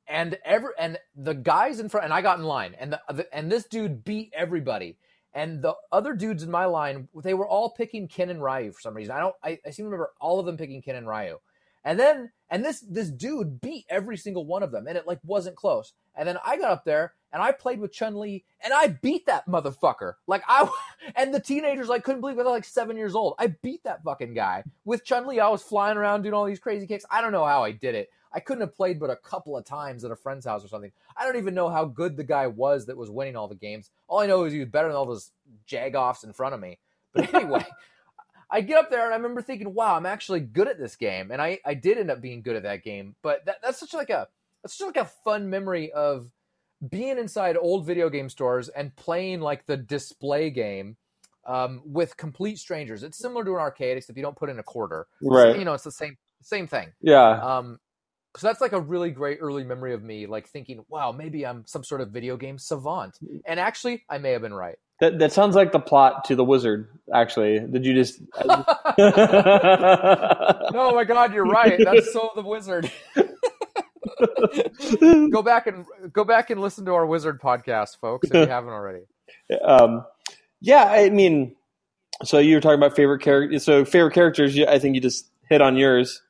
and 0.08 0.38
every 0.44 0.70
and 0.78 0.98
the 1.16 1.34
guys 1.34 1.80
in 1.80 1.88
front 1.88 2.04
and 2.04 2.14
I 2.14 2.22
got 2.22 2.38
in 2.38 2.44
line 2.44 2.74
and 2.78 2.92
the, 2.92 3.00
the, 3.12 3.36
and 3.36 3.50
this 3.50 3.64
dude 3.64 4.04
beat 4.04 4.32
everybody. 4.34 4.96
And 5.34 5.62
the 5.62 5.74
other 5.92 6.14
dudes 6.14 6.42
in 6.42 6.50
my 6.50 6.64
line, 6.64 7.06
they 7.22 7.34
were 7.34 7.46
all 7.46 7.70
picking 7.70 8.08
Ken 8.08 8.30
and 8.30 8.42
Ryu 8.42 8.72
for 8.72 8.80
some 8.80 8.94
reason. 8.94 9.14
I 9.14 9.20
don't 9.20 9.34
I, 9.42 9.58
I 9.66 9.70
seem 9.70 9.84
to 9.84 9.90
remember 9.90 10.12
all 10.20 10.40
of 10.40 10.46
them 10.46 10.56
picking 10.56 10.82
Ken 10.82 10.96
and 10.96 11.06
Ryu. 11.06 11.38
And 11.84 11.98
then 11.98 12.30
and 12.50 12.64
this 12.64 12.80
this 12.80 13.10
dude 13.10 13.60
beat 13.60 13.84
every 13.88 14.16
single 14.16 14.44
one 14.44 14.62
of 14.62 14.72
them, 14.72 14.86
and 14.86 14.96
it 14.96 15.06
like 15.06 15.20
wasn't 15.24 15.56
close. 15.56 15.92
And 16.16 16.26
then 16.26 16.38
I 16.44 16.56
got 16.56 16.70
up 16.70 16.84
there 16.84 17.14
and 17.32 17.42
I 17.42 17.52
played 17.52 17.78
with 17.78 17.92
Chun 17.92 18.18
Li, 18.18 18.44
and 18.62 18.72
I 18.72 18.88
beat 18.88 19.26
that 19.26 19.46
motherfucker. 19.46 20.14
Like 20.26 20.42
I 20.48 20.68
and 21.16 21.32
the 21.32 21.40
teenagers 21.40 21.88
like 21.88 22.04
couldn't 22.04 22.20
believe 22.20 22.38
it. 22.38 22.42
They're 22.42 22.52
like 22.52 22.64
seven 22.64 22.96
years 22.96 23.14
old. 23.14 23.34
I 23.38 23.48
beat 23.48 23.84
that 23.84 24.02
fucking 24.02 24.34
guy 24.34 24.64
with 24.84 25.04
Chun 25.04 25.26
Li. 25.26 25.40
I 25.40 25.48
was 25.48 25.62
flying 25.62 25.98
around 25.98 26.22
doing 26.22 26.34
all 26.34 26.46
these 26.46 26.58
crazy 26.58 26.86
kicks. 26.86 27.04
I 27.10 27.20
don't 27.20 27.32
know 27.32 27.44
how 27.44 27.64
I 27.64 27.72
did 27.72 27.94
it. 27.94 28.10
I 28.32 28.40
couldn't 28.40 28.62
have 28.62 28.74
played 28.74 29.00
but 29.00 29.10
a 29.10 29.16
couple 29.16 29.56
of 29.56 29.64
times 29.64 30.04
at 30.04 30.10
a 30.10 30.16
friend's 30.16 30.46
house 30.46 30.64
or 30.64 30.68
something. 30.68 30.92
I 31.16 31.24
don't 31.24 31.36
even 31.36 31.54
know 31.54 31.68
how 31.68 31.84
good 31.84 32.16
the 32.16 32.24
guy 32.24 32.46
was 32.46 32.86
that 32.86 32.96
was 32.96 33.10
winning 33.10 33.36
all 33.36 33.48
the 33.48 33.54
games. 33.54 33.90
All 34.06 34.20
I 34.20 34.26
know 34.26 34.44
is 34.44 34.52
he 34.52 34.58
was 34.58 34.68
better 34.68 34.88
than 34.88 34.96
all 34.96 35.06
those 35.06 35.30
jagoffs 35.66 36.24
in 36.24 36.32
front 36.32 36.54
of 36.54 36.60
me. 36.60 36.78
But 37.12 37.34
anyway. 37.34 37.64
I 38.50 38.62
get 38.62 38.78
up 38.78 38.90
there 38.90 39.04
and 39.04 39.12
I 39.12 39.16
remember 39.16 39.42
thinking, 39.42 39.74
wow, 39.74 39.94
I'm 39.94 40.06
actually 40.06 40.40
good 40.40 40.68
at 40.68 40.78
this 40.78 40.96
game, 40.96 41.30
and 41.30 41.42
I 41.42 41.58
I 41.66 41.74
did 41.74 41.98
end 41.98 42.10
up 42.10 42.22
being 42.22 42.40
good 42.40 42.56
at 42.56 42.62
that 42.62 42.82
game. 42.82 43.14
But 43.22 43.44
that, 43.44 43.56
that's 43.62 43.78
such 43.78 43.92
like 43.92 44.08
a 44.10 44.26
that's 44.62 44.78
such 44.78 44.86
like 44.86 44.96
a 44.96 45.10
fun 45.22 45.50
memory 45.50 45.92
of 45.92 46.30
being 46.88 47.18
inside 47.18 47.56
old 47.56 47.86
video 47.86 48.08
game 48.08 48.28
stores 48.28 48.68
and 48.68 48.94
playing 48.96 49.40
like 49.40 49.66
the 49.66 49.76
display 49.76 50.50
game 50.50 50.96
um, 51.46 51.82
with 51.84 52.16
complete 52.16 52.58
strangers. 52.58 53.02
It's 53.02 53.18
similar 53.18 53.44
to 53.44 53.50
an 53.52 53.58
arcade, 53.58 53.96
except 53.96 54.16
you 54.16 54.22
don't 54.22 54.36
put 54.36 54.50
in 54.50 54.58
a 54.58 54.62
quarter. 54.62 55.06
Right. 55.20 55.58
You 55.58 55.64
know, 55.64 55.74
it's 55.74 55.84
the 55.84 55.92
same 55.92 56.16
same 56.42 56.66
thing. 56.66 56.92
Yeah. 57.00 57.30
Um, 57.30 57.78
so 58.38 58.46
that's 58.46 58.60
like 58.60 58.72
a 58.72 58.80
really 58.80 59.10
great 59.10 59.38
early 59.40 59.64
memory 59.64 59.94
of 59.94 60.02
me, 60.02 60.26
like 60.26 60.48
thinking, 60.48 60.84
wow, 60.88 61.12
maybe 61.12 61.46
I'm 61.46 61.64
some 61.66 61.84
sort 61.84 62.00
of 62.00 62.10
video 62.10 62.36
game 62.36 62.58
savant. 62.58 63.18
And 63.46 63.60
actually, 63.60 64.04
I 64.08 64.18
may 64.18 64.32
have 64.32 64.42
been 64.42 64.54
right. 64.54 64.76
That 65.00 65.18
that 65.20 65.32
sounds 65.32 65.54
like 65.54 65.72
the 65.72 65.78
plot 65.78 66.24
to 66.24 66.34
the 66.34 66.44
wizard. 66.44 66.88
Actually, 67.14 67.60
did 67.60 67.86
you 67.86 67.94
just? 67.94 68.20
no, 68.48 68.64
my 70.92 71.04
God, 71.06 71.32
you're 71.32 71.46
right. 71.46 71.78
That's 71.82 72.12
so 72.12 72.32
the 72.34 72.42
wizard. 72.42 72.90
go 75.30 75.42
back 75.42 75.68
and 75.68 75.86
go 76.12 76.24
back 76.24 76.50
and 76.50 76.60
listen 76.60 76.84
to 76.86 76.94
our 76.94 77.06
wizard 77.06 77.40
podcast, 77.40 78.00
folks, 78.00 78.28
if 78.28 78.34
you 78.34 78.46
haven't 78.46 78.70
already. 78.70 79.04
um, 79.62 80.04
yeah, 80.60 80.84
I 80.84 81.10
mean, 81.10 81.54
so 82.24 82.38
you 82.38 82.56
were 82.56 82.60
talking 82.60 82.78
about 82.78 82.96
favorite 82.96 83.22
characters. 83.22 83.64
So 83.64 83.84
favorite 83.84 84.14
characters, 84.14 84.58
I 84.58 84.80
think 84.80 84.96
you 84.96 85.00
just 85.00 85.30
hit 85.48 85.60
on 85.60 85.76
yours. 85.76 86.22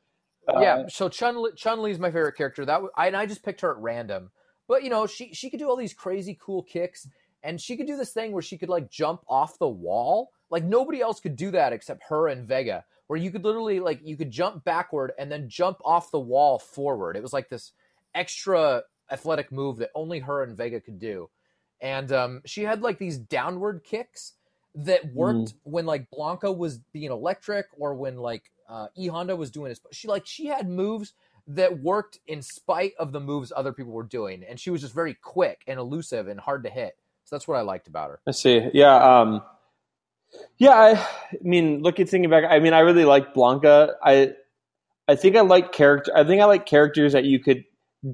Uh, 0.48 0.60
yeah, 0.60 0.82
so 0.88 1.08
Chun 1.08 1.44
Chun 1.56 1.82
Li 1.82 1.90
is 1.90 1.98
my 1.98 2.10
favorite 2.10 2.36
character. 2.36 2.64
That 2.64 2.74
w- 2.74 2.90
I, 2.96 3.08
and 3.08 3.16
I 3.16 3.26
just 3.26 3.44
picked 3.44 3.60
her 3.60 3.72
at 3.72 3.78
random, 3.78 4.30
but 4.66 4.82
you 4.82 4.90
know 4.90 5.06
she 5.06 5.34
she 5.34 5.50
could 5.50 5.60
do 5.60 5.68
all 5.68 5.76
these 5.76 5.92
crazy 5.92 6.38
cool 6.40 6.62
kicks, 6.62 7.06
and 7.42 7.60
she 7.60 7.76
could 7.76 7.86
do 7.86 7.96
this 7.96 8.12
thing 8.12 8.32
where 8.32 8.42
she 8.42 8.56
could 8.56 8.70
like 8.70 8.90
jump 8.90 9.22
off 9.28 9.58
the 9.58 9.68
wall. 9.68 10.30
Like 10.50 10.64
nobody 10.64 11.02
else 11.02 11.20
could 11.20 11.36
do 11.36 11.50
that 11.50 11.74
except 11.74 12.02
her 12.08 12.28
and 12.28 12.48
Vega, 12.48 12.84
where 13.08 13.18
you 13.18 13.30
could 13.30 13.44
literally 13.44 13.78
like 13.80 14.00
you 14.02 14.16
could 14.16 14.30
jump 14.30 14.64
backward 14.64 15.12
and 15.18 15.30
then 15.30 15.50
jump 15.50 15.78
off 15.84 16.10
the 16.10 16.20
wall 16.20 16.58
forward. 16.58 17.16
It 17.16 17.22
was 17.22 17.34
like 17.34 17.50
this 17.50 17.72
extra 18.14 18.84
athletic 19.10 19.52
move 19.52 19.76
that 19.78 19.90
only 19.94 20.20
her 20.20 20.42
and 20.42 20.56
Vega 20.56 20.80
could 20.80 20.98
do, 20.98 21.28
and 21.82 22.10
um, 22.10 22.40
she 22.46 22.62
had 22.62 22.80
like 22.80 22.98
these 22.98 23.18
downward 23.18 23.84
kicks 23.84 24.32
that 24.74 25.12
worked 25.12 25.54
when 25.64 25.84
like 25.84 26.08
Blanka 26.10 26.56
was 26.56 26.78
being 26.78 27.10
electric 27.10 27.66
or 27.76 27.94
when 27.94 28.16
like 28.16 28.50
uh, 28.68 28.88
E 28.96 29.08
Honda 29.08 29.36
was 29.36 29.50
doing 29.50 29.70
his. 29.70 29.80
She 29.92 30.08
like 30.08 30.26
she 30.26 30.46
had 30.46 30.68
moves 30.68 31.14
that 31.48 31.80
worked 31.80 32.18
in 32.26 32.42
spite 32.42 32.92
of 32.98 33.12
the 33.12 33.20
moves 33.20 33.52
other 33.56 33.72
people 33.72 33.92
were 33.92 34.02
doing, 34.02 34.44
and 34.48 34.60
she 34.60 34.70
was 34.70 34.82
just 34.82 34.94
very 34.94 35.14
quick 35.14 35.62
and 35.66 35.78
elusive 35.78 36.28
and 36.28 36.38
hard 36.38 36.64
to 36.64 36.70
hit. 36.70 36.96
So 37.24 37.36
that's 37.36 37.48
what 37.48 37.56
I 37.56 37.62
liked 37.62 37.88
about 37.88 38.10
her. 38.10 38.20
I 38.26 38.30
see. 38.30 38.68
Yeah. 38.72 38.96
Um, 38.96 39.42
yeah. 40.56 40.70
I, 40.70 40.90
I 40.92 41.36
mean, 41.42 41.82
looking 41.82 42.06
thinking 42.06 42.30
back, 42.30 42.44
I 42.48 42.58
mean, 42.58 42.72
I 42.72 42.80
really 42.80 43.04
like 43.04 43.34
Blanka. 43.34 43.94
I, 44.02 44.32
I 45.06 45.14
think 45.14 45.36
I 45.36 45.42
like 45.42 45.72
character. 45.72 46.10
I 46.16 46.24
think 46.24 46.40
I 46.40 46.46
like 46.46 46.64
characters 46.64 47.12
that 47.12 47.24
you 47.24 47.38
could 47.38 47.64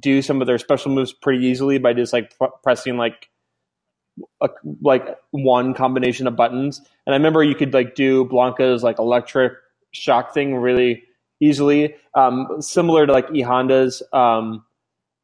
do 0.01 0.23
some 0.23 0.41
of 0.41 0.47
their 0.47 0.59
special 0.59 0.93
moves 0.93 1.13
pretty 1.13 1.47
easily 1.47 1.79
by 1.79 1.93
just 1.93 2.13
like 2.13 2.37
pr- 2.39 2.47
pressing 2.63 2.97
like 2.97 3.29
a, 4.41 4.49
like 4.81 5.17
one 5.31 5.75
combination 5.75 6.27
of 6.27 6.35
buttons. 6.35 6.81
And 7.07 7.15
I 7.15 7.17
remember 7.17 7.43
you 7.43 7.55
could 7.55 7.75
like 7.75 7.95
do 7.95 8.25
Blanka's 8.25 8.83
like 8.83 8.99
electric 8.99 9.53
shock 9.95 10.35
thing 10.35 10.57
really 10.57 11.05
easily, 11.41 11.95
um, 12.15 12.49
similar 12.61 13.07
to 13.07 13.13
like 13.13 13.27
E 13.33 13.41
Honda's 13.41 14.03
um, 14.13 14.65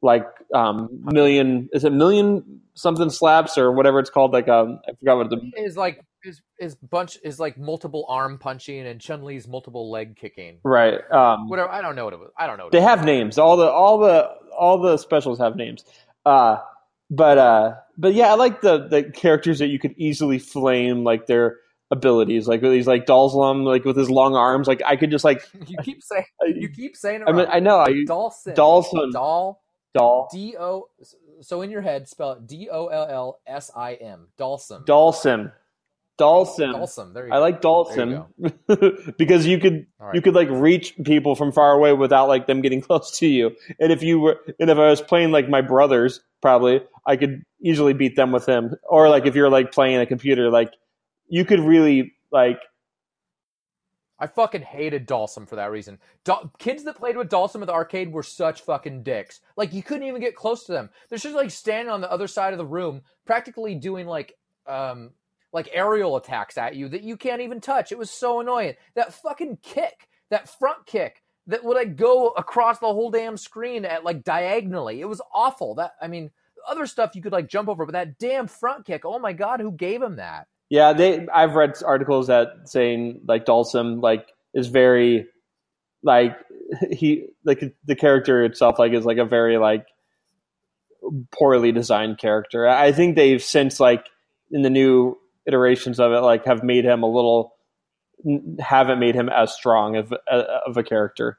like 0.03 0.27
um, 0.55 0.89
million. 1.05 1.69
Is 1.73 1.85
it 1.85 1.93
million 1.93 2.61
something 2.75 3.11
slaps 3.11 3.59
or 3.59 3.73
whatever 3.73 3.99
it's 3.99 4.11
called? 4.11 4.33
Like 4.33 4.49
um, 4.49 4.81
I 4.89 4.93
forgot 4.95 5.17
what 5.17 5.31
the 5.31 5.51
Is 5.57 5.77
like 5.77 6.01
is 6.25 6.43
is 6.59 6.75
bunch 6.75 7.19
is 7.23 7.41
like 7.41 7.59
multiple 7.59 8.07
arm 8.09 8.39
punching 8.39 8.87
and 8.87 9.01
Chun 9.01 9.25
Li's 9.25 9.49
multiple 9.49 9.91
leg 9.91 10.17
kicking. 10.17 10.59
right. 10.65 10.99
Um, 11.11 11.49
Whatever. 11.49 11.71
I 11.71 11.81
don't 11.83 11.97
know 11.97 12.05
what 12.05 12.15
it 12.15 12.21
was. 12.21 12.31
I 12.39 12.47
don't 12.47 12.59
know. 12.59 12.65
What 12.65 12.73
they 12.73 12.81
have 12.81 13.05
names. 13.05 13.39
All 13.39 13.57
the 13.57 13.69
all 13.69 13.99
the 13.99 14.31
all 14.59 14.79
the 14.79 14.97
specials 14.97 15.39
have 15.39 15.57
names. 15.57 15.85
Uh, 16.25 16.59
but 17.11 17.39
uh, 17.39 17.75
but 17.97 18.15
yeah, 18.15 18.29
I 18.29 18.35
like 18.35 18.61
the 18.61 18.87
the 18.89 19.05
characters 19.05 19.59
that 19.59 19.69
you 19.69 19.79
could 19.79 19.95
easily 19.97 20.39
flame 20.39 21.05
like 21.05 21.27
their 21.27 21.59
abilities, 21.91 22.47
like 22.47 22.61
these 22.61 22.87
like 22.87 23.07
Dalslam, 23.07 23.65
like 23.65 23.85
with 23.85 23.97
his 23.97 24.11
long 24.11 24.35
arms. 24.35 24.69
Like 24.69 24.83
I 24.85 24.97
could 24.97 25.11
just 25.11 25.25
like 25.25 25.43
you 25.67 25.77
keep 25.83 26.03
saying 26.03 26.25
you 26.47 26.69
keep 26.69 26.97
saying 26.97 27.23
it 27.23 27.29
I 27.29 27.33
mean. 27.33 27.47
I 27.49 27.61
know 27.61 27.79
I 27.79 28.05
Dawson. 28.07 28.55
Dalsum 28.55 29.13
Doll. 29.13 29.63
Dal 29.95 30.29
D 30.33 30.57
O. 30.59 30.89
So 31.41 31.63
in 31.63 31.71
your 31.71 31.81
head, 31.81 32.09
spell 32.09 32.33
it 32.33 32.47
D 32.47 32.69
O 32.71 32.87
L 32.87 33.07
L 33.09 33.41
S 33.47 33.71
I 33.75 33.95
M. 33.95 34.29
Dalsum. 34.39 34.85
Dalsim. 34.85 35.53
Dalsim. 36.19 36.75
Dalsum. 36.75 37.15
There 37.15 37.27
you 37.27 37.33
I 37.33 37.37
go. 37.37 37.41
like 37.41 37.63
Dalsim 37.63 39.17
because 39.19 39.47
you 39.47 39.59
could 39.59 39.87
right. 39.99 40.15
you 40.15 40.21
could 40.21 40.35
like 40.35 40.49
reach 40.51 40.95
people 41.05 41.35
from 41.35 41.51
far 41.51 41.73
away 41.73 41.93
without 41.93 42.29
like 42.29 42.47
them 42.47 42.61
getting 42.61 42.81
close 42.89 43.19
to 43.19 43.27
you. 43.27 43.57
And 43.81 43.91
if 43.91 44.03
you 44.03 44.21
were 44.21 44.39
and 44.61 44.71
if 44.71 44.79
I 44.79 44.91
was 44.91 45.01
playing 45.01 45.33
like 45.33 45.49
my 45.49 45.63
brothers, 45.63 46.21
probably 46.43 46.83
I 47.07 47.17
could 47.17 47.43
easily 47.63 47.95
beat 47.95 48.17
them 48.17 48.33
with 48.33 48.47
him. 48.47 48.75
Or 48.89 49.09
like 49.09 49.27
if 49.27 49.35
you're 49.35 49.51
like 49.51 49.73
playing 49.73 49.99
a 49.99 50.07
computer, 50.07 50.51
like 50.51 50.73
you 51.31 51.45
could 51.45 51.61
really 51.61 52.13
like 52.31 52.61
I 54.19 54.27
fucking 54.27 54.63
hated 54.63 55.09
Dalsum 55.09 55.49
for 55.49 55.57
that 55.57 55.71
reason. 55.71 55.99
Kids 56.59 56.85
that 56.85 56.97
played 56.97 57.17
with 57.17 57.31
Dalsum 57.31 57.63
at 57.63 57.69
the 57.69 57.73
arcade 57.73 58.13
were 58.13 58.23
such 58.23 58.61
fucking 58.61 59.03
dicks. 59.03 59.41
Like 59.57 59.73
you 59.73 59.83
couldn't 59.83 60.07
even 60.07 60.21
get 60.21 60.37
close 60.37 60.65
to 60.65 60.73
them. 60.73 60.91
They're 61.09 61.19
just 61.19 61.35
like 61.35 61.51
standing 61.51 61.91
on 61.91 62.03
the 62.03 62.13
other 62.13 62.27
side 62.27 62.53
of 62.53 62.59
the 62.59 62.67
room, 62.67 63.01
practically 63.25 63.75
doing 63.75 64.07
like 64.07 64.35
um 64.67 65.13
like 65.53 65.71
aerial 65.73 66.17
attacks 66.17 66.59
at 66.59 66.77
you 66.77 66.89
that 66.91 67.03
you 67.03 67.17
can't 67.17 67.41
even 67.41 67.61
touch. 67.61 67.93
It 67.93 67.99
was 67.99 68.11
so 68.11 68.41
annoying. 68.41 68.75
That 68.95 69.15
fucking 69.15 69.59
kick, 69.63 70.09
that 70.29 70.49
front 70.59 70.85
kick 70.85 71.23
that 71.47 71.65
would 71.65 71.77
like 71.77 71.97
go 71.97 72.29
across 72.29 72.79
the 72.79 72.87
whole 72.87 73.11
damn 73.11 73.39
screen 73.39 73.87
at 73.87 74.05
like 74.05 74.23
diagonally. 74.23 75.01
It 75.01 75.09
was 75.09 75.23
awful. 75.35 75.77
That 75.77 75.93
I 76.01 76.09
mean, 76.09 76.31
other 76.69 76.87
stuff 76.87 77.17
you 77.17 77.23
could 77.23 77.33
like 77.33 77.49
jump 77.49 77.71
over, 77.71 77.87
but 77.87 77.93
that 77.93 78.19
damn 78.19 78.49
front 78.49 78.85
kick. 78.85 79.07
Oh 79.07 79.19
my 79.19 79.33
god, 79.33 79.61
who 79.61 79.73
gave 79.73 80.03
him 80.03 80.17
that? 80.17 80.47
Yeah, 80.71 80.93
they 80.95 81.27
I've 81.29 81.55
read 81.57 81.75
articles 81.85 82.29
that 82.29 82.49
saying 82.67 83.23
like 83.27 83.45
Dhalsim 83.45 84.01
like 84.03 84.27
is 84.55 84.69
very 84.69 85.27
like 86.03 86.37
he 86.91 87.27
like 87.45 87.75
the 87.85 87.97
character 87.97 88.45
itself 88.45 88.79
like 88.79 88.93
is 88.93 89.05
like 89.05 89.19
a 89.19 89.25
very 89.25 89.59
like 89.59 89.87
poorly 91.33 91.73
designed 91.73 92.19
character. 92.19 92.69
I 92.69 92.93
think 92.93 93.17
they've 93.17 93.43
since 93.43 93.81
like 93.81 94.07
in 94.51 94.63
the 94.63 94.71
new 94.71 95.19
iterations 95.47 95.99
of 95.99 96.13
it 96.13 96.21
like 96.21 96.45
have 96.47 96.63
made 96.63 96.85
him 96.85 97.03
a 97.03 97.11
little 97.11 97.55
haven't 98.61 98.99
made 99.01 99.15
him 99.15 99.29
as 99.29 99.53
strong 99.53 99.97
of 99.97 100.13
of 100.29 100.77
a 100.77 100.83
character. 100.85 101.39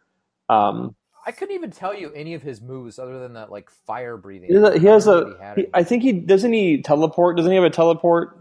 Um, 0.50 0.96
I 1.26 1.32
couldn't 1.32 1.56
even 1.56 1.72
tell 1.72 1.94
you 1.94 2.12
any 2.13 2.34
of 2.34 2.41
his 2.41 2.62
moves 2.62 2.98
other 3.00 3.20
than 3.20 3.34
that 3.34 3.52
like 3.52 3.70
fire 3.70 4.17
breathing. 4.17 4.50
he 4.50 4.56
has 4.56 4.63
a, 4.63 4.80
he 4.80 4.86
has 4.88 5.08
I 5.08 5.12
a 5.12 5.13
don't 5.22 5.24
know 5.24 5.30
what 5.30 5.38
he 5.38 5.44
had 5.44 5.58
he- 5.58 5.63
in- 5.65 5.70
I 5.74 5.84
think 5.84 6.04
he 6.04 6.12
doesn't 6.13 6.52
he 6.52 6.82
teleport. 6.82 7.38
Doesn't 7.38 7.52
he 7.52 7.56
have 7.56 7.63
a 7.63 7.70
teleport 7.70 8.40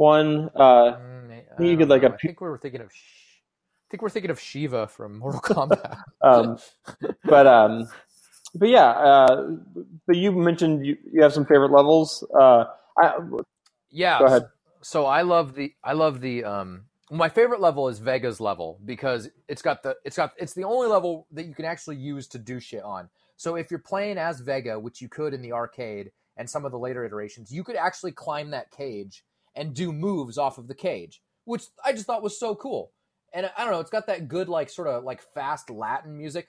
one? 0.00 0.50
Uh, 0.56 0.96
Mm, 0.98 1.42
I 1.58 1.62
you 1.62 1.76
like, 1.86 2.02
know. 2.02 2.08
a 2.08 2.12
I 2.14 2.16
think 2.16 2.40
we 2.40 2.48
were 2.48 2.58
thinking 2.58 2.80
of. 2.80 2.88
I 2.88 3.86
think 3.90 4.02
we're 4.02 4.08
thinking 4.10 4.30
of 4.30 4.38
Sheeva 4.38 4.88
from 4.88 5.18
Mortal 5.18 5.40
Kombat. 5.44 5.98
um, 6.22 6.58
but 7.24 7.46
um, 7.46 7.88
but 8.54 8.68
yeah. 8.68 8.88
Uh, 8.90 9.56
but 10.06 10.16
you 10.16 10.32
mentioned 10.32 10.86
you, 10.86 10.96
you 11.12 11.22
have 11.22 11.32
some 11.32 11.44
favorite 11.44 11.72
levels. 11.72 12.24
Uh, 12.38 12.64
I, 12.98 13.18
yeah. 13.90 14.18
Go 14.20 14.24
ahead. 14.26 14.48
So 14.82 15.06
I 15.06 15.22
love 15.22 15.54
the 15.54 15.72
I 15.84 15.92
love 15.92 16.20
the 16.20 16.44
um 16.44 16.84
my 17.10 17.28
favorite 17.28 17.60
level 17.60 17.88
is 17.88 17.98
Vega's 17.98 18.40
level 18.40 18.78
because 18.84 19.28
it's 19.48 19.62
got 19.62 19.82
the 19.82 19.96
it's 20.04 20.16
got 20.16 20.32
it's 20.38 20.54
the 20.54 20.64
only 20.64 20.88
level 20.88 21.26
that 21.32 21.46
you 21.46 21.54
can 21.54 21.64
actually 21.64 21.96
use 21.96 22.26
to 22.28 22.38
do 22.38 22.60
shit 22.60 22.82
on. 22.82 23.08
So 23.36 23.56
if 23.56 23.70
you're 23.70 23.80
playing 23.80 24.18
as 24.18 24.40
Vega, 24.40 24.78
which 24.78 25.00
you 25.02 25.08
could 25.08 25.34
in 25.34 25.42
the 25.42 25.52
arcade 25.52 26.12
and 26.36 26.48
some 26.48 26.64
of 26.64 26.72
the 26.72 26.78
later 26.78 27.04
iterations, 27.04 27.50
you 27.52 27.64
could 27.64 27.76
actually 27.76 28.12
climb 28.12 28.50
that 28.50 28.70
cage 28.70 29.24
and 29.54 29.74
do 29.74 29.92
moves 29.92 30.38
off 30.38 30.58
of 30.58 30.68
the 30.68 30.74
cage, 30.74 31.22
which 31.44 31.64
I 31.84 31.92
just 31.92 32.06
thought 32.06 32.22
was 32.22 32.38
so 32.38 32.54
cool. 32.54 32.92
And 33.32 33.50
I 33.56 33.64
don't 33.64 33.72
know, 33.72 33.80
it's 33.80 33.90
got 33.90 34.06
that 34.08 34.28
good 34.28 34.48
like 34.48 34.70
sort 34.70 34.88
of 34.88 35.04
like 35.04 35.22
fast 35.34 35.70
Latin 35.70 36.16
music. 36.16 36.48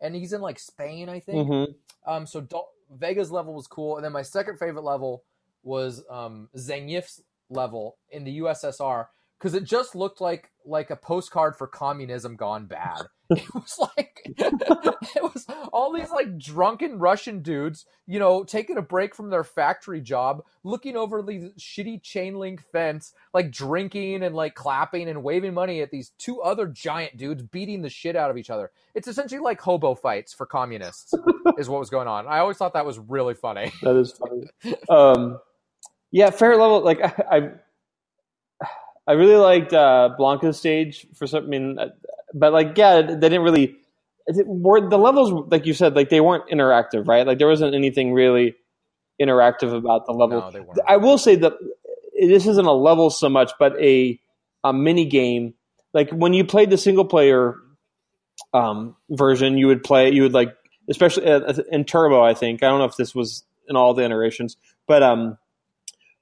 And 0.00 0.16
he's 0.16 0.32
in 0.32 0.40
like 0.40 0.58
Spain, 0.58 1.08
I 1.08 1.20
think. 1.20 1.48
Mm-hmm. 1.48 2.10
Um, 2.10 2.26
so 2.26 2.46
Vega's 2.90 3.30
level 3.30 3.54
was 3.54 3.66
cool, 3.66 3.96
and 3.96 4.04
then 4.04 4.12
my 4.12 4.22
second 4.22 4.58
favorite 4.58 4.84
level 4.84 5.22
was 5.62 6.02
um, 6.10 6.48
Zangief's 6.56 7.22
level 7.50 7.98
in 8.10 8.24
the 8.24 8.38
USSR 8.40 9.06
because 9.38 9.54
it 9.54 9.64
just 9.64 9.94
looked 9.94 10.20
like 10.20 10.49
like 10.64 10.90
a 10.90 10.96
postcard 10.96 11.56
for 11.56 11.66
communism 11.66 12.36
gone 12.36 12.66
bad. 12.66 13.02
It 13.32 13.54
was 13.54 13.78
like 13.78 14.22
it 14.26 15.22
was 15.22 15.46
all 15.72 15.92
these 15.92 16.10
like 16.10 16.36
drunken 16.36 16.98
Russian 16.98 17.42
dudes, 17.42 17.86
you 18.08 18.18
know, 18.18 18.42
taking 18.42 18.76
a 18.76 18.82
break 18.82 19.14
from 19.14 19.30
their 19.30 19.44
factory 19.44 20.00
job, 20.00 20.42
looking 20.64 20.96
over 20.96 21.22
the 21.22 21.52
shitty 21.56 22.02
chain 22.02 22.34
link 22.34 22.60
fence, 22.72 23.12
like 23.32 23.52
drinking 23.52 24.24
and 24.24 24.34
like 24.34 24.56
clapping 24.56 25.08
and 25.08 25.22
waving 25.22 25.54
money 25.54 25.80
at 25.80 25.92
these 25.92 26.10
two 26.18 26.42
other 26.42 26.66
giant 26.66 27.16
dudes 27.16 27.44
beating 27.44 27.82
the 27.82 27.88
shit 27.88 28.16
out 28.16 28.32
of 28.32 28.36
each 28.36 28.50
other. 28.50 28.72
It's 28.96 29.06
essentially 29.06 29.40
like 29.40 29.60
hobo 29.60 29.94
fights 29.94 30.34
for 30.34 30.44
communists, 30.44 31.14
is 31.56 31.68
what 31.68 31.78
was 31.78 31.90
going 31.90 32.08
on. 32.08 32.26
I 32.26 32.40
always 32.40 32.56
thought 32.56 32.72
that 32.74 32.84
was 32.84 32.98
really 32.98 33.34
funny. 33.34 33.72
That 33.82 33.94
is 33.94 34.10
funny. 34.10 34.76
um, 34.88 35.38
yeah, 36.10 36.30
fair 36.30 36.56
level. 36.56 36.80
Like 36.80 37.00
I, 37.30 37.36
I, 37.36 37.50
I 39.10 39.14
really 39.14 39.36
liked 39.36 39.72
uh, 39.72 40.10
Blanka's 40.18 40.58
stage 40.58 41.06
for 41.14 41.26
some. 41.26 41.44
I 41.44 41.46
mean, 41.46 41.78
uh, 41.78 41.88
but 42.34 42.52
like, 42.52 42.76
yeah, 42.78 43.02
they 43.02 43.14
didn't 43.28 43.42
really. 43.42 43.76
it- 44.26 44.46
Were 44.46 44.88
the 44.88 44.98
levels 44.98 45.32
like 45.50 45.66
you 45.66 45.74
said? 45.74 45.96
Like 45.96 46.08
they 46.10 46.20
weren't 46.20 46.48
interactive, 46.48 47.08
right? 47.08 47.26
Like 47.26 47.38
there 47.38 47.48
wasn't 47.48 47.74
anything 47.74 48.12
really 48.12 48.54
interactive 49.20 49.74
about 49.74 50.06
the 50.06 50.12
level. 50.12 50.40
No, 50.40 50.50
they 50.50 50.60
weren't. 50.60 50.78
I 50.86 50.96
will 50.96 51.18
say 51.18 51.34
that 51.36 51.52
this 52.18 52.46
isn't 52.46 52.66
a 52.66 52.72
level 52.72 53.10
so 53.10 53.28
much, 53.28 53.52
but 53.58 53.72
a 53.80 54.20
a 54.64 54.72
mini 54.72 55.06
game. 55.06 55.54
Like 55.92 56.10
when 56.10 56.32
you 56.34 56.44
played 56.44 56.70
the 56.70 56.78
single 56.78 57.04
player 57.04 57.56
um, 58.54 58.96
version, 59.10 59.58
you 59.58 59.66
would 59.66 59.82
play. 59.82 60.10
You 60.12 60.22
would 60.22 60.34
like, 60.34 60.54
especially 60.88 61.26
uh, 61.26 61.52
in 61.70 61.84
Turbo. 61.84 62.22
I 62.22 62.34
think 62.34 62.62
I 62.62 62.68
don't 62.68 62.78
know 62.78 62.84
if 62.84 62.96
this 62.96 63.14
was 63.14 63.44
in 63.68 63.76
all 63.76 63.94
the 63.94 64.04
iterations, 64.04 64.56
but 64.86 65.02
um, 65.02 65.38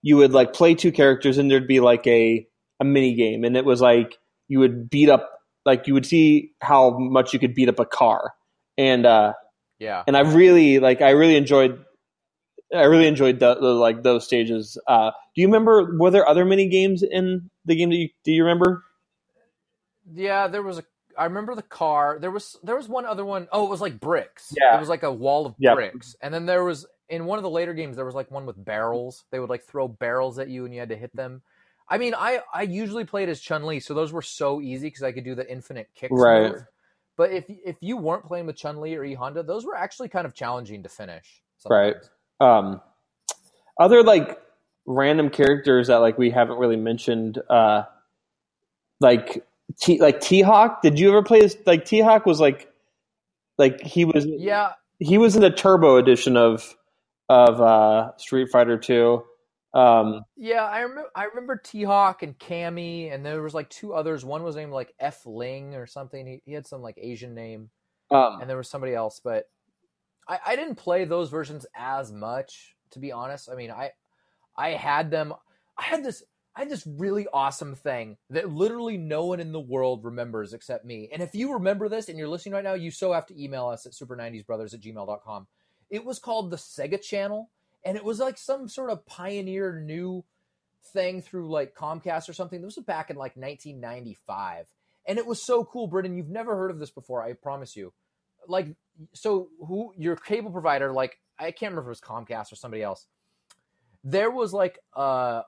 you 0.03 0.17
would 0.17 0.33
like 0.33 0.53
play 0.53 0.75
two 0.75 0.93
characters, 0.93 1.39
and 1.39 1.51
there'd 1.51 1.69
be 1.69 1.81
like 1.81 2.07
a 2.07 2.47
a 2.81 2.85
mini 2.85 3.15
game, 3.15 3.45
and 3.45 3.57
it 3.57 3.65
was 3.65 3.81
like 3.81 4.17
you 4.49 4.59
would 4.61 4.89
beat 4.91 5.09
up. 5.09 5.31
Like 5.65 5.87
you 5.87 5.95
would 5.95 6.07
see 6.07 6.53
how 6.63 6.97
much 6.99 7.33
you 7.33 7.39
could 7.39 7.55
beat 7.55 7.69
up 7.69 7.79
a 7.79 7.85
car, 7.85 8.33
and 8.79 9.05
uh, 9.05 9.35
Yeah. 9.79 10.03
and 10.07 10.17
I 10.17 10.21
really 10.21 10.79
like 10.79 11.03
I 11.03 11.11
really 11.11 11.37
enjoyed 11.37 11.85
I 12.75 12.85
really 12.85 13.07
enjoyed 13.07 13.39
the, 13.41 13.55
the 13.55 13.69
like 13.75 14.03
those 14.03 14.25
stages. 14.25 14.79
Uh, 14.87 15.11
do 15.35 15.41
you 15.43 15.47
remember 15.49 15.97
were 15.99 16.11
there 16.11 16.27
other 16.29 16.45
mini 16.45 16.69
games 16.69 17.03
in 17.03 17.51
the 17.67 17.75
game 17.77 17.91
that 17.91 17.97
you 17.97 18.09
do 18.25 18.33
you 18.33 18.45
remember? 18.45 18.83
Yeah, 20.13 20.49
there 20.49 20.63
was 20.63 20.79
a. 20.79 20.85
I 21.17 21.25
remember 21.25 21.55
the 21.55 21.63
car. 21.63 22.19
There 22.21 22.31
was 22.31 22.57
there 22.63 22.77
was 22.77 22.89
one 22.89 23.05
other 23.05 23.25
one. 23.25 23.49
Oh, 23.53 23.67
it 23.67 23.71
was 23.71 23.81
like 23.81 23.99
bricks. 24.01 24.55
Yeah. 24.57 24.77
it 24.77 24.81
was 24.81 24.89
like 24.89 25.03
a 25.03 25.13
wall 25.13 25.47
of 25.47 25.55
Yep. 25.59 25.75
bricks. 25.75 26.15
And 26.23 26.33
then 26.33 26.47
there 26.47 26.63
was 26.65 26.87
in 27.09 27.25
one 27.25 27.39
of 27.39 27.43
the 27.43 27.51
later 27.51 27.75
games 27.75 27.97
there 27.97 28.05
was 28.05 28.15
like 28.15 28.31
one 28.31 28.47
with 28.47 28.63
barrels. 28.65 29.25
They 29.33 29.41
would 29.41 29.51
like 29.51 29.65
throw 29.65 29.89
barrels 29.89 30.39
at 30.39 30.49
you 30.49 30.65
and 30.65 30.73
you 30.73 30.81
had 30.81 30.91
to 30.91 30.97
hit 30.97 31.15
them. 31.17 31.43
I 31.91 31.99
mean, 31.99 32.15
I 32.15 32.41
I 32.53 32.63
usually 32.63 33.05
played 33.05 33.29
as 33.29 33.41
Chun 33.41 33.65
Li, 33.65 33.81
so 33.81 33.95
those 33.95 34.13
were 34.13 34.23
so 34.23 34.61
easy 34.61 34.89
because 34.89 35.03
I 35.03 35.13
could 35.13 35.25
do 35.25 35.35
the 35.35 35.51
infinite 35.51 35.89
kick 35.95 36.11
Right. 36.13 36.53
move. 36.53 36.65
But 37.17 37.33
if 37.33 37.45
if 37.49 37.77
you 37.81 37.97
weren't 37.97 38.25
playing 38.27 38.47
with 38.47 38.57
Chun 38.57 38.81
Li 38.81 38.97
or 38.97 39.05
E 39.05 39.15
Honda, 39.15 39.43
those 39.43 39.65
were 39.65 39.77
actually 39.77 40.09
kind 40.09 40.27
of 40.27 40.35
challenging 40.35 40.83
to 40.83 40.89
finish. 40.89 41.43
Right. 41.69 41.97
Um, 42.41 42.81
other 43.81 44.03
like 44.03 44.39
random 44.87 45.31
characters 45.31 45.89
that 45.89 45.97
like 45.97 46.19
we 46.19 46.31
haven't 46.31 46.59
really 46.59 46.77
mentioned, 46.77 47.41
uh, 47.51 47.85
like 49.01 49.45
T 49.81 50.01
like 50.01 50.21
T 50.21 50.43
Hawk. 50.43 50.83
Did 50.83 50.99
you 50.99 51.09
ever 51.11 51.23
play 51.23 51.41
as 51.41 51.57
like 51.67 51.85
T 51.85 52.01
Hawk 52.01 52.27
was 52.27 52.41
like 52.41 52.71
like 53.59 53.81
he 53.81 54.05
was 54.05 54.27
Yeah, 54.27 54.73
he 54.99 55.19
was 55.19 55.37
in 55.37 55.43
the 55.43 55.51
Turbo 55.51 55.97
edition 55.97 56.37
of 56.37 56.77
of 57.29 57.61
uh, 57.61 58.17
Street 58.17 58.49
Fighter 58.51 58.79
Two. 58.79 59.25
Um, 59.75 60.23
Yeah, 60.37 60.65
I 60.65 60.81
remember. 60.81 61.11
I 61.15 61.25
remember 61.25 61.61
T 61.63 61.83
Hawk 61.85 62.23
and 62.23 62.39
Cammy, 62.39 63.13
and 63.13 63.25
there 63.25 63.43
was 63.43 63.55
like 63.55 63.69
two 63.69 63.93
others. 63.93 64.25
One 64.25 64.43
was 64.43 64.57
named 64.57 64.73
like 64.73 64.95
F 64.99 65.23
Ling 65.27 65.75
or 65.75 65.87
something. 65.87 66.27
He, 66.27 66.43
he 66.45 66.53
had 66.53 66.67
some 66.67 66.83
like 66.83 66.99
Asian 66.99 67.35
name, 67.35 67.71
um, 68.11 68.41
and 68.41 68.49
there 68.49 68.57
was 68.57 68.69
somebody 68.69 68.95
else. 68.95 69.21
But 69.23 69.45
I, 70.27 70.39
I 70.47 70.57
didn't 70.57 70.77
play 70.77 71.05
those 71.05 71.31
versions 71.31 71.67
as 71.77 72.13
much, 72.13 72.77
to 72.93 72.99
be 72.99 73.13
honest. 73.13 73.51
I 73.51 73.57
mean, 73.57 73.71
I 73.71 73.91
I 74.57 74.71
had 74.71 75.11
them. 75.11 75.35
I 75.77 75.85
had 75.85 76.05
this. 76.05 76.23
I 76.57 76.63
had 76.63 76.71
this 76.71 76.89
really 76.89 77.29
awesome 77.33 77.77
thing 77.77 78.17
that 78.31 78.51
literally 78.51 78.97
no 78.97 79.27
one 79.27 79.39
in 79.39 79.53
the 79.53 79.61
world 79.61 80.05
remembers 80.05 80.55
except 80.55 80.85
me. 80.85 81.09
And 81.13 81.23
if 81.23 81.33
you 81.33 81.53
remember 81.53 81.89
this 81.89 82.09
and 82.09 82.19
you're 82.19 82.27
listening 82.27 82.55
right 82.55 82.65
now, 82.65 82.75
you 82.75 82.91
so 82.91 83.13
have 83.13 83.27
to 83.27 83.41
email 83.41 83.69
us 83.69 83.87
at 83.87 83.93
super90sbrothers 83.93 84.75
at 84.75 84.81
gmail.com. 84.81 85.47
It 85.89 86.05
was 86.05 86.19
called 86.19 86.51
the 86.51 86.57
Sega 86.57 87.01
Channel, 87.01 87.49
and 87.85 87.97
it 87.97 88.05
was 88.05 88.19
like 88.19 88.39
some 88.39 88.69
sort 88.69 88.91
of 88.91 89.07
pioneer 89.07 89.81
new 89.81 90.25
thing 90.93 91.23
through 91.23 91.51
like 91.51 91.75
Comcast 91.75 92.29
or 92.29 92.33
something. 92.33 92.61
This 92.61 92.77
was 92.77 92.85
back 92.85 93.11
in 93.11 93.17
like 93.17 93.37
1995. 93.37 94.67
And 95.07 95.19
it 95.19 95.27
was 95.27 95.43
so 95.43 95.65
cool, 95.65 95.87
Brennan. 95.87 96.17
You've 96.17 96.29
never 96.29 96.57
heard 96.57 96.71
of 96.71 96.79
this 96.79 96.91
before, 96.91 97.23
I 97.23 97.33
promise 97.33 97.77
you. 97.77 97.93
Like, 98.47 98.77
so 99.15 99.49
who 99.67 99.93
your 99.97 100.17
cable 100.17 100.51
provider, 100.51 100.93
like, 100.93 101.19
I 101.39 101.51
can't 101.51 101.73
remember 101.73 101.83
if 101.83 101.87
it 101.87 101.89
was 101.89 102.01
Comcast 102.01 102.53
or 102.53 102.57
somebody 102.57 102.83
else. 102.83 103.07
There 104.05 104.31
was 104.31 104.53
like 104.53 104.79
a, 104.95 105.43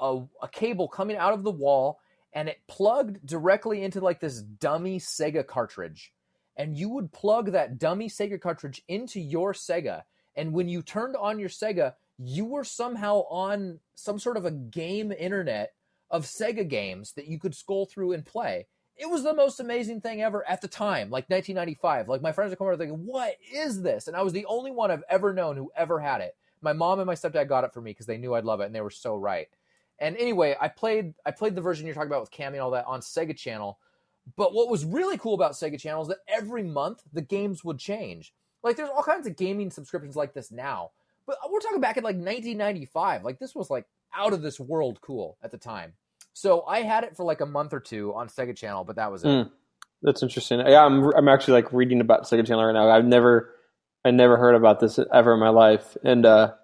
a, 0.00 0.22
a 0.42 0.48
cable 0.50 0.88
coming 0.88 1.16
out 1.16 1.34
of 1.34 1.44
the 1.44 1.50
wall 1.50 2.00
and 2.32 2.48
it 2.48 2.58
plugged 2.68 3.24
directly 3.26 3.82
into 3.82 4.00
like 4.00 4.20
this 4.20 4.40
dummy 4.40 4.98
Sega 4.98 5.46
cartridge. 5.46 6.12
And 6.56 6.76
you 6.76 6.88
would 6.90 7.12
plug 7.12 7.52
that 7.52 7.78
dummy 7.78 8.08
Sega 8.08 8.40
cartridge 8.40 8.82
into 8.88 9.20
your 9.20 9.52
Sega. 9.52 10.02
And 10.36 10.52
when 10.52 10.68
you 10.68 10.82
turned 10.82 11.16
on 11.16 11.38
your 11.38 11.48
Sega, 11.48 11.94
you 12.18 12.44
were 12.44 12.64
somehow 12.64 13.22
on 13.30 13.80
some 13.94 14.18
sort 14.18 14.36
of 14.36 14.44
a 14.44 14.50
game 14.50 15.12
internet 15.12 15.72
of 16.10 16.24
Sega 16.24 16.68
games 16.68 17.12
that 17.12 17.26
you 17.26 17.38
could 17.38 17.54
scroll 17.54 17.86
through 17.86 18.12
and 18.12 18.24
play. 18.24 18.66
It 18.96 19.08
was 19.08 19.22
the 19.22 19.34
most 19.34 19.60
amazing 19.60 20.02
thing 20.02 20.20
ever 20.20 20.46
at 20.48 20.60
the 20.60 20.68
time, 20.68 21.08
like 21.08 21.30
1995. 21.30 22.08
Like 22.08 22.20
my 22.20 22.32
friends 22.32 22.50
would 22.50 22.58
come 22.58 22.66
over 22.66 22.76
thinking, 22.76 23.06
"What 23.06 23.36
is 23.50 23.80
this?" 23.80 24.08
And 24.08 24.16
I 24.16 24.22
was 24.22 24.34
the 24.34 24.44
only 24.46 24.70
one 24.70 24.90
I've 24.90 25.04
ever 25.08 25.32
known 25.32 25.56
who 25.56 25.72
ever 25.74 25.98
had 26.00 26.20
it. 26.20 26.36
My 26.60 26.74
mom 26.74 27.00
and 27.00 27.06
my 27.06 27.14
stepdad 27.14 27.48
got 27.48 27.64
it 27.64 27.72
for 27.72 27.80
me 27.80 27.92
because 27.92 28.06
they 28.06 28.18
knew 28.18 28.34
I'd 28.34 28.44
love 28.44 28.60
it, 28.60 28.66
and 28.66 28.74
they 28.74 28.82
were 28.82 28.90
so 28.90 29.16
right. 29.16 29.48
And 29.98 30.16
anyway, 30.16 30.56
I 30.60 30.68
played 30.68 31.14
I 31.24 31.30
played 31.30 31.54
the 31.54 31.62
version 31.62 31.86
you're 31.86 31.94
talking 31.94 32.10
about 32.10 32.20
with 32.20 32.30
Cammy 32.30 32.54
and 32.54 32.60
all 32.60 32.72
that 32.72 32.86
on 32.86 33.00
Sega 33.00 33.36
Channel. 33.36 33.78
But 34.36 34.52
what 34.52 34.68
was 34.68 34.84
really 34.84 35.16
cool 35.16 35.34
about 35.34 35.52
Sega 35.52 35.80
Channel 35.80 36.02
is 36.02 36.08
that 36.08 36.18
every 36.28 36.62
month 36.62 37.02
the 37.12 37.22
games 37.22 37.64
would 37.64 37.78
change. 37.78 38.34
Like 38.62 38.76
there's 38.76 38.90
all 38.90 39.02
kinds 39.02 39.26
of 39.26 39.36
gaming 39.36 39.70
subscriptions 39.70 40.16
like 40.16 40.34
this 40.34 40.50
now. 40.50 40.90
But 41.26 41.38
we're 41.50 41.60
talking 41.60 41.80
back 41.80 41.96
in 41.96 42.04
like 42.04 42.16
1995. 42.16 43.24
Like 43.24 43.38
this 43.38 43.54
was 43.54 43.70
like 43.70 43.86
out 44.14 44.32
of 44.32 44.42
this 44.42 44.58
world 44.58 45.00
cool 45.00 45.38
at 45.42 45.50
the 45.50 45.58
time. 45.58 45.92
So 46.32 46.62
I 46.62 46.82
had 46.82 47.04
it 47.04 47.16
for 47.16 47.24
like 47.24 47.40
a 47.40 47.46
month 47.46 47.72
or 47.72 47.80
two 47.80 48.14
on 48.14 48.28
Sega 48.28 48.56
Channel, 48.56 48.84
but 48.84 48.96
that 48.96 49.10
was 49.10 49.24
it. 49.24 49.28
Mm. 49.28 49.50
That's 50.02 50.22
interesting. 50.22 50.60
Yeah, 50.60 50.84
I'm 50.84 51.12
I'm 51.14 51.28
actually 51.28 51.54
like 51.54 51.72
reading 51.72 52.00
about 52.00 52.22
Sega 52.22 52.46
Channel 52.46 52.64
right 52.64 52.72
now. 52.72 52.88
I've 52.88 53.04
never 53.04 53.54
I 54.04 54.10
never 54.10 54.36
heard 54.36 54.54
about 54.54 54.80
this 54.80 54.98
ever 55.12 55.34
in 55.34 55.40
my 55.40 55.50
life, 55.50 55.96
and 56.02 56.24
uh, 56.24 56.54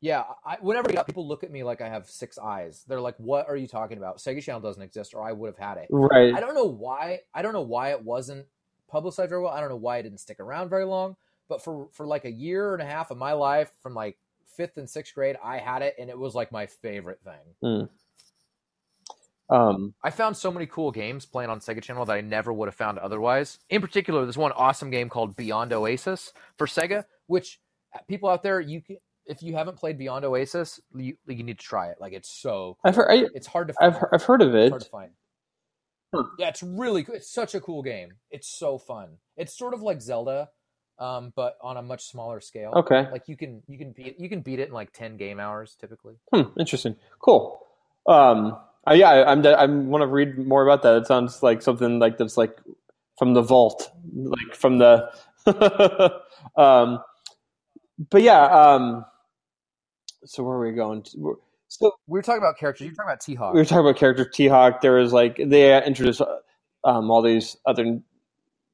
Yeah, 0.00 0.24
I, 0.44 0.56
whenever 0.60 0.88
people 1.04 1.28
look 1.28 1.44
at 1.44 1.50
me 1.50 1.62
like 1.62 1.82
I 1.82 1.88
have 1.88 2.08
six 2.08 2.38
eyes. 2.38 2.84
They're 2.88 3.00
like, 3.00 3.16
"What 3.18 3.48
are 3.48 3.56
you 3.56 3.68
talking 3.68 3.98
about? 3.98 4.18
Sega 4.18 4.42
Channel 4.42 4.62
doesn't 4.62 4.82
exist, 4.82 5.12
or 5.14 5.22
I 5.22 5.32
would 5.32 5.48
have 5.48 5.58
had 5.58 5.76
it." 5.76 5.88
right, 5.90 6.34
I 6.34 6.40
don't 6.40 6.54
know 6.54 6.64
why. 6.64 7.20
I 7.34 7.42
don't 7.42 7.52
know 7.52 7.60
why 7.60 7.90
it 7.90 8.02
wasn't 8.02 8.46
publicized 8.88 9.28
very 9.28 9.42
well. 9.42 9.52
I 9.52 9.60
don't 9.60 9.68
know 9.68 9.76
why 9.76 9.98
it 9.98 10.04
didn't 10.04 10.20
stick 10.20 10.40
around 10.40 10.70
very 10.70 10.86
long. 10.86 11.16
But 11.50 11.62
for 11.62 11.88
for 11.92 12.06
like 12.06 12.24
a 12.24 12.30
year 12.30 12.72
and 12.72 12.82
a 12.82 12.86
half 12.86 13.10
of 13.10 13.18
my 13.18 13.32
life, 13.32 13.70
from 13.82 13.92
like 13.94 14.16
fifth 14.56 14.78
and 14.78 14.88
sixth 14.88 15.14
grade, 15.14 15.36
I 15.44 15.58
had 15.58 15.82
it, 15.82 15.96
and 15.98 16.08
it 16.08 16.18
was 16.18 16.34
like 16.34 16.50
my 16.52 16.64
favorite 16.66 17.18
thing. 17.22 17.88
um, 19.50 19.94
I 20.04 20.10
found 20.10 20.36
so 20.36 20.50
many 20.52 20.66
cool 20.66 20.92
games 20.92 21.26
playing 21.26 21.50
on 21.50 21.58
Sega 21.60 21.82
Channel 21.82 22.04
that 22.04 22.12
I 22.12 22.20
never 22.20 22.52
would 22.52 22.68
have 22.68 22.74
found 22.76 22.98
otherwise. 22.98 23.58
In 23.68 23.80
particular, 23.80 24.22
there's 24.22 24.38
one 24.38 24.52
awesome 24.52 24.90
game 24.90 25.08
called 25.08 25.34
Beyond 25.36 25.72
Oasis 25.72 26.32
for 26.56 26.66
Sega, 26.68 27.04
which 27.26 27.60
uh, 27.94 27.98
people 28.08 28.28
out 28.28 28.44
there, 28.44 28.60
you 28.60 28.80
can, 28.80 28.96
if 29.26 29.42
you 29.42 29.54
haven't 29.56 29.76
played 29.76 29.98
Beyond 29.98 30.24
Oasis, 30.24 30.78
you, 30.94 31.16
you 31.26 31.42
need 31.42 31.58
to 31.58 31.64
try 31.64 31.88
it. 31.88 31.96
Like 32.00 32.12
it's 32.12 32.30
so, 32.30 32.76
I've 32.84 32.94
heard 32.94 33.10
I, 33.10 33.24
it's 33.34 33.48
hard 33.48 33.66
to 33.68 33.74
find. 33.74 33.92
I've 33.92 33.98
heard, 34.00 34.10
I've 34.12 34.22
heard 34.22 34.42
of 34.42 34.54
It's 34.54 34.66
it. 34.66 34.70
hard 34.70 34.82
to 34.82 34.88
find. 34.88 35.10
Yeah, 36.38 36.48
it's 36.48 36.62
really 36.62 37.02
cool. 37.04 37.14
It's 37.16 37.32
such 37.32 37.54
a 37.54 37.60
cool 37.60 37.82
game. 37.82 38.10
It's 38.30 38.48
so 38.48 38.78
fun. 38.78 39.18
It's 39.36 39.56
sort 39.56 39.74
of 39.74 39.82
like 39.82 40.00
Zelda, 40.00 40.48
um, 41.00 41.32
but 41.34 41.56
on 41.62 41.76
a 41.78 41.82
much 41.82 42.04
smaller 42.04 42.40
scale. 42.40 42.72
Okay, 42.76 43.08
Like 43.10 43.26
you 43.26 43.36
can 43.36 43.62
you 43.66 43.78
can 43.78 43.92
beat 43.92 44.20
you 44.20 44.28
can 44.28 44.42
beat 44.42 44.60
it 44.60 44.68
in 44.68 44.74
like 44.74 44.92
ten 44.92 45.16
game 45.16 45.40
hours 45.40 45.76
typically. 45.80 46.14
hmm, 46.32 46.42
interesting, 46.58 46.94
cool. 47.18 47.66
Um, 48.06 48.56
uh, 48.88 48.94
yeah, 48.94 49.10
I, 49.10 49.32
I'm 49.32 49.44
I 49.46 49.66
want 49.66 50.02
to 50.02 50.06
read 50.06 50.38
more 50.38 50.62
about 50.62 50.82
that. 50.82 50.96
It 51.02 51.06
sounds 51.06 51.42
like 51.42 51.62
something 51.62 51.98
like 51.98 52.18
that's 52.18 52.36
like 52.36 52.58
from 53.18 53.34
the 53.34 53.42
vault, 53.42 53.90
like 54.14 54.54
from 54.54 54.78
the. 54.78 55.10
um, 56.56 57.00
but 58.10 58.22
yeah, 58.22 58.44
um, 58.44 59.04
so 60.24 60.42
where 60.42 60.56
are 60.56 60.66
we 60.66 60.72
going? 60.72 61.02
To? 61.02 61.38
So 61.68 61.92
We 62.06 62.18
were 62.18 62.22
talking 62.22 62.42
about 62.42 62.58
characters. 62.58 62.86
You 62.86 62.90
were 62.90 62.96
talking 62.96 63.10
about 63.10 63.20
T 63.20 63.34
Hawk. 63.34 63.54
we 63.54 63.60
were 63.60 63.64
talking 63.64 63.86
about 63.86 63.96
character 63.96 64.24
T 64.24 64.48
Hawk. 64.48 64.80
There 64.80 64.94
was 64.94 65.12
like 65.12 65.36
they 65.36 65.82
introduced 65.84 66.20
um, 66.84 67.10
all 67.10 67.22
these 67.22 67.56
other 67.66 68.00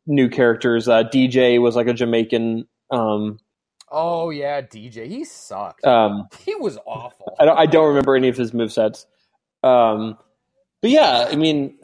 new 0.06 0.28
characters. 0.28 0.88
Uh, 0.88 1.02
Dee 1.04 1.28
Jay 1.28 1.58
was 1.58 1.76
like 1.76 1.86
a 1.86 1.94
Jamaican. 1.94 2.66
Um, 2.90 3.38
Oh 3.90 4.30
yeah, 4.30 4.60
Dee 4.62 4.88
Jay. 4.90 5.06
He 5.08 5.24
sucked. 5.24 5.84
um, 5.86 6.26
he 6.44 6.54
was 6.56 6.76
awful. 6.86 7.36
I 7.38 7.44
don't 7.44 7.58
I 7.58 7.66
don't 7.66 7.88
remember 7.88 8.16
any 8.16 8.28
of 8.28 8.36
his 8.36 8.50
movesets. 8.50 9.06
Um, 9.62 10.18
but 10.82 10.90
yeah, 10.90 11.28
I 11.30 11.36
mean, 11.36 11.78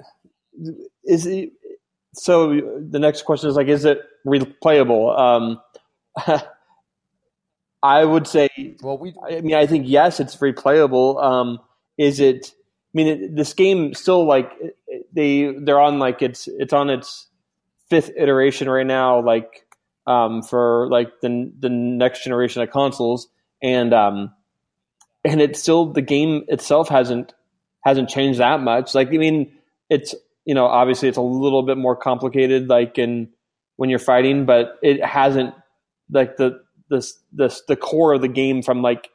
is 1.05 1.27
it, 1.27 1.51
so? 2.15 2.55
The 2.91 2.99
next 2.99 3.23
question 3.23 3.49
is 3.51 3.57
like, 3.57 3.69
is 3.69 3.85
it 3.85 4.01
replayable? 4.27 5.17
Um, 5.19 5.61
I 7.83 8.05
would 8.05 8.27
say 8.27 8.49
Well, 8.83 8.99
we 8.99 9.15
I 9.29 9.41
mean, 9.41 9.55
I 9.55 9.67
think 9.67 9.87
yes, 9.89 10.21
it's 10.21 10.37
replayable. 10.37 11.23
Um, 11.23 11.59
is 11.99 12.21
it? 12.21 12.53
I 12.55 12.91
mean, 12.95 13.07
it, 13.07 13.37
this 13.37 13.55
game 13.55 13.95
still 13.95 14.25
like 14.27 14.53
they 15.13 15.53
they're 15.59 15.81
on 15.81 15.99
like 15.99 16.21
it's 16.23 16.49
it's 16.49 16.73
on 16.73 16.91
its 16.91 17.29
fifth 17.93 18.11
iteration 18.17 18.71
right 18.71 18.87
now, 18.87 19.21
like 19.21 19.67
um, 20.07 20.43
for 20.43 20.89
like 20.91 21.21
the 21.21 21.53
the 21.59 21.69
next 21.69 22.25
generation 22.25 22.63
of 22.63 22.71
consoles, 22.71 23.29
and 23.63 23.93
um, 23.93 24.33
and 25.23 25.43
it's 25.43 25.61
still 25.61 25.93
the 25.93 26.01
game 26.01 26.45
itself 26.49 26.89
hasn't 26.89 27.35
hasn't 27.85 28.09
changed 28.09 28.41
that 28.41 28.61
much. 28.61 28.95
Like 28.95 29.09
I 29.09 29.19
mean, 29.19 29.53
it's 29.91 30.15
you 30.47 30.55
know 30.55 30.65
obviously 30.65 31.11
it's 31.11 31.19
a 31.19 31.23
little 31.23 31.65
bit 31.65 31.77
more 31.77 31.95
complicated 31.95 32.67
like 32.67 32.97
in 32.97 33.29
when 33.77 33.91
you're 33.91 33.99
fighting, 33.99 34.47
but 34.47 34.79
it 34.83 35.05
hasn't 35.05 35.55
like 36.11 36.39
the 36.39 36.63
the 36.89 37.07
the 37.35 37.61
the 37.69 37.77
core 37.77 38.15
of 38.15 38.23
the 38.23 38.29
game 38.29 38.63
from 38.63 38.81
like 38.81 39.11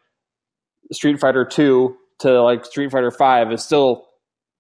Street 0.92 1.20
Fighter 1.20 1.46
two 1.46 1.98
to 2.20 2.44
like 2.44 2.64
Street 2.64 2.92
Fighter 2.92 3.10
five 3.10 3.52
is 3.52 3.64
still 3.64 4.06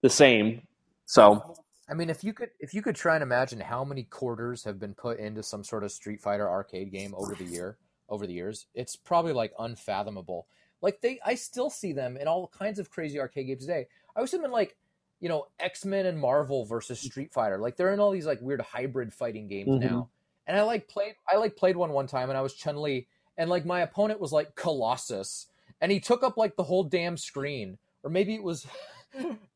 the 0.02 0.10
same. 0.10 0.64
So 1.06 1.56
I 1.90 1.94
mean, 1.94 2.10
if 2.10 2.24
you 2.24 2.34
could, 2.34 2.50
if 2.60 2.74
you 2.74 2.82
could 2.82 2.96
try 2.96 3.16
and 3.16 3.24
imagine 3.24 3.60
how 3.60 3.84
many 3.86 4.04
quarters 4.04 4.64
have 4.66 4.80
been 4.80 4.94
put 4.94 5.20
into 5.20 5.42
some 5.44 5.64
sort 5.64 5.84
of 5.84 5.92
Street 5.92 6.22
Fighter 6.22 6.50
arcade 6.50 6.92
game 6.92 7.14
over 7.16 7.34
the 7.34 7.46
year, 7.46 7.78
over 8.10 8.28
the 8.28 8.34
years, 8.34 8.68
it's 8.74 8.96
probably 8.96 9.34
like 9.34 9.54
unfathomable. 9.58 10.48
Like 10.82 11.02
they, 11.02 11.20
I 11.26 11.36
still 11.36 11.70
see 11.70 11.94
them 11.94 12.18
in 12.18 12.28
all 12.28 12.48
kinds 12.50 12.78
of 12.80 12.90
crazy 12.92 13.20
arcade 13.20 13.48
games 13.48 13.62
today. 13.62 13.88
I 14.16 14.22
was 14.22 14.34
in 14.34 14.42
like, 14.52 14.76
you 15.20 15.30
know, 15.30 15.48
X 15.60 15.86
Men 15.86 16.06
and 16.06 16.20
Marvel 16.20 16.66
versus 16.66 17.00
Street 17.00 17.32
Fighter. 17.34 17.58
Like 17.58 17.78
they're 17.78 17.94
in 17.94 18.00
all 18.00 18.12
these 18.12 18.28
like 18.28 18.42
weird 18.42 18.62
hybrid 18.62 19.14
fighting 19.14 19.48
games 19.48 19.70
Mhm. 19.70 19.80
now. 19.82 20.10
And 20.46 20.56
I 20.58 20.62
like 20.64 20.88
played, 20.88 21.16
I 21.32 21.38
like 21.38 21.56
played 21.56 21.76
one 21.76 21.92
one 21.92 22.08
time, 22.08 22.30
and 22.30 22.38
I 22.38 22.42
was 22.42 22.54
Chun 22.54 22.82
Li, 22.82 23.08
and 23.38 23.50
like 23.50 23.66
my 23.66 23.82
opponent 23.82 24.20
was 24.20 24.32
like 24.32 24.56
Colossus, 24.56 25.48
and 25.82 25.92
he 25.92 26.00
took 26.00 26.24
up 26.24 26.38
like 26.38 26.56
the 26.56 26.64
whole 26.64 26.84
damn 26.84 27.18
screen, 27.18 27.78
or 28.04 28.10
maybe 28.10 28.34
it 28.36 28.44
was, 28.44 28.66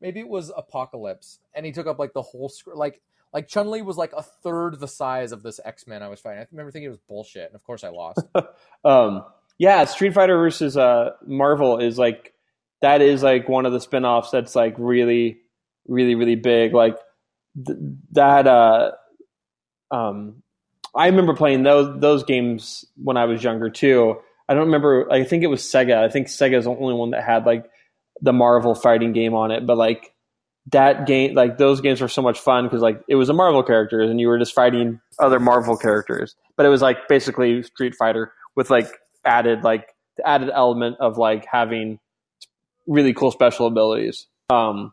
maybe 0.00 0.20
it 0.20 0.28
was 0.28 0.52
Apocalypse, 0.56 1.38
and 1.54 1.64
he 1.66 1.72
took 1.72 1.86
up 1.86 1.98
like 1.98 2.12
the 2.12 2.22
whole 2.22 2.48
screen, 2.48 2.76
like. 2.76 3.00
Like 3.34 3.48
Chun 3.48 3.70
Li 3.70 3.80
was 3.80 3.96
like 3.96 4.12
a 4.14 4.22
third 4.22 4.78
the 4.78 4.86
size 4.86 5.32
of 5.32 5.42
this 5.42 5.58
X 5.64 5.86
Men 5.86 6.02
I 6.02 6.08
was 6.08 6.20
fighting. 6.20 6.40
I 6.40 6.46
remember 6.52 6.70
thinking 6.70 6.88
it 6.88 6.90
was 6.90 6.98
bullshit, 7.08 7.46
and 7.46 7.54
of 7.54 7.64
course 7.64 7.82
I 7.82 7.88
lost. 7.88 8.20
um, 8.84 9.24
yeah, 9.56 9.84
Street 9.86 10.12
Fighter 10.12 10.36
versus 10.36 10.76
uh, 10.76 11.12
Marvel 11.26 11.78
is 11.78 11.96
like 11.96 12.34
that 12.82 13.00
is 13.00 13.22
like 13.22 13.48
one 13.48 13.64
of 13.64 13.72
the 13.72 13.80
spin-offs 13.80 14.30
that's 14.30 14.54
like 14.54 14.74
really, 14.76 15.38
really, 15.86 16.14
really 16.14 16.34
big. 16.34 16.74
Like 16.74 16.98
th- 17.64 17.78
that. 18.10 18.46
Uh, 18.46 18.90
um, 19.90 20.42
I 20.94 21.06
remember 21.06 21.34
playing 21.34 21.62
those 21.62 22.00
those 22.00 22.24
games 22.24 22.84
when 22.96 23.16
I 23.16 23.24
was 23.24 23.42
younger 23.42 23.70
too. 23.70 24.16
I 24.48 24.54
don't 24.54 24.66
remember. 24.66 25.10
I 25.10 25.24
think 25.24 25.42
it 25.42 25.46
was 25.46 25.62
Sega. 25.62 25.96
I 25.96 26.08
think 26.08 26.26
Sega 26.26 26.58
is 26.58 26.64
the 26.64 26.70
only 26.70 26.94
one 26.94 27.10
that 27.10 27.24
had 27.24 27.46
like 27.46 27.70
the 28.22 28.32
Marvel 28.32 28.74
fighting 28.74 29.12
game 29.12 29.34
on 29.34 29.50
it. 29.50 29.66
But 29.66 29.76
like 29.76 30.14
that 30.70 31.06
game, 31.06 31.34
like 31.34 31.58
those 31.58 31.80
games 31.80 32.00
were 32.00 32.08
so 32.08 32.22
much 32.22 32.38
fun 32.38 32.64
because 32.64 32.80
like 32.80 33.02
it 33.08 33.16
was 33.16 33.28
a 33.28 33.34
Marvel 33.34 33.62
characters 33.62 34.08
and 34.08 34.20
you 34.20 34.28
were 34.28 34.38
just 34.38 34.54
fighting 34.54 35.00
other 35.18 35.40
Marvel 35.40 35.76
characters. 35.76 36.36
But 36.56 36.64
it 36.66 36.68
was 36.68 36.80
like 36.80 37.08
basically 37.08 37.62
Street 37.62 37.94
Fighter 37.96 38.32
with 38.54 38.70
like 38.70 38.88
added 39.24 39.64
like 39.64 39.88
the 40.16 40.26
added 40.26 40.50
element 40.54 40.96
of 41.00 41.18
like 41.18 41.44
having 41.50 41.98
really 42.86 43.12
cool 43.12 43.32
special 43.32 43.66
abilities. 43.66 44.26
Um, 44.50 44.92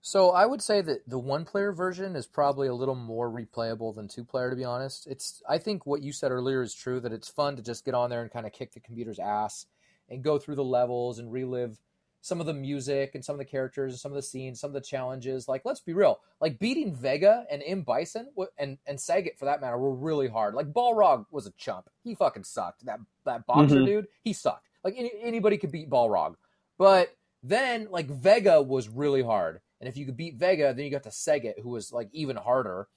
So 0.00 0.30
I 0.30 0.46
would 0.46 0.62
say 0.62 0.80
that 0.80 1.08
the 1.08 1.18
one 1.18 1.44
player 1.44 1.70
version 1.70 2.16
is 2.16 2.26
probably 2.26 2.66
a 2.66 2.74
little 2.74 2.94
more 2.94 3.30
replayable 3.30 3.94
than 3.94 4.08
two 4.08 4.24
player 4.24 4.50
to 4.50 4.56
be 4.56 4.64
honest. 4.64 5.06
It's 5.06 5.42
I 5.48 5.58
think 5.58 5.86
what 5.86 6.02
you 6.02 6.12
said 6.12 6.32
earlier 6.32 6.62
is 6.62 6.74
true 6.74 6.98
that 7.00 7.12
it's 7.12 7.28
fun 7.28 7.56
to 7.56 7.62
just 7.62 7.84
get 7.84 7.94
on 7.94 8.10
there 8.10 8.22
and 8.22 8.30
kind 8.30 8.46
of 8.46 8.52
kick 8.52 8.72
the 8.72 8.80
computer's 8.80 9.18
ass 9.18 9.66
and 10.08 10.22
go 10.22 10.38
through 10.38 10.56
the 10.56 10.64
levels 10.64 11.18
and 11.18 11.32
relive 11.32 11.78
some 12.20 12.40
of 12.40 12.46
the 12.46 12.54
music 12.54 13.14
and 13.14 13.24
some 13.24 13.34
of 13.34 13.38
the 13.38 13.44
characters 13.44 13.92
and 13.92 14.00
some 14.00 14.10
of 14.10 14.16
the 14.16 14.22
scenes, 14.22 14.60
some 14.60 14.70
of 14.70 14.74
the 14.74 14.80
challenges. 14.80 15.46
Like 15.48 15.62
let's 15.64 15.80
be 15.80 15.94
real, 15.94 16.20
like 16.40 16.58
beating 16.58 16.94
Vega 16.94 17.44
and 17.50 17.62
M 17.64 17.82
Bison 17.82 18.28
and 18.58 18.78
and 18.86 18.98
Sagat 18.98 19.36
for 19.38 19.44
that 19.44 19.60
matter 19.60 19.78
were 19.78 19.94
really 19.94 20.28
hard. 20.28 20.54
Like 20.54 20.72
Balrog 20.72 21.26
was 21.30 21.46
a 21.46 21.52
chump. 21.52 21.88
He 22.02 22.14
fucking 22.14 22.44
sucked. 22.44 22.84
That 22.86 23.00
that 23.24 23.46
boxer 23.46 23.76
Mhm. 23.76 23.86
dude, 23.86 24.08
he 24.24 24.32
sucked. 24.32 24.66
Like 24.82 24.94
any, 24.96 25.12
anybody 25.22 25.58
could 25.58 25.70
beat 25.72 25.88
Balrog. 25.90 26.34
But 26.76 27.16
then 27.42 27.88
like 27.90 28.06
Vega 28.08 28.60
was 28.60 28.88
really 28.88 29.22
hard. 29.22 29.60
And 29.80 29.88
if 29.88 29.96
you 29.96 30.04
could 30.04 30.16
beat 30.16 30.34
Vega, 30.36 30.74
then 30.74 30.84
you 30.84 30.90
got 30.90 31.04
to 31.04 31.10
Sagat, 31.10 31.60
who 31.60 31.68
was 31.70 31.92
like 31.92 32.08
even 32.12 32.36
harder. 32.36 32.88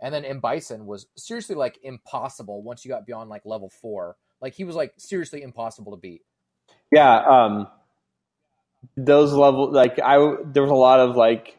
And 0.00 0.14
then 0.14 0.24
M 0.24 0.40
Bison 0.40 0.86
was 0.86 1.06
seriously 1.16 1.54
like 1.54 1.78
impossible 1.82 2.62
once 2.62 2.84
you 2.84 2.88
got 2.88 3.04
beyond 3.06 3.28
like 3.28 3.44
level 3.44 3.68
four. 3.68 4.16
Like 4.40 4.54
he 4.54 4.64
was 4.64 4.74
like 4.74 4.94
seriously 4.96 5.42
impossible 5.42 5.92
to 5.92 5.98
beat. 6.00 6.22
Yeah, 6.90 7.16
um, 7.18 7.68
those 8.96 9.32
level 9.32 9.70
like 9.70 9.98
I 9.98 10.16
there 10.44 10.62
was 10.62 10.70
a 10.72 10.74
lot 10.74 11.00
of 11.00 11.16
like 11.16 11.56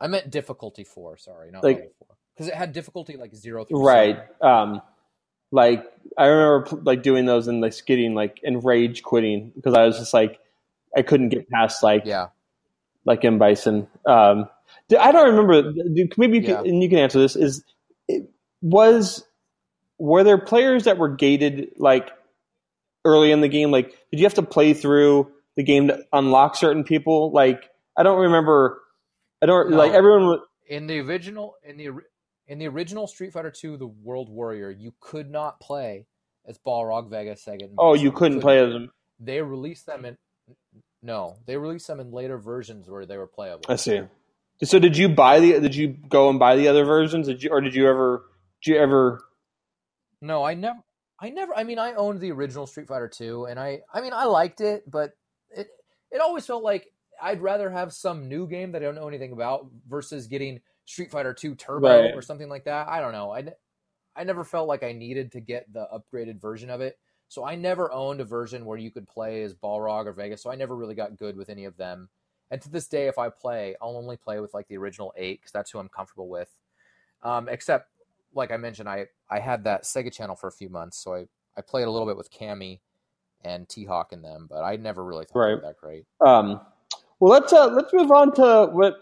I 0.00 0.06
meant 0.06 0.30
difficulty 0.30 0.84
four, 0.84 1.16
sorry, 1.18 1.50
not 1.50 1.62
Like- 1.62 1.76
level 1.76 1.92
four. 1.98 2.08
Because 2.34 2.48
it 2.48 2.54
had 2.54 2.72
difficulty 2.72 3.16
like 3.16 3.34
zero 3.34 3.64
through 3.64 3.84
right 3.84 4.16
seven. 4.40 4.52
um 4.74 4.82
like 5.50 5.84
i 6.16 6.26
remember 6.26 6.68
like 6.84 7.02
doing 7.02 7.26
those 7.26 7.48
and 7.48 7.60
like 7.60 7.74
getting 7.84 8.14
like 8.14 8.38
enrage 8.44 9.02
quitting 9.02 9.50
because 9.56 9.74
i 9.74 9.84
was 9.84 9.98
just 9.98 10.14
like 10.14 10.38
i 10.96 11.02
couldn't 11.02 11.30
get 11.30 11.48
past 11.50 11.82
like 11.82 12.02
Yeah. 12.04 12.28
like 13.04 13.24
m 13.24 13.38
bison 13.38 13.88
um 14.06 14.48
d- 14.88 14.96
i 14.98 15.10
don't 15.10 15.34
remember 15.34 15.72
maybe 16.16 16.36
you 16.38 16.44
can 16.44 16.64
Yeah. 16.64 16.70
and 16.70 16.80
you 16.80 16.88
can 16.88 16.98
answer 16.98 17.18
this 17.18 17.34
is 17.34 17.64
it 18.06 18.30
was 18.62 19.24
were 19.98 20.22
there 20.22 20.38
players 20.38 20.84
that 20.84 20.96
were 20.96 21.08
gated 21.08 21.70
like 21.76 22.10
early 23.08 23.32
in 23.32 23.40
the 23.40 23.48
game 23.48 23.70
like 23.70 23.88
did 24.10 24.20
you 24.20 24.24
have 24.24 24.34
to 24.34 24.42
play 24.42 24.74
through 24.74 25.30
the 25.56 25.62
game 25.62 25.88
to 25.88 25.98
unlock 26.12 26.54
certain 26.56 26.84
people 26.84 27.32
like 27.32 27.68
i 27.96 28.02
don't 28.02 28.20
remember 28.20 28.80
i 29.42 29.46
don't 29.46 29.70
No. 29.70 29.76
like 29.76 29.92
everyone 29.92 30.26
was 30.26 30.40
In 30.68 30.86
the 30.86 30.98
original 31.00 31.54
in 31.64 31.76
the 31.78 31.88
in 32.50 32.58
the 32.58 32.66
original 32.68 33.06
Street 33.06 33.32
Fighter 33.34 33.52
II, 33.62 33.76
the 33.76 33.86
World 33.86 34.30
Warrior, 34.30 34.70
you 34.70 34.94
could 35.00 35.30
not 35.30 35.60
play 35.60 36.06
as 36.46 36.58
Balrog, 36.66 37.10
Vega, 37.10 37.34
Sagat. 37.34 37.64
And 37.64 37.76
oh 37.78 37.94
you 37.94 38.10
couldn't 38.10 38.40
play 38.40 38.58
as 38.58 38.72
them 38.72 38.90
They 39.20 39.42
released 39.42 39.84
them 39.86 40.04
in 40.04 40.16
no, 41.02 41.36
they 41.46 41.56
released 41.56 41.86
them 41.86 42.00
in 42.00 42.10
later 42.10 42.38
versions 42.38 42.88
where 42.88 43.06
they 43.06 43.16
were 43.16 43.26
playable. 43.26 43.64
I 43.68 43.76
see. 43.76 44.00
So 44.64 44.78
did 44.80 44.96
you 44.96 45.08
buy 45.08 45.38
the? 45.40 45.60
Did 45.60 45.74
you 45.74 45.88
go 45.88 46.28
and 46.30 46.38
buy 46.38 46.56
the 46.56 46.66
other 46.68 46.84
versions? 46.84 47.28
Did 47.28 47.42
you 47.42 47.50
or 47.50 47.60
did 47.60 47.74
you 47.74 47.86
ever? 47.88 48.24
Did 48.62 48.72
you 48.72 48.78
ever? 48.80 49.22
No, 50.20 50.42
I 50.42 50.54
never. 50.54 50.80
I 51.20 51.30
never. 51.30 51.56
I 51.56 51.64
mean, 51.64 51.78
I 51.78 51.94
owned 51.94 52.20
the 52.20 52.30
original 52.32 52.66
Street 52.66 52.88
Fighter 52.88 53.08
2, 53.08 53.46
and 53.46 53.58
I. 53.58 53.80
I 53.92 54.00
mean, 54.00 54.12
I 54.12 54.24
liked 54.24 54.60
it, 54.60 54.88
but 54.90 55.12
it. 55.50 55.68
It 56.10 56.20
always 56.20 56.46
felt 56.46 56.62
like 56.62 56.86
I'd 57.20 57.42
rather 57.42 57.68
have 57.70 57.92
some 57.92 58.28
new 58.28 58.46
game 58.46 58.72
that 58.72 58.82
I 58.82 58.84
don't 58.86 58.94
know 58.94 59.08
anything 59.08 59.32
about 59.32 59.66
versus 59.88 60.26
getting 60.26 60.60
Street 60.86 61.10
Fighter 61.10 61.34
2 61.34 61.54
Turbo 61.56 61.88
Right. 61.88 62.14
or 62.14 62.22
something 62.22 62.48
like 62.48 62.64
that. 62.64 62.88
I 62.88 63.00
don't 63.00 63.12
know. 63.12 63.32
I. 63.32 63.48
I 64.16 64.24
never 64.24 64.42
felt 64.42 64.66
like 64.66 64.82
I 64.82 64.90
needed 64.92 65.30
to 65.32 65.40
get 65.40 65.72
the 65.72 65.86
upgraded 65.94 66.40
version 66.40 66.70
of 66.70 66.80
it, 66.80 66.98
so 67.28 67.44
I 67.44 67.54
never 67.54 67.92
owned 67.92 68.20
a 68.20 68.24
version 68.24 68.64
where 68.64 68.76
you 68.78 68.90
could 68.90 69.06
play 69.06 69.42
as 69.44 69.54
Balrog 69.54 70.06
or 70.06 70.12
Vegas. 70.12 70.42
So 70.42 70.50
I 70.50 70.56
never 70.56 70.74
really 70.74 70.96
got 70.96 71.16
good 71.16 71.36
with 71.36 71.50
any 71.50 71.66
of 71.66 71.76
them. 71.76 72.08
And 72.50 72.60
to 72.62 72.68
this 72.68 72.88
day, 72.88 73.06
if 73.06 73.16
I 73.18 73.28
play, 73.28 73.76
I'll 73.80 73.96
only 73.96 74.16
play 74.16 74.40
with 74.40 74.54
like 74.54 74.66
the 74.66 74.76
original 74.76 75.12
eight 75.16 75.40
because 75.40 75.52
that's 75.52 75.70
who 75.70 75.78
I'm 75.78 75.88
comfortable 75.88 76.28
with. 76.28 76.48
Um, 77.22 77.48
except, 77.48 77.90
like 78.34 78.50
I 78.50 78.56
mentioned, 78.56 78.88
I 78.88 79.06
I 79.30 79.40
had 79.40 79.64
that 79.64 79.84
Sega 79.84 80.12
channel 80.12 80.36
for 80.36 80.46
a 80.48 80.52
few 80.52 80.68
months, 80.68 80.96
so 81.02 81.14
I 81.14 81.26
I 81.56 81.60
played 81.62 81.84
a 81.86 81.90
little 81.90 82.06
bit 82.06 82.16
with 82.16 82.30
Cammy 82.32 82.80
and 83.44 83.68
T 83.68 83.84
Hawk 83.84 84.12
in 84.12 84.22
them, 84.22 84.46
but 84.50 84.62
I 84.62 84.76
never 84.76 85.04
really 85.04 85.24
thought 85.26 85.38
Right. 85.40 85.62
that 85.62 85.76
great. 85.80 86.04
Um, 86.24 86.60
well, 87.20 87.32
let's 87.32 87.52
uh, 87.52 87.66
let's 87.68 87.92
move 87.92 88.10
on 88.12 88.34
to 88.36 88.70
what 88.72 88.94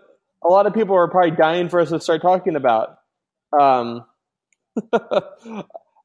a 0.44 0.48
lot 0.48 0.66
of 0.66 0.74
people 0.74 0.94
are 0.96 1.08
probably 1.08 1.32
dying 1.32 1.68
for 1.68 1.80
us 1.80 1.90
to 1.90 2.00
start 2.00 2.22
talking 2.22 2.56
about. 2.56 2.98
Um, 3.58 4.04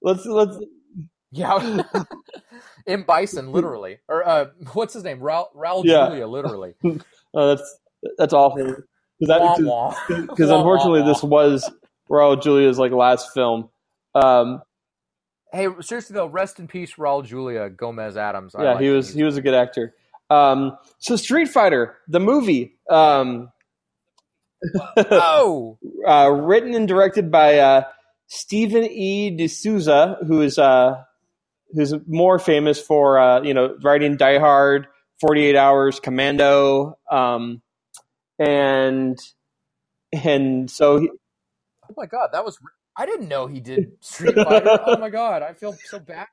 let's 0.01 0.25
let's 0.25 0.57
Yeah, 1.31 1.83
M 2.87 3.03
Bison 3.03 3.51
literally, 3.51 3.99
or 4.07 4.27
uh, 4.27 4.45
what's 4.73 4.93
his 4.93 5.03
name? 5.03 5.19
Raul, 5.19 5.47
Raul 5.55 5.83
Yeah. 5.85 6.07
Julia 6.07 6.27
literally. 6.27 6.73
uh, 6.85 6.95
that's 7.55 7.79
that's 8.17 8.33
awful 8.33 8.75
because 9.19 9.59
wah. 9.59 9.95
because 10.09 10.49
Wah, 10.49 10.57
unfortunately 10.57 11.01
wah. 11.01 11.07
this 11.07 11.23
was 11.23 11.71
Raul 12.09 12.41
Julia's 12.41 12.79
like 12.79 12.91
last 12.91 13.33
film. 13.33 13.69
Um, 14.15 14.61
Hey, 15.53 15.67
seriously 15.81 16.13
though, 16.13 16.27
rest 16.27 16.59
in 16.59 16.67
peace, 16.67 16.93
Raul 16.95 17.25
Julia 17.25 17.69
Gomez 17.69 18.15
Addams. 18.15 18.55
I 18.55 18.63
yeah, 18.63 18.79
he 18.79 18.89
was 18.89 19.13
he 19.13 19.23
was 19.23 19.35
a 19.35 19.41
good 19.41 19.53
actor. 19.53 19.93
Um, 20.29 20.77
so 20.99 21.17
Street 21.17 21.49
Fighter, 21.49 21.97
the 22.07 22.21
movie, 22.21 22.77
um, 22.89 23.51
Oh, 24.97 25.77
uh, 26.07 26.29
written 26.31 26.73
and 26.73 26.87
directed 26.87 27.31
by 27.31 27.59
uh, 27.59 27.83
Stephen 28.27 28.83
E. 28.85 29.31
D'Souza, 29.35 30.19
who 30.25 30.41
is 30.41 30.57
uh, 30.57 31.03
who's 31.73 31.93
more 32.07 32.39
famous 32.39 32.79
for 32.81 33.19
uh, 33.19 33.41
you 33.41 33.53
know 33.53 33.75
writing 33.83 34.17
Die 34.17 34.39
Hard, 34.39 34.87
Forty 35.19 35.43
Eight 35.45 35.55
Hours, 35.57 35.99
Commando, 35.99 36.97
um, 37.09 37.61
and 38.39 39.19
and 40.13 40.69
so 40.69 40.99
he, 40.99 41.09
oh 41.89 41.93
my 41.97 42.05
God, 42.05 42.29
that 42.33 42.45
was. 42.45 42.57
I 42.97 43.05
didn't 43.05 43.27
know 43.27 43.47
he 43.47 43.59
did 43.59 43.91
Street 44.01 44.35
Fighter. 44.35 44.79
oh 44.85 44.97
my 44.97 45.09
God, 45.09 45.41
I 45.43 45.53
feel 45.53 45.75
so 45.85 45.99
bad. 46.07 46.27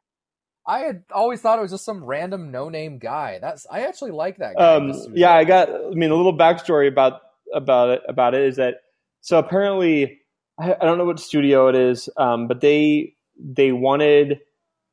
I 0.66 0.80
had 0.80 1.04
always 1.10 1.40
thought 1.40 1.58
it 1.58 1.62
was 1.62 1.70
just 1.70 1.84
some 1.86 2.04
random 2.04 2.50
no-name 2.50 2.98
guy. 2.98 3.38
That's 3.40 3.66
I 3.70 3.86
actually 3.86 4.10
like 4.10 4.36
that 4.38 4.56
guy. 4.56 4.74
um, 4.74 4.92
yeah, 5.14 5.32
I 5.32 5.44
got. 5.44 5.70
I 5.70 5.90
mean, 5.90 6.10
a 6.10 6.14
little 6.14 6.36
backstory 6.36 6.88
about 6.88 7.20
about 7.54 7.88
it 7.90 8.02
about 8.06 8.34
it 8.34 8.42
is 8.42 8.56
that 8.56 8.74
so 9.22 9.38
apparently 9.38 10.20
I, 10.60 10.74
I 10.74 10.84
don't 10.84 10.98
know 10.98 11.06
what 11.06 11.20
studio 11.20 11.68
it 11.68 11.74
is, 11.74 12.10
um, 12.18 12.48
but 12.48 12.60
they 12.60 13.14
they 13.38 13.72
wanted 13.72 14.40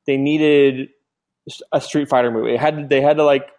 they 0.07 0.15
needed 0.15 0.89
a 1.73 1.81
Street 1.81 2.07
Fighter 2.07 2.31
movie. 2.31 2.53
It 2.53 2.59
had 2.59 2.89
they 2.89 3.01
had 3.01 3.17
to 3.17 3.23
like 3.25 3.49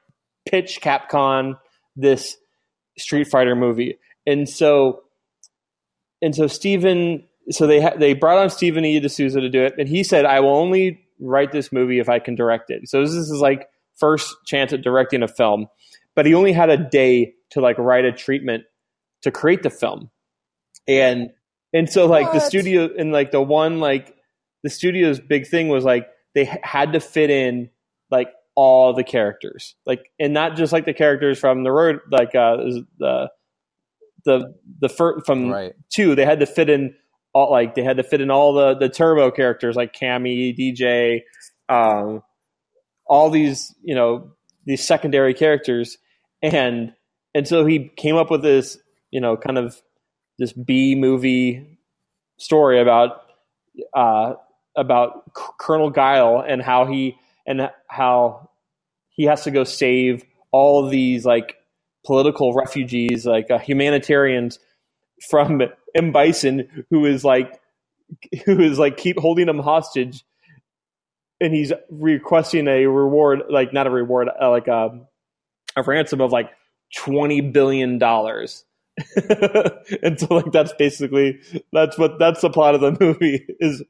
pitch 0.49 0.81
Capcom 0.81 1.59
this 1.97 2.39
Street 2.99 3.29
Fighter 3.29 3.55
movie, 3.55 3.99
and 4.27 4.49
so 4.49 5.03
and 6.23 6.35
so 6.35 6.47
Steven, 6.47 7.25
so 7.51 7.67
they 7.67 7.81
ha- 7.81 7.95
they 7.99 8.15
brought 8.15 8.39
on 8.39 8.51
Steven 8.51 8.85
E. 8.85 9.01
de 9.01 9.09
Souza 9.09 9.41
to 9.41 9.49
do 9.49 9.63
it, 9.63 9.75
and 9.79 9.89
he 9.89 10.03
said, 10.05 10.25
"I 10.25 10.41
will 10.41 10.57
only 10.57 11.01
write 11.21 11.53
this 11.53 11.73
movie 11.73 11.99
if 11.99 12.09
I 12.09 12.19
can 12.19 12.35
direct 12.35 12.71
it." 12.71 12.89
So 12.89 13.01
this 13.03 13.13
is 13.13 13.31
like 13.41 13.69
first 13.97 14.35
chance 14.47 14.73
at 14.73 14.83
directing 14.83 15.23
a 15.23 15.29
film, 15.29 15.67
but 16.15 16.27
he 16.27 16.35
only 16.35 16.53
had 16.53 16.71
a 16.71 16.77
day 16.77 17.35
to 17.51 17.61
like 17.61 17.79
write 17.79 18.05
a 18.05 18.13
treatment 18.13 18.65
to 19.23 19.31
create 19.31 19.63
the 19.63 19.71
film, 19.71 20.11
and 20.89 21.31
and 21.73 21.91
so 21.91 22.07
like 22.07 22.33
the 22.33 22.41
studio 22.41 22.89
and 22.99 23.13
like 23.13 23.31
the 23.31 23.41
one 23.43 23.81
like 23.81 24.15
the 24.63 24.71
studio's 24.71 25.21
big 25.21 25.47
thing 25.47 25.69
was 25.69 25.85
like 25.85 26.09
they 26.35 26.43
h- 26.43 26.59
had 26.63 26.93
to 26.95 27.01
fit 27.01 27.31
in 27.31 27.71
like 28.11 28.29
all 28.55 28.95
the 28.95 29.05
characters 29.05 29.75
like 29.85 30.11
and 30.19 30.33
not 30.33 30.57
just 30.57 30.73
like 30.73 30.87
the 30.87 30.95
characters 30.95 31.39
from 31.39 31.63
the 31.65 31.71
road 31.71 32.01
like 32.11 32.35
uh 32.35 32.57
the 32.99 33.29
the 34.25 34.55
the 34.81 34.89
fir- 34.89 35.21
from 35.27 35.51
Right. 35.51 35.73
two 35.93 36.15
they 36.15 36.25
had 36.25 36.41
to 36.41 36.47
fit 36.47 36.71
in 36.71 36.95
all 37.37 37.51
like 37.51 37.74
they 37.74 37.82
had 37.82 37.99
to 37.99 38.03
fit 38.03 38.22
in 38.22 38.30
all 38.30 38.55
the 38.55 38.74
the 38.74 38.89
turbo 38.89 39.30
characters 39.30 39.76
like 39.76 39.93
Cammy, 39.93 40.57
Dee 40.57 40.72
Jay, 40.72 41.24
um, 41.68 42.22
all 43.07 43.28
these 43.28 43.74
you 43.82 43.95
know 43.95 44.32
these 44.64 44.82
secondary 44.82 45.34
characters, 45.34 45.99
and 46.43 46.95
and 47.34 47.47
so 47.47 47.66
he 47.66 47.91
came 47.95 48.16
up 48.16 48.30
with 48.30 48.41
this 48.41 48.78
you 49.11 49.20
know 49.20 49.37
kind 49.37 49.59
of 49.59 49.76
this 50.39 50.55
B 50.55 50.95
movie 50.95 51.78
story 52.39 52.80
about 52.80 53.20
uh, 53.95 54.32
about 54.74 55.24
C- 55.37 55.45
Colonel 55.61 55.91
Guile 55.91 56.43
and 56.47 56.62
how 56.62 56.87
he 56.87 57.18
and 57.47 57.70
how 57.87 58.49
he 59.11 59.24
has 59.24 59.45
to 59.45 59.51
go 59.51 59.64
save 59.64 60.24
all 60.53 60.89
these 60.89 61.26
like 61.26 61.57
political 62.07 62.55
refugees, 62.55 63.26
like 63.26 63.51
uh, 63.51 63.59
humanitarians 63.59 64.59
from 65.28 65.61
M 65.97 66.13
Bison, 66.13 66.87
who 66.91 67.07
is 67.07 67.25
like 67.25 67.61
who 68.45 68.61
is 68.61 68.79
like 68.79 68.97
keep 68.97 69.19
holding 69.19 69.49
him 69.49 69.59
hostage, 69.59 70.25
and 71.41 71.55
he's 71.55 71.73
requesting 71.91 72.69
a 72.69 72.87
reward, 72.87 73.43
like 73.51 73.73
not 73.73 73.87
a 73.87 73.91
reward, 73.91 74.29
uh, 74.41 74.51
like 74.51 74.69
a 74.69 75.01
a 75.77 75.83
ransom 75.83 76.21
of 76.21 76.33
like 76.33 76.51
twenty 76.97 77.41
billion 77.41 77.99
dollars. 77.99 78.65
and 80.03 80.19
so 80.19 80.27
like 80.37 80.53
that's 80.53 80.73
basically 80.75 81.41
that's 81.73 81.99
what 81.99 82.19
that's 82.19 82.41
the 82.41 82.51
plot 82.51 82.75
of 82.75 82.81
the 82.81 82.97
movie 83.01 83.47
is 83.61 83.83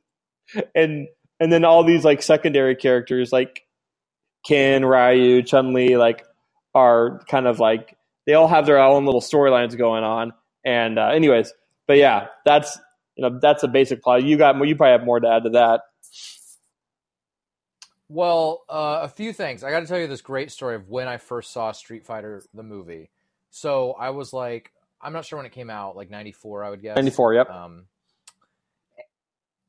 and 0.75 1.09
and 1.41 1.53
then 1.53 1.65
all 1.65 1.85
these 1.85 2.05
like 2.05 2.23
secondary 2.23 2.77
characters 2.77 3.33
like 3.33 3.63
Ken, 4.47 4.85
Ryu, 4.85 5.43
Chun 5.43 5.73
Li, 5.75 5.97
like 5.97 6.25
are 6.75 7.21
kind 7.29 7.47
of 7.47 7.61
like 7.61 7.97
they 8.27 8.35
all 8.35 8.49
have 8.49 8.67
their 8.67 8.79
own 8.79 9.05
little 9.05 9.21
storylines 9.21 9.77
going 9.77 10.05
on. 10.05 10.33
And 10.65 10.99
uh, 10.99 11.09
anyways, 11.09 11.53
but 11.87 11.97
yeah, 11.97 12.27
that's 12.45 12.79
you 13.17 13.23
know 13.23 13.39
that's 13.41 13.63
a 13.63 13.69
basic 13.69 14.03
plot. 14.03 14.25
You 14.25 14.37
got 14.37 14.57
you 14.67 14.77
probably 14.77 14.93
have 14.93 15.05
more 15.05 15.21
to 15.21 15.29
add 15.29 15.45
to 15.45 15.51
that. 15.51 15.83
Well, 18.09 18.65
uh, 18.69 19.01
a 19.03 19.09
few 19.09 19.33
things. 19.33 19.65
I 19.65 19.71
got 19.71 19.81
to 19.81 19.87
tell 19.87 19.99
you 19.99 20.07
this 20.07 20.21
great 20.21 20.53
story 20.53 20.77
of 20.77 20.89
when 20.89 21.09
I 21.09 21.17
first 21.17 21.53
saw 21.53 21.73
Street 21.73 22.07
Fighter 22.07 22.45
the 22.55 22.63
movie. 22.63 23.11
So 23.51 23.93
I 23.99 24.11
was 24.11 24.33
like, 24.33 24.73
I'm 25.01 25.13
not 25.13 25.25
sure 25.25 25.39
when 25.39 25.47
it 25.47 25.53
came 25.53 25.71
out, 25.71 25.97
like 25.97 26.11
'94, 26.11 26.65
I 26.65 26.71
would 26.71 26.83
guess. 26.83 26.97
Ninety 26.97 27.11
four, 27.11 27.35
yep. 27.35 27.51
Um, 27.51 27.87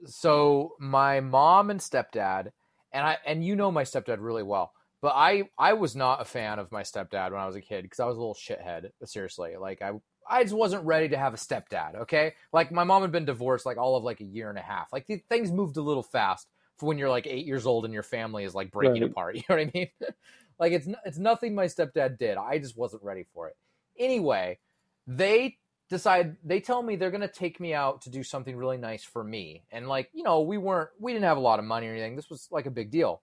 so 0.05 0.73
my 0.79 1.19
mom 1.19 1.69
and 1.69 1.79
stepdad, 1.79 2.51
and 2.91 3.05
I 3.05 3.17
and 3.25 3.43
you 3.43 3.55
know 3.55 3.71
my 3.71 3.83
stepdad 3.83 4.17
really 4.19 4.43
well, 4.43 4.71
but 5.01 5.13
I 5.15 5.43
I 5.57 5.73
was 5.73 5.95
not 5.95 6.21
a 6.21 6.25
fan 6.25 6.59
of 6.59 6.71
my 6.71 6.83
stepdad 6.83 7.31
when 7.31 7.41
I 7.41 7.47
was 7.47 7.55
a 7.55 7.61
kid 7.61 7.83
because 7.83 7.99
I 7.99 8.05
was 8.05 8.17
a 8.17 8.19
little 8.19 8.35
shithead. 8.35 8.91
Seriously, 9.05 9.55
like 9.59 9.81
I 9.81 9.91
I 10.29 10.43
just 10.43 10.55
wasn't 10.55 10.85
ready 10.85 11.09
to 11.09 11.17
have 11.17 11.33
a 11.33 11.37
stepdad. 11.37 11.95
Okay, 12.01 12.33
like 12.53 12.71
my 12.71 12.83
mom 12.83 13.01
had 13.01 13.11
been 13.11 13.25
divorced 13.25 13.65
like 13.65 13.77
all 13.77 13.95
of 13.95 14.03
like 14.03 14.21
a 14.21 14.25
year 14.25 14.49
and 14.49 14.57
a 14.57 14.61
half. 14.61 14.91
Like 14.91 15.07
the, 15.07 15.21
things 15.29 15.51
moved 15.51 15.77
a 15.77 15.81
little 15.81 16.03
fast 16.03 16.47
for 16.77 16.85
when 16.85 16.97
you're 16.97 17.09
like 17.09 17.27
eight 17.27 17.45
years 17.45 17.65
old 17.65 17.85
and 17.85 17.93
your 17.93 18.03
family 18.03 18.43
is 18.43 18.53
like 18.53 18.71
breaking 18.71 19.01
Right. 19.01 19.11
apart. 19.11 19.35
You 19.35 19.43
know 19.49 19.55
what 19.55 19.67
I 19.67 19.71
mean? 19.73 19.89
like 20.59 20.71
it's 20.73 20.87
it's 21.05 21.17
nothing 21.17 21.55
my 21.55 21.65
stepdad 21.65 22.17
did. 22.17 22.37
I 22.37 22.59
just 22.59 22.77
wasn't 22.77 23.03
ready 23.03 23.25
for 23.33 23.47
it. 23.47 23.55
Anyway, 23.97 24.59
they 25.07 25.57
decide 25.89 26.35
they 26.43 26.59
tell 26.59 26.83
me 26.83 26.95
they're 26.95 27.11
going 27.11 27.21
to 27.21 27.27
take 27.27 27.59
me 27.59 27.73
out 27.73 28.01
to 28.01 28.09
do 28.09 28.23
something 28.23 28.55
really 28.55 28.77
nice 28.77 29.03
for 29.03 29.23
me 29.23 29.63
and 29.71 29.87
like 29.87 30.09
you 30.13 30.23
know 30.23 30.41
we 30.41 30.57
weren't 30.57 30.89
we 30.99 31.13
didn't 31.13 31.23
have 31.25 31.37
a 31.37 31.41
lot 31.41 31.59
of 31.59 31.65
money 31.65 31.87
or 31.87 31.91
anything 31.91 32.15
this 32.15 32.29
was 32.29 32.47
like 32.51 32.65
a 32.65 32.71
big 32.71 32.91
deal 32.91 33.21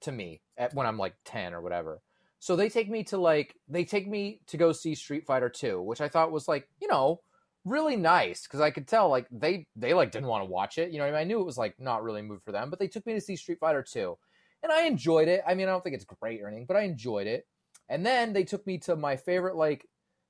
to 0.00 0.10
me 0.10 0.40
at, 0.56 0.72
when 0.74 0.86
i'm 0.86 0.96
like 0.96 1.14
10 1.26 1.52
or 1.52 1.60
whatever 1.60 2.00
so 2.38 2.56
they 2.56 2.68
take 2.68 2.88
me 2.88 3.02
to 3.04 3.18
like 3.18 3.54
they 3.68 3.84
take 3.84 4.08
me 4.08 4.40
to 4.46 4.56
go 4.56 4.72
see 4.72 4.94
street 4.94 5.26
fighter 5.26 5.48
2 5.48 5.80
which 5.80 6.00
i 6.00 6.08
thought 6.08 6.32
was 6.32 6.48
like 6.48 6.68
you 6.80 6.88
know 6.88 7.20
really 7.64 7.96
nice 7.96 8.42
because 8.42 8.60
i 8.60 8.70
could 8.70 8.86
tell 8.86 9.08
like 9.08 9.26
they 9.30 9.66
they 9.76 9.92
like 9.92 10.10
didn't 10.10 10.28
want 10.28 10.42
to 10.42 10.50
watch 10.50 10.78
it 10.78 10.90
you 10.90 10.98
know 10.98 11.04
I, 11.04 11.10
mean? 11.10 11.20
I 11.20 11.24
knew 11.24 11.40
it 11.40 11.46
was 11.46 11.58
like 11.58 11.74
not 11.78 12.02
really 12.02 12.20
a 12.20 12.24
move 12.24 12.42
for 12.42 12.52
them 12.52 12.70
but 12.70 12.78
they 12.78 12.88
took 12.88 13.06
me 13.06 13.14
to 13.14 13.20
see 13.20 13.36
street 13.36 13.58
fighter 13.60 13.82
2 13.82 14.16
and 14.62 14.72
i 14.72 14.82
enjoyed 14.82 15.28
it 15.28 15.42
i 15.46 15.54
mean 15.54 15.68
i 15.68 15.72
don't 15.72 15.82
think 15.82 15.94
it's 15.94 16.04
great 16.04 16.40
or 16.40 16.48
anything 16.48 16.66
but 16.66 16.76
i 16.76 16.82
enjoyed 16.82 17.26
it 17.26 17.46
and 17.88 18.04
then 18.04 18.32
they 18.32 18.44
took 18.44 18.66
me 18.66 18.78
to 18.78 18.96
my 18.96 19.16
favorite 19.16 19.56
like 19.56 19.86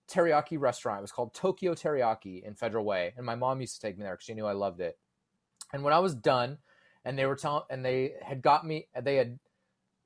teriyaki 0.08 0.58
restaurant. 0.58 0.98
It 0.98 1.02
was 1.02 1.12
called 1.12 1.34
Tokyo 1.34 1.74
Teriyaki 1.74 2.42
in 2.42 2.54
Federal 2.54 2.84
Way, 2.84 3.12
and 3.16 3.24
my 3.24 3.34
mom 3.34 3.60
used 3.60 3.80
to 3.80 3.86
take 3.86 3.96
me 3.96 4.04
there 4.04 4.14
because 4.14 4.24
she 4.24 4.34
knew 4.34 4.46
I 4.46 4.52
loved 4.52 4.80
it. 4.80 4.98
And 5.72 5.84
when 5.84 5.92
I 5.92 5.98
was 5.98 6.14
done, 6.14 6.58
and 7.04 7.18
they 7.18 7.26
were 7.26 7.36
telling, 7.36 7.64
and 7.70 7.84
they 7.84 8.14
had 8.22 8.42
got 8.42 8.66
me, 8.66 8.88
they 9.00 9.16
had 9.16 9.38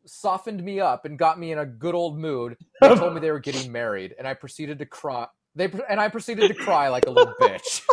softened 0.07 0.63
me 0.63 0.81
up 0.81 1.05
and 1.05 1.19
got 1.19 1.39
me 1.39 1.53
in 1.53 1.59
a 1.59 1.67
good 1.67 1.95
old 1.95 2.19
mood. 2.19 2.57
They 2.81 2.95
told 2.97 3.15
me 3.15 3.21
they 3.21 3.31
were 3.31 3.39
getting 3.39 3.71
married, 3.71 4.15
and 4.19 4.27
I 4.27 4.35
proceeded 4.35 4.81
to 4.81 4.87
cry. 4.87 5.27
They 5.55 5.71
and 5.89 6.01
I 6.01 6.09
proceeded 6.09 6.49
to 6.49 6.55
cry 6.55 6.89
like 6.89 7.07
a 7.07 7.11
little 7.11 7.35
bitch. 7.41 7.83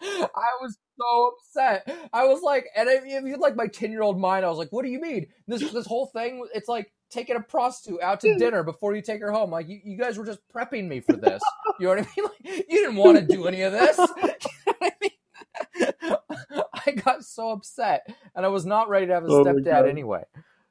I 0.00 0.50
was 0.62 0.78
so 0.98 1.32
upset. 1.32 2.08
I 2.12 2.24
was 2.24 2.40
like, 2.42 2.66
and 2.74 2.88
if 2.88 3.04
you 3.04 3.36
like 3.36 3.54
my 3.54 3.66
ten 3.66 3.90
year 3.90 4.00
old 4.02 4.18
mind, 4.18 4.46
I 4.46 4.48
was 4.48 4.56
like, 4.56 4.68
"What 4.70 4.84
do 4.84 4.90
you 4.90 5.00
mean? 5.00 5.26
This 5.46 5.70
this 5.72 5.86
whole 5.86 6.06
thing? 6.06 6.46
It's 6.54 6.68
like 6.68 6.90
taking 7.10 7.36
a 7.36 7.40
prostitute 7.40 8.00
out 8.02 8.20
to 8.20 8.36
dinner 8.36 8.62
before 8.62 8.94
you 8.94 9.02
take 9.02 9.20
her 9.20 9.32
home. 9.32 9.50
Like 9.50 9.68
you, 9.68 9.80
you 9.82 9.96
guys 9.96 10.18
were 10.18 10.26
just 10.26 10.40
prepping 10.54 10.88
me 10.88 11.00
for 11.00 11.14
this. 11.16 11.42
You 11.80 11.86
know 11.86 11.94
what 11.96 11.98
I 11.98 12.02
mean? 12.16 12.28
Like 12.44 12.64
you 12.68 12.78
didn't 12.80 12.96
want 12.96 13.18
to 13.18 13.24
do 13.24 13.46
any 13.46 13.62
of 13.62 13.72
this. 13.72 13.98
You 13.98 14.06
know 14.06 14.74
I 14.82 14.92
mean? 15.00 16.62
I 16.98 17.00
got 17.00 17.24
so 17.24 17.50
upset, 17.50 18.06
and 18.34 18.44
I 18.44 18.48
was 18.48 18.64
not 18.66 18.88
ready 18.88 19.06
to 19.06 19.14
have 19.14 19.24
a 19.24 19.28
Oh 19.28 19.44
stepdad 19.44 19.88
anyway. 19.88 20.22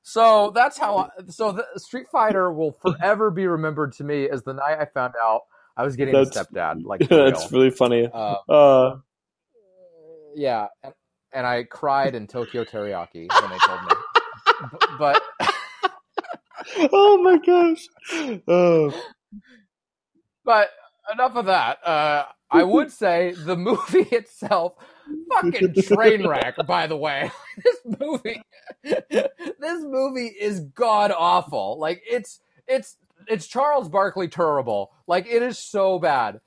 So 0.03 0.51
that's 0.55 0.77
how. 0.77 0.97
I, 0.97 1.09
so 1.27 1.51
the 1.51 1.65
Street 1.77 2.07
Fighter 2.11 2.51
will 2.51 2.71
forever 2.71 3.29
be 3.31 3.45
remembered 3.47 3.93
to 3.93 4.03
me 4.03 4.29
as 4.29 4.43
the 4.43 4.53
night 4.53 4.77
I 4.79 4.85
found 4.85 5.13
out 5.21 5.41
I 5.75 5.83
was 5.83 5.95
getting 5.95 6.13
That's- 6.13 6.35
a 6.35 6.45
stepdad. 6.45 6.83
Like 6.85 7.01
that's 7.09 7.51
real. 7.51 7.61
really 7.61 7.71
funny. 7.71 8.07
Uh, 8.11 8.35
Uh, 8.49 8.95
yeah, 10.35 10.67
and, 10.83 10.93
and 11.33 11.45
I 11.47 11.63
cried 11.63 12.15
in 12.15 12.27
Tokyo 12.27 12.63
Teriyaki 12.63 13.27
when 13.41 13.49
they 13.51 13.57
told 13.65 13.81
me. 13.81 13.89
B- 14.79 14.87
but 14.97 15.21
oh 16.93 17.17
my 17.21 17.37
gosh. 17.37 17.87
Oh. 18.47 18.93
but 20.45 20.69
enough 21.11 21.35
of 21.35 21.45
that. 21.47 21.85
Uh, 21.85 22.25
I 22.49 22.63
would 22.63 22.91
say 22.91 23.33
the 23.37 23.55
movie 23.57 23.99
itself, 24.11 24.73
fucking 25.33 25.73
train 25.83 26.27
wreck. 26.27 26.55
By 26.67 26.87
the 26.87 26.97
way, 26.97 27.31
this 27.63 27.77
movie, 27.99 28.41
this 28.83 29.83
movie 29.83 30.27
is 30.27 30.61
god 30.61 31.11
awful. 31.11 31.77
Like 31.79 32.01
it's 32.09 32.39
it's 32.67 32.97
it's 33.27 33.47
Charles 33.47 33.89
Barkley 33.89 34.27
terrible. 34.27 34.91
Like 35.07 35.27
it 35.27 35.41
is 35.41 35.57
so 35.59 35.99
bad. 35.99 36.39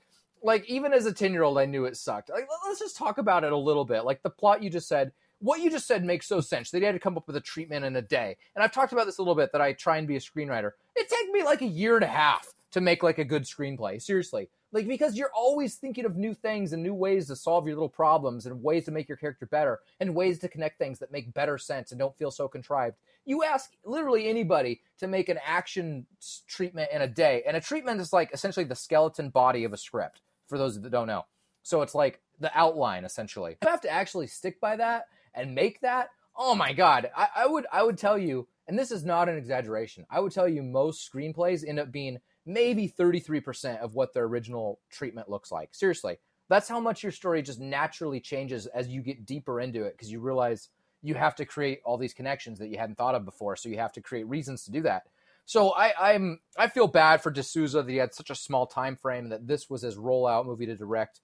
Like 0.43 0.67
even 0.67 0.93
as 0.93 1.05
a 1.05 1.13
ten 1.13 1.33
year 1.33 1.43
old, 1.43 1.57
I 1.57 1.65
knew 1.65 1.85
it 1.85 1.97
sucked. 1.97 2.29
Like 2.29 2.47
let- 2.49 2.67
let's 2.67 2.79
just 2.79 2.97
talk 2.97 3.17
about 3.17 3.43
it 3.43 3.51
a 3.51 3.57
little 3.57 3.85
bit. 3.85 4.03
Like 4.05 4.23
the 4.23 4.29
plot 4.29 4.63
you 4.63 4.69
just 4.69 4.87
said. 4.87 5.11
What 5.43 5.61
you 5.61 5.71
just 5.71 5.87
said 5.87 6.05
makes 6.05 6.27
so 6.27 6.39
sense. 6.39 6.69
They 6.69 6.79
had 6.81 6.91
to 6.91 6.99
come 6.99 7.17
up 7.17 7.25
with 7.25 7.35
a 7.35 7.41
treatment 7.41 7.83
in 7.83 7.95
a 7.95 8.01
day. 8.03 8.37
And 8.53 8.63
I've 8.63 8.71
talked 8.71 8.93
about 8.93 9.07
this 9.07 9.17
a 9.17 9.23
little 9.23 9.33
bit 9.33 9.51
that 9.53 9.61
I 9.61 9.73
try 9.73 9.97
and 9.97 10.07
be 10.07 10.15
a 10.15 10.19
screenwriter. 10.19 10.73
It 10.95 11.09
took 11.09 11.31
me 11.31 11.41
like 11.43 11.63
a 11.63 11.65
year 11.67 11.95
and 11.95 12.03
a 12.03 12.07
half 12.07 12.47
to 12.71 12.81
make 12.81 13.03
like 13.03 13.17
a 13.17 13.25
good 13.25 13.43
screenplay. 13.43 14.01
Seriously. 14.01 14.49
Like 14.71 14.87
because 14.87 15.17
you're 15.17 15.31
always 15.35 15.75
thinking 15.75 16.05
of 16.05 16.15
new 16.15 16.33
things 16.33 16.71
and 16.71 16.81
new 16.81 16.93
ways 16.93 17.27
to 17.27 17.35
solve 17.35 17.67
your 17.67 17.75
little 17.75 17.89
problems 17.89 18.45
and 18.45 18.63
ways 18.63 18.85
to 18.85 18.91
make 18.91 19.09
your 19.09 19.17
character 19.17 19.45
better 19.45 19.79
and 19.99 20.15
ways 20.15 20.39
to 20.39 20.47
connect 20.47 20.77
things 20.77 20.99
that 20.99 21.11
make 21.11 21.33
better 21.33 21.57
sense 21.57 21.91
and 21.91 21.99
don't 21.99 22.17
feel 22.17 22.31
so 22.31 22.47
contrived. 22.47 22.95
You 23.25 23.43
ask 23.43 23.71
literally 23.83 24.27
anybody 24.29 24.81
to 24.99 25.07
make 25.07 25.29
an 25.29 25.39
action 25.45 26.07
treatment 26.47 26.89
in 26.91 27.01
a 27.01 27.07
day, 27.07 27.43
and 27.45 27.55
a 27.55 27.61
treatment 27.61 28.01
is 28.01 28.13
like 28.13 28.33
essentially 28.33 28.63
the 28.63 28.75
skeleton 28.75 29.29
body 29.29 29.63
of 29.63 29.73
a 29.73 29.77
script. 29.77 30.21
For 30.47 30.57
those 30.57 30.81
that 30.81 30.91
don't 30.91 31.07
know, 31.07 31.25
so 31.63 31.81
it's 31.81 31.95
like 31.95 32.19
the 32.39 32.51
outline 32.57 33.05
essentially. 33.05 33.57
You 33.63 33.69
have 33.69 33.81
to 33.81 33.89
actually 33.89 34.27
stick 34.27 34.59
by 34.59 34.75
that 34.77 35.05
and 35.33 35.55
make 35.55 35.79
that. 35.81 36.09
Oh 36.35 36.55
my 36.55 36.73
god, 36.73 37.09
I, 37.15 37.27
I 37.35 37.47
would 37.47 37.65
I 37.71 37.83
would 37.83 37.97
tell 37.97 38.17
you, 38.17 38.47
and 38.67 38.77
this 38.77 38.91
is 38.91 39.05
not 39.05 39.29
an 39.29 39.37
exaggeration. 39.37 40.05
I 40.09 40.19
would 40.19 40.33
tell 40.33 40.49
you 40.49 40.61
most 40.61 41.09
screenplays 41.09 41.65
end 41.65 41.79
up 41.79 41.91
being 41.91 42.19
maybe 42.45 42.89
33% 42.89 43.79
of 43.79 43.95
what 43.95 44.13
their 44.13 44.25
original 44.25 44.79
treatment 44.89 45.29
looks 45.29 45.51
like. 45.51 45.73
Seriously. 45.73 46.17
That's 46.49 46.67
how 46.67 46.79
much 46.79 47.03
your 47.03 47.11
story 47.11 47.41
just 47.41 47.59
naturally 47.59 48.19
changes 48.19 48.65
as 48.67 48.89
you 48.89 49.01
get 49.01 49.25
deeper 49.25 49.61
into 49.61 49.83
it 49.83 49.93
because 49.93 50.11
you 50.11 50.19
realize 50.19 50.69
you 51.01 51.15
have 51.15 51.35
to 51.35 51.45
create 51.45 51.79
all 51.85 51.97
these 51.97 52.13
connections 52.13 52.59
that 52.59 52.67
you 52.67 52.77
hadn't 52.77 52.97
thought 52.97 53.15
of 53.15 53.25
before. 53.25 53.55
So 53.55 53.69
you 53.69 53.77
have 53.77 53.93
to 53.93 54.01
create 54.01 54.27
reasons 54.27 54.65
to 54.65 54.71
do 54.71 54.81
that. 54.81 55.03
So 55.45 55.71
I, 55.71 56.13
I'm 56.13 56.39
I 56.57 56.67
feel 56.67 56.87
bad 56.87 57.21
for 57.21 57.31
de 57.31 57.43
Souza 57.43 57.81
that 57.81 57.91
he 57.91 57.97
had 57.97 58.13
such 58.13 58.29
a 58.29 58.35
small 58.35 58.67
time 58.67 58.95
frame 58.95 59.29
that 59.29 59.47
this 59.47 59.69
was 59.69 59.81
his 59.81 59.97
rollout 59.97 60.45
movie 60.45 60.65
to 60.67 60.75
direct. 60.75 61.21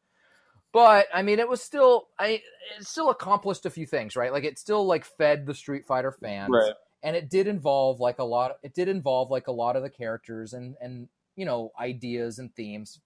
But 0.73 1.07
I 1.13 1.21
mean, 1.21 1.39
it 1.39 1.47
was 1.47 1.61
still 1.61 2.07
I 2.19 2.41
it 2.77 2.85
still 2.85 3.09
accomplished 3.09 3.65
a 3.65 3.69
few 3.69 3.85
things, 3.85 4.15
right? 4.15 4.31
Like 4.31 4.43
it 4.43 4.59
still 4.59 4.85
like 4.85 5.05
fed 5.05 5.45
the 5.45 5.53
Street 5.53 5.85
Fighter 5.85 6.11
fans, 6.11 6.51
Right. 6.51 6.73
And 7.07 7.15
it 7.15 7.29
did 7.29 7.47
involve 7.47 8.01
like 8.01 8.19
a 8.19 8.23
lot. 8.25 8.57
It 8.63 8.73
did 8.73 8.89
involve 8.89 9.31
like 9.31 9.47
a 9.47 9.53
lot 9.53 9.77
of 9.77 9.81
the 9.81 9.89
characters 9.89 10.51
and 10.51 10.75
and 10.81 11.07
you 11.37 11.45
know 11.45 11.71
ideas 11.79 12.37
and 12.37 12.53
themes 12.53 12.99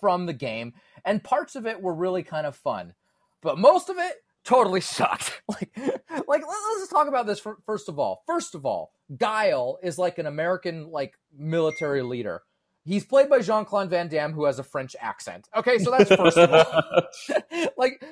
from 0.00 0.26
the 0.26 0.32
game, 0.32 0.74
and 1.04 1.22
parts 1.22 1.54
of 1.54 1.66
it 1.66 1.80
were 1.80 1.94
really 1.94 2.24
kind 2.24 2.48
of 2.48 2.56
fun, 2.56 2.94
but 3.42 3.58
most 3.58 3.88
of 3.88 3.96
it 3.96 4.14
totally 4.44 4.80
sucked. 4.98 5.40
like 5.48 5.70
like 5.76 6.02
let- 6.28 6.40
let's 6.40 6.80
just 6.80 6.90
talk 6.90 7.06
about 7.06 7.26
this 7.26 7.38
for, 7.38 7.58
first 7.64 7.88
of 7.88 7.96
all. 8.00 8.24
First 8.26 8.56
of 8.56 8.66
all, 8.66 8.90
Guile 9.16 9.78
is 9.84 9.98
like 9.98 10.18
an 10.18 10.26
American 10.26 10.90
like 10.90 11.14
military 11.32 12.02
leader. 12.02 12.42
He's 12.84 13.04
played 13.04 13.28
by 13.28 13.38
Jean 13.38 13.64
Claude 13.64 13.90
Van 13.90 14.08
Damme, 14.08 14.32
who 14.32 14.46
has 14.46 14.58
a 14.58 14.64
French 14.64 14.96
accent. 15.00 15.48
Okay, 15.56 15.78
so 15.78 15.92
that's 15.92 16.12
first 16.12 16.38
of 16.38 16.52
all. 16.52 17.02
like 17.76 18.02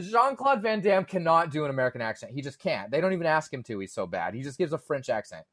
Jean 0.00 0.36
Claude 0.36 0.62
Van 0.62 0.80
Damme 0.80 1.04
cannot 1.04 1.50
do 1.50 1.64
an 1.64 1.70
American 1.70 2.00
accent. 2.00 2.32
He 2.32 2.42
just 2.42 2.58
can't. 2.58 2.90
They 2.90 3.00
don't 3.00 3.12
even 3.12 3.26
ask 3.26 3.52
him 3.52 3.62
to. 3.64 3.78
He's 3.78 3.92
so 3.92 4.06
bad. 4.06 4.34
He 4.34 4.42
just 4.42 4.58
gives 4.58 4.72
a 4.72 4.78
French 4.78 5.08
accent. 5.08 5.44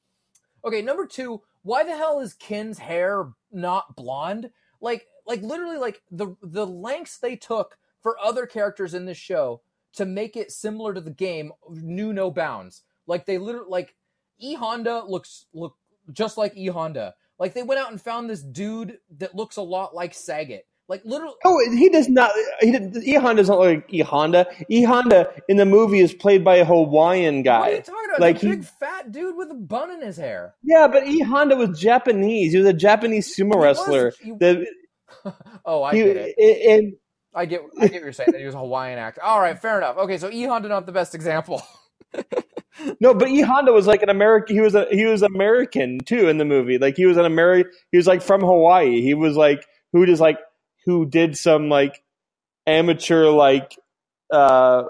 Okay, 0.64 0.82
number 0.82 1.06
two, 1.06 1.42
why 1.64 1.84
the 1.84 1.96
hell 1.96 2.20
is 2.20 2.34
Ken's 2.34 2.80
hair 2.80 3.30
not 3.52 3.96
blonde? 3.96 4.50
Like, 4.82 5.08
like 5.26 5.42
literally, 5.42 5.78
like 5.78 6.02
the 6.12 6.36
the 6.42 6.66
lengths 6.66 7.18
they 7.18 7.36
took 7.36 7.78
for 8.02 8.18
other 8.20 8.46
characters 8.46 8.94
in 8.94 9.06
this 9.06 9.18
show 9.18 9.62
to 9.94 10.06
make 10.06 10.38
it 10.38 10.52
similar 10.52 10.94
to 10.94 11.02
the 11.02 11.12
game 11.12 11.52
knew 11.70 12.14
no 12.14 12.32
bounds. 12.32 12.84
Like 13.08 13.26
they 13.26 13.38
literally, 13.38 13.70
like 13.70 13.96
E 14.40 14.56
Honda 14.56 15.04
looks 15.06 15.46
look 15.54 15.76
just 16.12 16.38
like 16.38 16.56
E 16.56 16.68
Honda. 16.68 17.16
Like 17.38 17.54
they 17.54 17.64
went 17.64 17.80
out 17.80 17.92
and 17.92 18.02
found 18.02 18.30
this 18.30 18.42
dude 18.42 19.00
that 19.18 19.36
looks 19.36 19.58
a 19.58 19.62
lot 19.62 19.96
like 19.96 20.14
Sagat. 20.14 20.64
Like 20.90 21.06
literally, 21.06 21.36
Oh, 21.46 21.60
he 21.72 21.88
does 21.88 22.10
not. 22.10 22.32
He 22.62 22.72
didn't. 22.72 22.98
E 23.04 23.14
Honda 23.14 23.44
doesn't 23.44 23.56
look 23.56 23.66
like 23.66 23.86
E 23.94 24.00
Honda. 24.00 24.48
E 24.70 24.82
Honda 24.84 25.32
in 25.48 25.58
the 25.58 25.66
movie 25.66 26.00
is 26.00 26.14
played 26.16 26.44
by 26.44 26.56
a 26.56 26.66
Hawaiian 26.66 27.44
what 27.44 27.48
are 27.62 27.70
you 27.70 27.76
guy. 27.78 27.80
talking 27.82 28.06
about? 28.10 28.20
Like 28.20 28.36
a 28.38 28.40
he- 28.40 28.48
big 28.50 28.66
fat 28.66 29.12
dude 29.12 29.38
with 29.38 29.52
a 29.52 29.54
bun 29.54 29.92
in 29.92 30.02
his 30.02 30.18
hair. 30.18 30.56
Yeah, 30.64 30.88
but 30.88 31.06
E 31.08 31.20
Honda 31.22 31.56
was 31.56 31.80
Japanese. 31.80 32.54
He 32.54 32.58
was 32.58 32.68
a 32.68 32.74
Japanese 32.74 33.34
sumo 33.38 33.54
He 33.54 33.60
wrestler. 33.60 34.06
was- 34.06 34.18
he- 34.18 34.32
The, 34.32 34.66
oh, 35.66 35.84
I 35.84 35.94
he, 35.96 36.04
get 36.04 36.18
it. 36.18 36.36
and 36.70 36.94
I 37.36 37.46
get, 37.46 37.62
I 37.80 37.82
get 37.88 37.94
what 37.94 38.02
you're 38.04 38.12
saying. 38.14 38.32
That 38.32 38.40
he 38.40 38.46
was 38.48 38.56
a 38.56 38.60
Hawaiian 38.60 38.98
actor. 38.98 39.24
All 39.24 39.40
right, 39.40 39.58
fair 39.60 39.78
enough. 39.78 39.98
Okay, 39.98 40.18
so 40.18 40.30
E 40.32 40.44
Honda 40.46 40.70
not 40.70 40.88
the 40.88 40.92
best 40.92 41.14
example. 41.14 41.62
no, 43.00 43.14
but 43.14 43.30
E 43.30 43.42
Honda 43.42 43.72
was 43.74 43.86
like 43.88 44.02
an 44.02 44.10
American. 44.10 44.56
He 44.56 44.62
was 44.62 44.74
a 44.76 44.88
he 44.90 45.06
was 45.06 45.22
American 45.22 46.00
too 46.00 46.28
in 46.30 46.40
the 46.40 46.46
movie. 46.46 46.78
Like 46.80 46.96
he 46.98 47.06
was 47.06 47.18
an 47.18 47.26
American. 47.26 47.72
He 47.92 47.98
was 47.98 48.08
like 48.08 48.22
from 48.22 48.42
Hawaii. 48.42 49.02
He 49.02 49.14
was 49.14 49.36
like 49.36 49.64
who 49.94 50.06
just 50.06 50.22
like 50.22 50.40
who 50.86 51.06
did 51.06 51.38
some 51.38 51.70
like 51.70 52.04
amateur 52.66 53.30
like 53.30 53.78
uh 54.32 54.84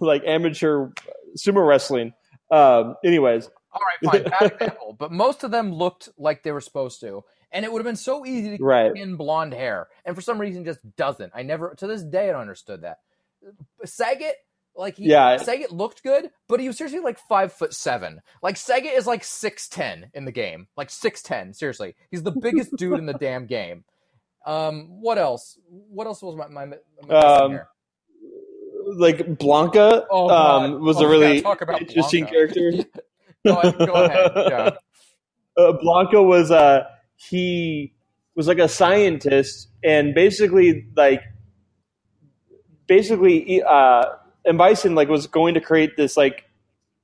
like 0.00 0.22
amateur 0.26 0.88
sumo 1.36 1.66
wrestling. 1.66 2.12
Um. 2.50 2.96
Anyways, 3.04 3.50
All 3.72 3.80
right, 3.80 4.22
fine, 4.22 4.30
bad 4.40 4.52
example. 4.52 4.96
But 4.98 5.12
most 5.12 5.44
of 5.44 5.50
them 5.50 5.72
looked 5.72 6.08
like 6.16 6.42
they 6.42 6.52
were 6.52 6.60
supposed 6.60 7.00
to, 7.00 7.24
and 7.50 7.64
it 7.64 7.72
would 7.72 7.80
have 7.80 7.86
been 7.86 7.96
so 7.96 8.24
easy 8.24 8.56
to 8.56 8.64
right. 8.64 8.94
in 8.94 9.16
blonde 9.16 9.52
hair, 9.52 9.88
and 10.04 10.14
for 10.14 10.22
some 10.22 10.40
reason 10.40 10.64
just 10.64 10.80
doesn't. 10.96 11.32
I 11.34 11.42
never 11.42 11.74
to 11.76 11.86
this 11.86 12.02
day 12.02 12.28
I 12.28 12.32
don't 12.32 12.42
understood 12.42 12.82
that. 12.82 12.98
Sagat, 13.84 14.32
like 14.76 14.96
he, 14.96 15.04
Yeah. 15.06 15.36
Sagat 15.36 15.70
looked 15.70 16.02
good, 16.02 16.30
but 16.48 16.60
he 16.60 16.66
was 16.66 16.76
seriously 16.76 17.00
like 17.00 17.18
five 17.28 17.52
foot 17.52 17.74
seven. 17.74 18.20
Like 18.42 18.56
Sagat 18.56 18.96
is 18.96 19.06
like 19.06 19.24
six 19.24 19.68
ten 19.68 20.10
in 20.14 20.24
the 20.24 20.32
game, 20.32 20.68
like 20.76 20.90
six 20.90 21.22
ten. 21.22 21.52
Seriously, 21.52 21.94
he's 22.10 22.22
the 22.22 22.32
biggest 22.32 22.76
dude 22.76 22.98
in 22.98 23.06
the 23.06 23.14
damn 23.14 23.46
game. 23.46 23.84
Um, 24.46 25.00
what 25.00 25.18
else? 25.18 25.58
What 25.68 26.06
else 26.06 26.22
was 26.22 26.36
my 26.36 26.46
my, 26.48 26.76
my 27.06 27.14
Um? 27.14 27.60
Like 28.98 29.18
Blanka 29.18 30.06
Oh, 30.10 30.30
um, 30.30 30.80
was 30.84 30.98
Oh, 30.98 31.04
a 31.04 31.08
really 31.08 31.38
interesting 31.38 32.24
Blanka. 32.24 32.30
character. 32.30 32.72
Go 33.86 33.94
ahead. 34.04 34.32
Yeah. 34.36 34.70
uh, 35.56 35.72
Blanka 35.82 36.24
was 36.24 36.50
uh 36.52 36.84
he 37.16 37.92
was 38.36 38.46
like 38.46 38.58
a 38.58 38.68
scientist 38.68 39.68
and 39.82 40.14
basically 40.14 40.86
like 40.96 41.22
basically 42.86 43.62
uh 43.62 44.04
and 44.44 44.56
Bison 44.58 44.94
like 44.94 45.08
was 45.08 45.26
going 45.26 45.54
to 45.54 45.60
create 45.60 45.96
this 45.96 46.16
like 46.16 46.44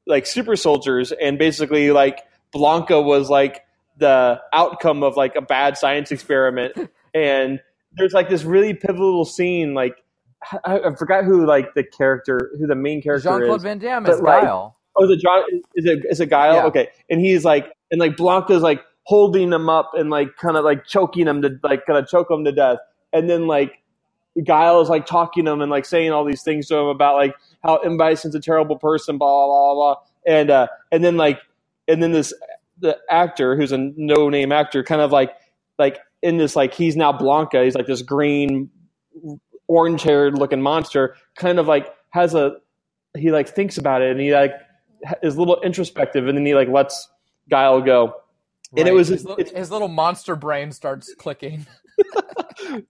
like 0.06 0.26
super 0.26 0.54
soldiers 0.56 1.12
and 1.12 1.38
basically 1.38 1.90
like 1.90 2.20
Blanka 2.54 3.02
was 3.04 3.28
like 3.30 3.64
the 3.98 4.40
outcome 4.52 5.02
of 5.02 5.16
like 5.16 5.34
a 5.36 5.42
bad 5.42 5.76
science 5.76 6.10
experiment 6.12 6.74
and 7.14 7.60
there's 7.94 8.12
like 8.12 8.28
this 8.28 8.44
really 8.44 8.74
pivotal 8.74 9.24
scene 9.24 9.74
like 9.74 9.96
I, 10.64 10.80
I 10.80 10.94
forgot 10.96 11.24
who 11.24 11.46
like 11.46 11.74
the 11.74 11.84
character 11.84 12.52
who 12.58 12.66
the 12.66 12.74
main 12.74 13.02
character 13.02 13.18
is. 13.18 13.24
Jean 13.24 13.44
Claude 13.46 13.62
Van 13.62 13.78
Damme 13.78 14.06
is 14.06 14.20
like, 14.20 14.42
Guile. 14.42 14.76
Oh, 14.96 15.04
is 15.04 15.10
it 15.10 15.20
John? 15.22 15.44
Is 15.74 15.86
it 15.86 16.00
is 16.10 16.20
it 16.20 16.30
Guile? 16.30 16.54
Yeah. 16.54 16.66
Okay, 16.66 16.88
and 17.10 17.20
he's 17.20 17.44
like, 17.44 17.72
and 17.90 18.00
like 18.00 18.16
Blanka's 18.16 18.62
like 18.62 18.82
holding 19.04 19.52
him 19.52 19.68
up 19.68 19.92
and 19.94 20.10
like 20.10 20.36
kind 20.36 20.56
of 20.56 20.64
like 20.64 20.86
choking 20.86 21.26
him 21.26 21.42
to 21.42 21.58
like 21.62 21.86
kind 21.86 21.98
of 21.98 22.08
choke 22.08 22.30
him 22.30 22.44
to 22.44 22.52
death, 22.52 22.78
and 23.12 23.28
then 23.30 23.46
like 23.46 23.72
Guile 24.44 24.80
is 24.80 24.88
like 24.88 25.06
talking 25.06 25.44
to 25.46 25.52
him 25.52 25.60
and 25.60 25.70
like 25.70 25.84
saying 25.84 26.12
all 26.12 26.24
these 26.24 26.42
things 26.42 26.68
to 26.68 26.76
him 26.76 26.86
about 26.86 27.16
like 27.16 27.34
how 27.62 27.76
M 27.78 27.96
Bison's 27.98 28.34
a 28.34 28.40
terrible 28.40 28.78
person, 28.78 29.18
blah 29.18 29.46
blah 29.46 29.74
blah 29.74 29.74
blah, 29.74 30.02
and 30.26 30.50
uh, 30.50 30.66
and 30.92 31.04
then 31.04 31.16
like, 31.16 31.40
and 31.88 32.02
then 32.02 32.12
this 32.12 32.34
the 32.80 32.98
actor 33.10 33.56
who's 33.56 33.72
a 33.72 33.78
no 33.78 34.28
name 34.28 34.52
actor, 34.52 34.82
kind 34.84 35.00
of 35.00 35.12
like 35.12 35.32
like 35.78 35.98
in 36.22 36.36
this 36.36 36.54
like 36.56 36.74
he's 36.74 36.96
now 36.96 37.12
Blanka, 37.12 37.64
he's 37.64 37.74
like 37.74 37.86
this 37.86 38.02
green, 38.02 38.70
orange 39.68 40.02
haired 40.02 40.38
looking 40.38 40.62
monster, 40.62 41.16
kind 41.36 41.58
of 41.58 41.66
like 41.66 41.92
has 42.10 42.34
a 42.34 42.56
he 43.16 43.30
like 43.30 43.48
thinks 43.48 43.78
about 43.78 44.02
it 44.02 44.10
and 44.10 44.20
he 44.20 44.32
like 44.32 44.52
is 45.22 45.36
a 45.36 45.38
little 45.38 45.60
introspective 45.62 46.28
and 46.28 46.36
then 46.38 46.46
he 46.46 46.54
like 46.54 46.68
lets 46.68 47.08
Guile 47.50 47.80
go. 47.80 48.14
and 48.76 48.88
it 48.88 48.92
was- 48.94 49.08
his, 49.08 49.26
his 49.54 49.70
little 49.70 49.88
monster 49.88 50.36
brain 50.36 50.72
starts 50.72 51.14
clicking. 51.14 51.66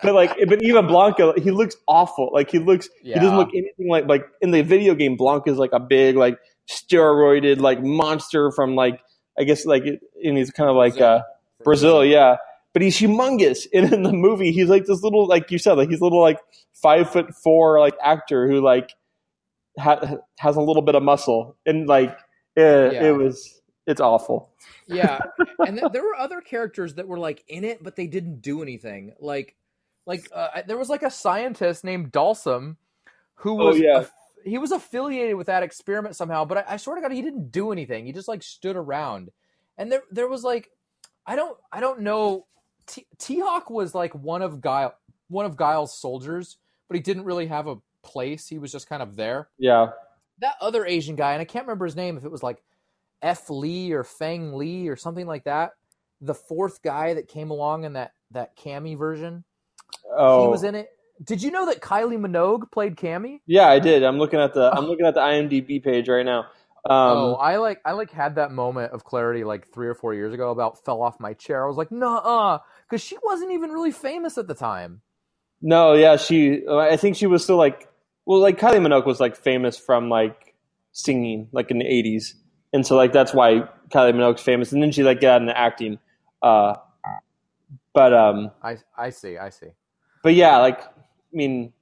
But 0.03 0.15
like 0.15 0.37
but 0.49 0.63
even 0.63 0.87
Blanka, 0.87 1.39
he 1.39 1.51
looks 1.51 1.77
awful. 1.89 2.31
Like 2.33 2.51
he 2.51 2.59
looks 2.59 2.89
he 3.03 3.15
doesn't 3.15 3.37
look 3.37 3.49
anything 3.55 3.89
like 3.89 4.07
like 4.07 4.25
in 4.41 4.51
the 4.51 4.63
video 4.63 4.95
game 4.95 5.17
Blanka 5.17 5.49
is 5.49 5.57
like 5.59 5.71
a 5.73 5.81
big 5.81 6.15
like 6.17 6.39
steroided 6.71 7.59
like 7.61 7.83
monster 7.83 8.51
from 8.53 8.75
like 8.77 9.01
I 9.39 9.45
guess 9.45 9.65
like 9.65 9.85
and 9.85 10.37
he's 10.37 10.51
kind 10.51 10.69
of 10.71 10.77
like 10.77 10.95
Brazil. 10.95 11.09
uh 11.09 11.23
Brazil, 11.65 12.05
yeah. 12.05 12.37
But 12.73 12.83
he's 12.83 12.97
humongous. 12.99 13.67
And 13.75 13.93
in 13.93 14.03
the 14.03 14.13
movie, 14.13 14.53
he's 14.53 14.69
like 14.69 14.87
this 14.87 15.03
little, 15.03 15.27
like 15.27 15.51
you 15.51 15.59
said, 15.59 15.75
like 15.75 15.91
he's 15.91 16.01
a 16.01 16.05
little 16.05 16.21
like 16.23 16.39
five 16.75 17.11
foot 17.11 17.35
four 17.35 17.79
like 17.81 17.95
actor 18.03 18.49
who 18.49 18.61
like 18.61 18.93
ha- 19.79 20.17
has 20.39 20.57
a 20.57 20.61
little 20.61 20.83
bit 20.83 20.95
of 20.95 21.03
muscle, 21.03 21.57
and 21.67 21.87
like 21.87 22.17
it, 22.57 22.93
Yeah. 22.95 23.05
it 23.05 23.17
was 23.17 23.61
it's 23.87 24.01
awful. 24.01 24.53
yeah 24.87 25.19
and 25.67 25.77
th- 25.79 25.91
there 25.93 26.03
were 26.05 26.15
other 26.17 26.41
characters 26.41 26.95
that 26.95 27.09
were 27.09 27.19
like 27.19 27.43
in 27.49 27.65
it 27.65 27.83
but 27.83 27.97
they 27.97 28.07
didn't 28.07 28.41
do 28.41 28.63
anything 28.63 29.13
like 29.19 29.57
like 30.07 30.29
uh, 30.33 30.63
there 30.69 30.77
was 30.79 30.89
like 30.89 31.03
a 31.03 31.11
scientist 31.11 31.83
named 31.83 32.13
Dhalsim 32.13 32.77
who 33.35 33.61
Oh, 33.61 33.67
was 33.69 33.79
yeah. 33.81 33.99
aff- 34.01 34.13
he 34.45 34.57
was 34.59 34.71
affiliated 34.71 35.35
with 35.35 35.49
that 35.49 35.65
experiment 35.65 36.15
somehow 36.15 36.45
but 36.45 36.59
I, 36.59 36.75
I 36.75 36.77
swear 36.77 36.95
to 36.95 37.03
god 37.03 37.11
he 37.11 37.23
didn't 37.23 37.51
do 37.51 37.73
anything 37.73 38.07
he 38.07 38.13
just 38.13 38.29
like 38.29 38.43
stood 38.45 38.77
around 38.77 39.31
and 39.79 39.91
there 39.91 40.03
there 40.13 40.29
was 40.29 40.45
like 40.45 40.71
i 41.27 41.35
don't 41.35 41.57
i 41.73 41.81
don't 41.81 42.01
know 42.03 42.47
T- 42.87 43.07
t-hawk 43.19 43.71
was 43.71 43.95
like 43.95 44.15
one 44.15 44.43
of 44.43 44.61
guile 44.61 44.95
one 45.29 45.47
of 45.47 45.57
guile's 45.57 45.97
soldiers 45.97 46.59
but 46.89 46.97
he 46.97 47.01
didn't 47.01 47.25
really 47.25 47.47
have 47.47 47.67
a 47.67 47.77
place 48.03 48.49
he 48.49 48.59
was 48.59 48.73
just 48.73 48.89
kind 48.89 49.03
of 49.03 49.17
there 49.17 49.49
Yeah, 49.59 49.89
that 50.43 50.57
other 50.61 50.85
Asian 50.85 51.17
guy, 51.17 51.33
and 51.33 51.41
I 51.41 51.45
can't 51.45 51.65
remember 51.65 51.87
his 51.87 51.97
name, 51.97 52.19
if 52.19 52.25
it 52.25 52.31
was 52.31 52.43
like 52.43 52.63
F 53.23 53.49
Lee 53.49 53.93
or 53.93 54.05
Feng 54.05 54.55
Lee 54.55 54.89
or 54.89 54.97
something 54.97 55.27
like 55.27 55.45
that. 55.45 55.73
The 56.21 56.35
fourth 56.35 56.83
guy 56.83 57.15
that 57.15 57.29
came 57.29 57.51
along 57.51 57.85
in 57.85 57.95
that 57.95 58.13
that 58.33 58.57
Cammy 58.57 58.97
version, 58.97 59.45
oh, 60.15 60.43
he 60.43 60.49
was 60.49 60.63
in 60.63 60.75
it. 60.75 60.91
Did 61.25 61.43
you 61.43 61.51
know 61.51 61.67
that 61.67 61.81
Kylie 61.81 62.19
Minogue 62.19 62.71
played 62.71 62.97
Cammy? 62.97 63.41
yeah, 63.47 63.69
I 63.69 63.79
did. 63.79 64.03
I'm 64.03 64.19
looking 64.19 64.41
at 64.41 64.55
the 64.55 64.71
I'm 64.73 64.87
looking 64.87 65.07
at 65.07 65.15
the 65.15 65.21
IMDb 65.21 65.83
page 65.83 66.09
right 66.09 66.27
now. 66.27 66.47
Um, 66.85 66.97
oh, 66.99 67.35
I 67.35 67.59
like 67.59 67.81
I 67.85 67.93
like 67.93 68.11
had 68.11 68.35
that 68.37 68.51
moment 68.51 68.93
of 68.93 69.05
clarity 69.05 69.45
like 69.45 69.73
three 69.73 69.87
or 69.87 69.95
four 69.95 70.15
years 70.15 70.35
ago 70.35 70.51
about 70.51 70.85
fell 70.85 71.01
off 71.01 71.21
my 71.21 71.33
chair. 71.33 71.65
I 71.65 71.69
was 71.69 71.77
like, 71.77 71.93
nah, 71.93 72.59
because 72.89 73.01
she 73.01 73.17
wasn't 73.23 73.53
even 73.53 73.71
really 73.71 73.93
famous 73.93 74.37
at 74.37 74.49
the 74.49 74.55
time. 74.55 75.03
No, 75.61 75.93
yeah, 75.93 76.17
she. 76.17 76.67
I 76.69 76.97
think 76.97 77.17
she 77.17 77.27
was 77.29 77.45
still 77.45 77.57
like, 77.57 77.89
well, 78.27 78.41
like 78.41 78.59
Kylie 78.59 78.79
Minogue 78.79 79.07
was 79.07 79.21
like 79.21 79.37
famous 79.37 79.79
from 79.79 80.09
like 80.09 80.57
singing, 80.91 81.49
like 81.53 81.71
in 81.71 81.79
the 81.79 81.85
'80s, 81.85 82.35
and 82.73 82.85
so 82.85 82.97
like 82.97 83.13
that's 83.13 83.33
why 83.33 83.69
Kylie 83.91 84.13
Minogue's 84.13 84.43
famous. 84.43 84.73
And 84.73 84.83
then 84.83 84.91
she 84.91 85.05
like 85.05 85.21
got 85.21 85.41
into 85.41 85.57
acting. 85.57 86.01
Uh, 86.43 86.75
but 87.95 88.13
um, 88.13 88.51
I 88.61 88.79
I 88.97 89.11
see, 89.11 89.39
I 89.39 89.51
see. 89.51 89.69
but 90.25 90.35
yeah, 90.35 90.59
like 90.59 90.81
I 90.81 90.91
mean, 91.33 91.73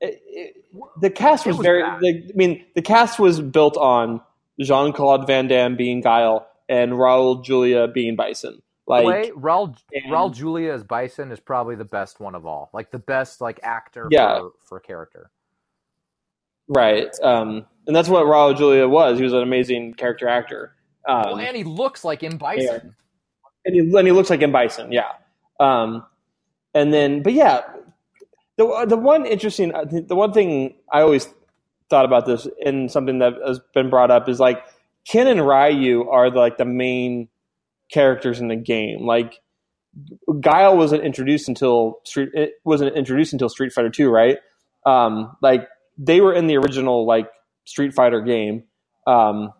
it, 0.00 0.22
it, 0.26 0.64
the 1.00 1.10
cast 1.10 1.46
was, 1.46 1.56
was 1.56 1.64
very. 1.64 1.82
The, 1.82 2.30
I 2.32 2.36
mean, 2.36 2.64
the 2.74 2.82
cast 2.82 3.18
was 3.18 3.40
built 3.40 3.76
on 3.76 4.20
Jean 4.60 4.92
Claude 4.92 5.26
Van 5.26 5.46
Damme 5.48 5.76
being 5.76 6.00
Guile 6.00 6.46
and 6.68 6.92
Raul 6.92 7.44
Julia 7.44 7.88
being 7.88 8.16
Bison. 8.16 8.62
Like, 8.86 9.06
way, 9.06 9.30
Raul 9.36 9.76
and- 9.92 10.12
Raul 10.12 10.34
Julia 10.34 10.72
as 10.72 10.82
Bison 10.82 11.30
is 11.30 11.38
probably 11.40 11.76
the 11.76 11.84
best 11.84 12.18
one 12.20 12.34
of 12.34 12.44
all. 12.46 12.70
Like 12.72 12.90
the 12.90 12.98
best 12.98 13.40
like 13.40 13.60
actor 13.62 14.08
Yeah. 14.10 14.38
for, 14.40 14.50
for 14.64 14.80
character. 14.80 15.30
right? 16.68 17.08
Um, 17.22 17.66
and 17.86 17.94
that's 17.94 18.08
what 18.08 18.24
Raul 18.26 18.56
Julia 18.56 18.88
was. 18.88 19.18
He 19.18 19.24
was 19.24 19.32
an 19.32 19.42
amazing 19.42 19.94
character 19.94 20.28
actor. 20.28 20.74
Um, 21.08 21.22
well, 21.24 21.38
and 21.40 21.56
he 21.56 21.64
looks 21.64 22.04
like 22.04 22.22
M 22.22 22.36
Bison. 22.36 22.94
and 23.64 23.74
he, 23.74 23.80
and 23.80 24.06
he 24.06 24.12
looks 24.12 24.30
like 24.30 24.42
M 24.42 24.52
Bison, 24.52 24.92
yeah. 24.92 25.12
Um, 25.58 26.04
and 26.74 26.92
then, 26.92 27.22
but 27.22 27.32
yeah, 27.32 27.62
the 28.60 28.86
the 28.86 28.96
one 28.96 29.24
interesting, 29.24 29.72
the 30.06 30.14
one 30.14 30.32
thing 30.32 30.74
I 30.92 31.00
always 31.00 31.26
thought 31.88 32.04
about 32.04 32.26
this, 32.26 32.46
and 32.64 32.90
something 32.90 33.20
that 33.20 33.32
has 33.44 33.58
been 33.72 33.88
brought 33.88 34.10
up 34.10 34.28
is 34.28 34.38
like 34.38 34.62
Ken 35.08 35.26
and 35.26 35.46
Ryu 35.46 36.08
are 36.10 36.30
the, 36.30 36.38
like 36.38 36.58
the 36.58 36.66
main 36.66 37.28
characters 37.90 38.38
in 38.38 38.48
the 38.48 38.56
game. 38.56 39.06
Like 39.06 39.40
Guile 40.40 40.76
wasn't 40.76 41.04
introduced 41.04 41.48
until 41.48 42.00
Street, 42.04 42.28
it 42.34 42.52
wasn't 42.64 42.94
introduced 42.96 43.32
until 43.32 43.48
Street 43.48 43.72
Fighter 43.72 43.88
Two, 43.88 44.10
right? 44.10 44.36
Um, 44.84 45.36
like 45.40 45.66
they 45.96 46.20
were 46.20 46.34
in 46.34 46.46
the 46.46 46.58
original 46.58 47.06
like 47.06 47.30
Street 47.64 47.94
Fighter 47.94 48.20
game, 48.20 48.64
um, 49.06 49.54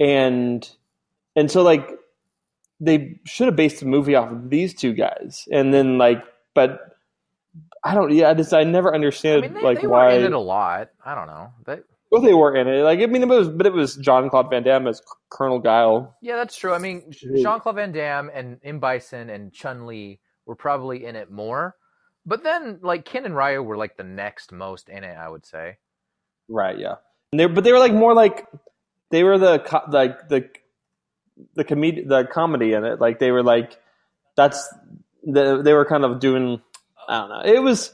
and 0.00 0.68
and 1.36 1.48
so 1.48 1.62
like 1.62 1.88
they 2.80 3.20
should 3.24 3.46
have 3.46 3.54
based 3.54 3.78
the 3.78 3.86
movie 3.86 4.16
off 4.16 4.32
of 4.32 4.50
these 4.50 4.74
two 4.74 4.94
guys, 4.94 5.46
and 5.52 5.72
then 5.72 5.96
like, 5.96 6.24
but 6.54 6.91
I 7.84 7.94
don't. 7.94 8.12
Yeah, 8.12 8.30
I 8.30 8.34
just 8.34 8.52
I 8.54 8.64
never 8.64 8.92
I 8.92 8.94
understood 8.94 9.42
mean, 9.42 9.54
they, 9.54 9.62
like 9.62 9.80
they 9.80 9.86
why. 9.86 10.06
were 10.06 10.10
in 10.18 10.24
it 10.24 10.32
a 10.32 10.38
lot. 10.38 10.90
I 11.04 11.14
don't 11.14 11.26
know. 11.26 11.52
They, 11.66 11.78
well, 12.10 12.22
they 12.22 12.34
were 12.34 12.54
in 12.54 12.68
it. 12.68 12.82
Like 12.82 13.00
I 13.00 13.06
mean, 13.06 13.22
it 13.22 13.28
was, 13.28 13.48
but 13.48 13.66
it 13.66 13.72
was 13.72 13.96
Jean 13.96 14.28
Claude 14.30 14.50
Van 14.50 14.62
Damme 14.62 14.86
as 14.86 15.02
Colonel 15.30 15.58
Guile. 15.58 16.16
yeah, 16.22 16.36
that's 16.36 16.56
true. 16.56 16.72
I 16.72 16.78
mean, 16.78 17.10
Jean 17.10 17.60
Claude 17.60 17.76
Van 17.76 17.92
Damme 17.92 18.30
and 18.32 18.58
M 18.62 18.78
Bison 18.78 19.30
and 19.30 19.52
Chun 19.52 19.86
Li 19.86 20.20
were 20.46 20.54
probably 20.54 21.04
in 21.04 21.16
it 21.16 21.30
more. 21.30 21.76
But 22.24 22.44
then, 22.44 22.78
like 22.82 23.04
Ken 23.04 23.24
and 23.24 23.36
Ryu 23.36 23.62
were 23.62 23.76
like 23.76 23.96
the 23.96 24.04
next 24.04 24.52
most 24.52 24.88
in 24.88 25.02
it, 25.02 25.16
I 25.16 25.28
would 25.28 25.44
say. 25.44 25.78
Right. 26.48 26.78
Yeah. 26.78 26.96
And 27.32 27.40
they, 27.40 27.46
but 27.46 27.64
they 27.64 27.72
were 27.72 27.78
like 27.78 27.94
more 27.94 28.14
like 28.14 28.46
they 29.10 29.24
were 29.24 29.38
the 29.38 29.58
co- 29.58 29.84
like 29.88 30.28
the 30.28 30.48
the 31.54 31.64
comedy 31.64 32.04
the 32.04 32.28
comedy 32.30 32.74
in 32.74 32.84
it. 32.84 33.00
Like 33.00 33.18
they 33.18 33.32
were 33.32 33.42
like 33.42 33.78
that's 34.36 34.72
the 35.24 35.62
they 35.62 35.72
were 35.72 35.84
kind 35.84 36.04
of 36.04 36.20
doing. 36.20 36.60
I 37.08 37.18
don't 37.20 37.28
know. 37.30 37.52
It 37.52 37.62
was 37.62 37.92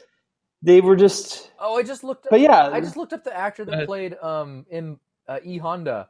they 0.62 0.80
were 0.80 0.96
just. 0.96 1.50
Oh, 1.61 1.76
I 1.76 1.82
just 1.82 2.02
looked. 2.04 2.26
Up, 2.26 2.30
But 2.30 2.40
yeah, 2.40 2.68
I 2.68 2.80
just 2.80 2.96
looked 2.96 3.12
up 3.12 3.24
the 3.24 3.36
actor 3.36 3.64
that 3.64 3.72
ahead. 3.74 3.86
played 3.86 4.16
um 4.20 4.66
in 4.70 4.98
uh, 5.28 5.38
E 5.44 5.59
Honda, 5.59 6.09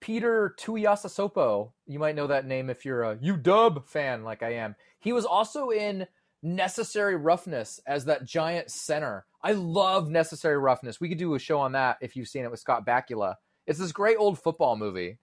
Peter 0.00 0.54
Tuiasosopo. 0.58 1.72
You 1.86 1.98
might 1.98 2.16
know 2.16 2.26
that 2.26 2.46
name 2.46 2.70
if 2.70 2.84
you're 2.84 3.02
a 3.02 3.18
U 3.20 3.36
Dub 3.36 3.86
fan 3.86 4.24
like 4.24 4.42
I 4.42 4.54
am. 4.54 4.74
He 5.00 5.12
was 5.12 5.24
also 5.24 5.70
in 5.70 6.06
Necessary 6.42 7.16
Roughness 7.16 7.80
as 7.86 8.04
that 8.06 8.24
giant 8.24 8.70
center. 8.70 9.26
I 9.42 9.52
love 9.52 10.10
Necessary 10.10 10.58
Roughness. 10.58 11.00
We 11.00 11.08
could 11.08 11.18
do 11.18 11.34
a 11.34 11.38
show 11.38 11.58
on 11.60 11.72
that 11.72 11.98
if 12.00 12.16
you've 12.16 12.28
seen 12.28 12.44
it 12.44 12.50
with 12.50 12.60
Scott 12.60 12.86
Bakula. 12.86 13.34
It's 13.66 13.78
this 13.78 13.92
great 13.92 14.16
old 14.18 14.38
football 14.38 14.76
movie. 14.76 15.18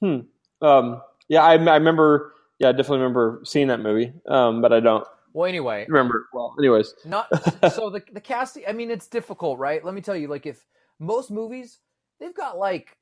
Hmm. 0.00 0.20
Um. 0.62 1.02
Yeah. 1.28 1.42
I, 1.42 1.52
I 1.54 1.76
remember. 1.76 2.34
Yeah. 2.58 2.68
I 2.70 2.72
definitely 2.72 2.98
remember 2.98 3.40
seeing 3.44 3.68
that 3.68 3.80
movie. 3.80 4.12
Um. 4.26 4.62
But 4.62 4.72
I 4.72 4.80
don't 4.80 5.06
Well, 5.36 5.46
anyway, 5.46 5.84
remember. 5.86 6.28
Well. 6.32 6.54
Anyways. 6.58 6.94
not 7.04 7.28
so 7.74 7.90
the 7.90 8.02
the 8.10 8.22
casting. 8.22 8.62
I 8.66 8.72
mean, 8.72 8.90
it's 8.90 9.06
difficult, 9.06 9.58
right? 9.58 9.84
Let 9.84 9.92
me 9.92 10.00
tell 10.00 10.16
you. 10.16 10.28
Like, 10.28 10.46
if 10.46 10.64
most 10.98 11.30
movies, 11.30 11.80
they've 12.18 12.34
got 12.34 12.56
like 12.56 12.96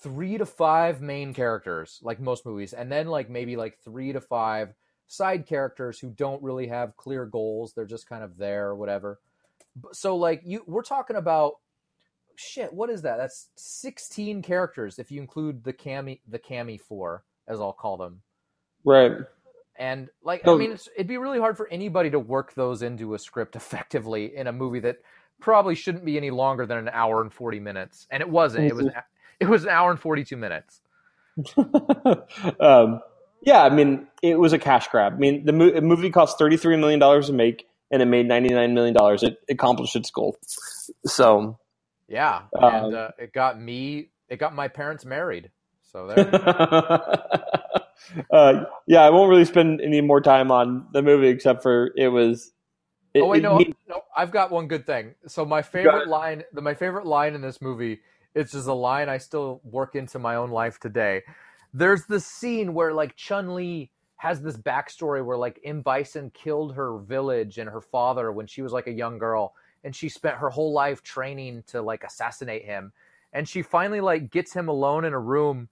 three 0.00 0.38
to 0.38 0.46
five 0.46 1.02
main 1.02 1.34
characters, 1.34 1.98
like 2.00 2.20
most 2.20 2.46
movies, 2.46 2.72
and 2.72 2.90
then 2.90 3.08
like 3.08 3.28
maybe 3.28 3.56
like 3.56 3.78
three 3.84 4.12
to 4.12 4.20
five 4.20 4.74
side 5.08 5.44
characters 5.44 5.98
who 5.98 6.10
don't 6.10 6.40
really 6.40 6.68
have 6.68 6.96
clear 6.96 7.26
goals. 7.26 7.72
They're 7.72 7.84
just 7.84 8.08
kind 8.08 8.22
of 8.22 8.36
there 8.36 8.68
or 8.68 8.76
whatever. 8.76 9.18
So, 9.90 10.14
like, 10.14 10.42
you, 10.44 10.62
we're 10.68 10.82
talking 10.82 11.16
about 11.16 11.54
shit. 12.36 12.72
What 12.72 12.90
is 12.90 13.02
that? 13.02 13.16
That's 13.16 13.48
sixteen 13.56 14.40
characters 14.40 15.00
if 15.00 15.10
you 15.10 15.20
include 15.20 15.64
the 15.64 15.72
cami, 15.72 16.20
the 16.28 16.38
cami 16.38 16.80
four, 16.80 17.24
as 17.48 17.60
I'll 17.60 17.72
call 17.72 17.96
them. 17.96 18.22
Right. 18.84 19.10
And 19.76 20.08
like, 20.22 20.46
I 20.46 20.54
mean, 20.54 20.72
it's, 20.72 20.88
it'd 20.94 21.06
be 21.06 21.16
really 21.16 21.38
hard 21.38 21.56
for 21.56 21.66
anybody 21.68 22.10
to 22.10 22.18
work 22.18 22.54
those 22.54 22.82
into 22.82 23.14
a 23.14 23.18
script 23.18 23.56
effectively 23.56 24.36
in 24.36 24.46
a 24.46 24.52
movie 24.52 24.80
that 24.80 24.98
probably 25.40 25.74
shouldn't 25.74 26.04
be 26.04 26.16
any 26.16 26.30
longer 26.30 26.66
than 26.66 26.78
an 26.78 26.90
hour 26.92 27.20
and 27.20 27.32
forty 27.32 27.60
minutes. 27.60 28.06
And 28.10 28.20
it 28.20 28.28
wasn't. 28.28 28.66
It 28.66 28.76
was. 28.76 28.88
It 29.40 29.48
was 29.48 29.64
an 29.64 29.70
hour 29.70 29.90
and 29.90 29.98
forty-two 29.98 30.36
minutes. 30.36 30.80
um, 32.60 33.00
yeah, 33.40 33.64
I 33.64 33.70
mean, 33.70 34.06
it 34.22 34.38
was 34.38 34.52
a 34.52 34.58
cash 34.58 34.88
grab. 34.88 35.14
I 35.14 35.16
mean, 35.16 35.44
the 35.44 35.52
mo- 35.52 35.80
movie 35.80 36.10
cost 36.10 36.38
thirty 36.38 36.56
three 36.56 36.76
million 36.76 37.00
dollars 37.00 37.26
to 37.26 37.32
make, 37.32 37.66
and 37.90 38.00
it 38.00 38.06
made 38.06 38.28
ninety 38.28 38.54
nine 38.54 38.74
million 38.74 38.94
dollars. 38.94 39.22
It 39.22 39.38
accomplished 39.50 39.96
its 39.96 40.10
goal. 40.10 40.36
So, 41.06 41.58
Yeah, 42.08 42.42
Um, 42.56 42.74
and 42.74 42.94
uh, 42.94 43.10
it 43.18 43.32
got 43.32 43.60
me. 43.60 44.10
It 44.28 44.38
got 44.38 44.54
my 44.54 44.68
parents 44.68 45.04
married. 45.04 45.50
So 45.92 46.06
there. 46.06 46.24
uh, 48.30 48.64
yeah, 48.86 49.02
I 49.02 49.10
won't 49.10 49.30
really 49.30 49.44
spend 49.44 49.80
any 49.80 50.00
more 50.00 50.20
time 50.20 50.50
on 50.50 50.86
the 50.92 51.02
movie 51.02 51.28
except 51.28 51.62
for 51.62 51.92
it 51.96 52.08
was. 52.08 52.52
It, 53.14 53.20
oh 53.20 53.26
wait, 53.28 53.38
it 53.38 53.42
no, 53.42 53.58
need- 53.58 53.74
no. 53.88 54.02
I've 54.16 54.30
got 54.30 54.50
one 54.50 54.68
good 54.68 54.86
thing. 54.86 55.14
So 55.26 55.44
my 55.44 55.62
favorite 55.62 56.08
line, 56.08 56.44
the 56.52 56.62
my 56.62 56.74
favorite 56.74 57.06
line 57.06 57.34
in 57.34 57.40
this 57.40 57.60
movie, 57.60 58.00
it's 58.34 58.52
just 58.52 58.66
a 58.68 58.72
line 58.74 59.08
I 59.08 59.18
still 59.18 59.60
work 59.64 59.94
into 59.94 60.18
my 60.18 60.36
own 60.36 60.50
life 60.50 60.78
today. 60.78 61.22
There's 61.74 62.04
this 62.06 62.26
scene 62.26 62.74
where 62.74 62.92
like 62.92 63.16
Chun 63.16 63.54
Li 63.54 63.90
has 64.16 64.40
this 64.40 64.56
backstory 64.56 65.24
where 65.24 65.36
like 65.36 65.58
M 65.64 65.82
Bison 65.82 66.30
killed 66.30 66.74
her 66.74 66.98
village 66.98 67.58
and 67.58 67.68
her 67.68 67.80
father 67.80 68.30
when 68.32 68.46
she 68.46 68.62
was 68.62 68.72
like 68.72 68.86
a 68.86 68.92
young 68.92 69.18
girl, 69.18 69.54
and 69.84 69.94
she 69.94 70.08
spent 70.08 70.36
her 70.36 70.50
whole 70.50 70.72
life 70.72 71.02
training 71.02 71.64
to 71.68 71.82
like 71.82 72.04
assassinate 72.04 72.64
him, 72.64 72.92
and 73.32 73.48
she 73.48 73.62
finally 73.62 74.00
like 74.00 74.30
gets 74.30 74.52
him 74.54 74.68
alone 74.68 75.04
in 75.04 75.12
a 75.12 75.18
room, 75.18 75.68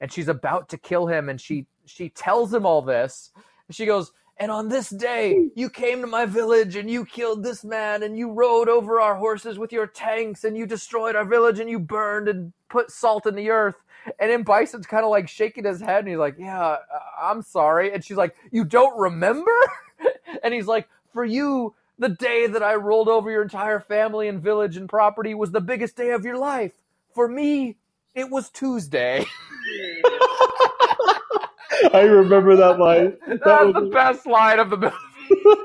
and 0.00 0.12
she's 0.12 0.28
about 0.28 0.68
to 0.70 0.78
kill 0.78 1.06
him, 1.06 1.28
and 1.28 1.40
she 1.40 1.66
she 1.86 2.08
tells 2.10 2.52
him 2.52 2.66
all 2.66 2.82
this. 2.82 3.30
She 3.70 3.86
goes, 3.86 4.12
and 4.40 4.52
on 4.52 4.68
this 4.68 4.90
day, 4.90 5.48
you 5.56 5.68
came 5.68 6.00
to 6.00 6.06
my 6.06 6.24
village 6.24 6.76
and 6.76 6.88
you 6.88 7.04
killed 7.04 7.42
this 7.42 7.64
man 7.64 8.04
and 8.04 8.16
you 8.16 8.30
rode 8.30 8.68
over 8.68 9.00
our 9.00 9.16
horses 9.16 9.58
with 9.58 9.72
your 9.72 9.86
tanks 9.86 10.44
and 10.44 10.56
you 10.56 10.64
destroyed 10.64 11.16
our 11.16 11.24
village 11.24 11.58
and 11.58 11.68
you 11.68 11.80
burned 11.80 12.28
and 12.28 12.52
put 12.68 12.90
salt 12.90 13.26
in 13.26 13.34
the 13.34 13.50
earth. 13.50 13.74
And 14.20 14.30
then 14.30 14.44
Bison's 14.44 14.86
kind 14.86 15.04
of 15.04 15.10
like 15.10 15.28
shaking 15.28 15.64
his 15.64 15.80
head 15.80 16.00
and 16.00 16.08
he's 16.08 16.18
like, 16.18 16.36
Yeah, 16.38 16.76
I'm 17.20 17.42
sorry. 17.42 17.92
And 17.92 18.04
she's 18.04 18.16
like, 18.16 18.36
You 18.52 18.64
don't 18.64 18.96
remember? 18.96 19.50
and 20.44 20.54
he's 20.54 20.68
like, 20.68 20.88
For 21.12 21.24
you, 21.24 21.74
the 21.98 22.10
day 22.10 22.46
that 22.46 22.62
I 22.62 22.76
rolled 22.76 23.08
over 23.08 23.32
your 23.32 23.42
entire 23.42 23.80
family 23.80 24.28
and 24.28 24.40
village 24.40 24.76
and 24.76 24.88
property 24.88 25.34
was 25.34 25.50
the 25.50 25.60
biggest 25.60 25.96
day 25.96 26.10
of 26.10 26.24
your 26.24 26.38
life. 26.38 26.74
For 27.12 27.26
me, 27.26 27.77
it 28.14 28.30
was 28.30 28.50
Tuesday. 28.50 29.24
I 31.92 32.00
remember 32.02 32.56
that 32.56 32.78
line. 32.78 33.16
That 33.26 33.40
That's 33.44 33.64
was- 33.66 33.74
the 33.74 33.90
best 33.90 34.26
line 34.26 34.58
of 34.58 34.70
the 34.70 34.76
movie. 34.76 34.94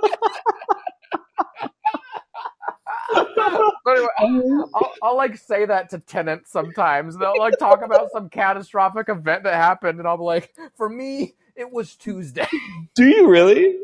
Anyway, 3.85 4.07
I'll, 4.17 4.69
I'll, 4.73 4.93
I'll 5.03 5.17
like 5.17 5.37
say 5.37 5.65
that 5.65 5.89
to 5.89 5.99
tenants 5.99 6.51
sometimes. 6.51 7.17
They'll 7.17 7.37
like 7.37 7.57
talk 7.59 7.83
about 7.83 8.09
some 8.11 8.29
catastrophic 8.29 9.09
event 9.09 9.43
that 9.43 9.55
happened, 9.55 9.99
and 9.99 10.07
I'll 10.07 10.17
be 10.17 10.23
like, 10.23 10.53
"For 10.77 10.87
me, 10.89 11.35
it 11.55 11.69
was 11.69 11.95
Tuesday." 11.95 12.47
Do 12.95 13.05
you 13.05 13.27
really? 13.29 13.77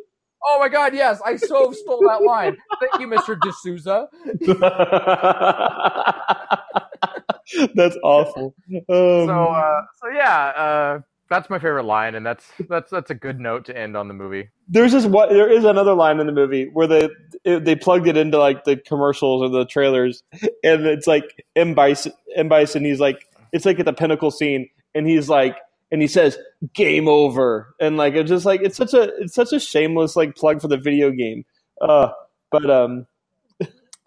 Oh 0.45 0.57
my 0.59 0.69
God, 0.69 0.93
yes, 0.95 1.21
I 1.25 1.35
so 1.35 1.71
stole 1.73 2.01
that 2.07 2.23
line. 2.23 2.57
Thank 2.79 3.01
you, 3.01 3.07
Mister 3.07 3.35
de 3.35 3.51
Souza. 3.51 4.07
That's 7.75 7.97
awful. 8.03 8.55
Um, 8.71 8.83
So, 8.87 9.45
uh, 9.45 9.81
so 10.01 10.09
yeah, 10.13 10.35
uh, 10.55 10.99
that's 11.29 11.49
my 11.49 11.59
favorite 11.59 11.85
line, 11.85 12.15
and 12.15 12.25
that's 12.25 12.43
that's 12.67 12.89
that's 12.89 13.11
a 13.11 13.15
good 13.15 13.39
note 13.39 13.65
to 13.65 13.77
end 13.77 13.95
on 13.95 14.07
the 14.07 14.13
movie. 14.15 14.49
there's 14.67 14.91
this 14.91 15.05
one. 15.05 15.29
There 15.29 15.49
is 15.51 15.63
another 15.63 15.93
line 15.93 16.19
in 16.19 16.25
the 16.25 16.33
movie 16.33 16.69
where 16.73 16.87
they 16.87 17.09
it, 17.43 17.65
they 17.65 17.75
plugged 17.75 18.07
it 18.07 18.17
into 18.17 18.39
like 18.39 18.63
the 18.63 18.77
commercials 18.77 19.43
or 19.43 19.49
the 19.49 19.65
trailers, 19.65 20.23
and 20.63 20.85
it's 20.87 21.05
like 21.07 21.45
M 21.55 21.75
Bison. 21.75 22.13
M 22.35 22.49
Bison. 22.49 22.83
He's 22.83 22.99
like, 22.99 23.27
it's 23.51 23.65
like 23.65 23.79
at 23.79 23.85
the 23.85 23.93
pinnacle 23.93 24.31
scene, 24.31 24.69
and 24.95 25.07
he's 25.07 25.29
like, 25.29 25.55
and 25.91 26.01
he 26.01 26.07
says, 26.07 26.37
"Game 26.73 27.07
over," 27.07 27.75
and 27.79 27.95
like 27.95 28.15
it's 28.15 28.29
just 28.29 28.45
like 28.45 28.61
it's 28.61 28.77
such 28.77 28.95
a 28.95 29.03
it's 29.21 29.35
such 29.35 29.53
a 29.53 29.59
shameless 29.59 30.15
like 30.15 30.35
plug 30.35 30.61
for 30.61 30.67
the 30.67 30.77
video 30.77 31.11
game. 31.11 31.45
Uh, 31.79 32.09
but 32.51 32.69
um, 32.71 33.05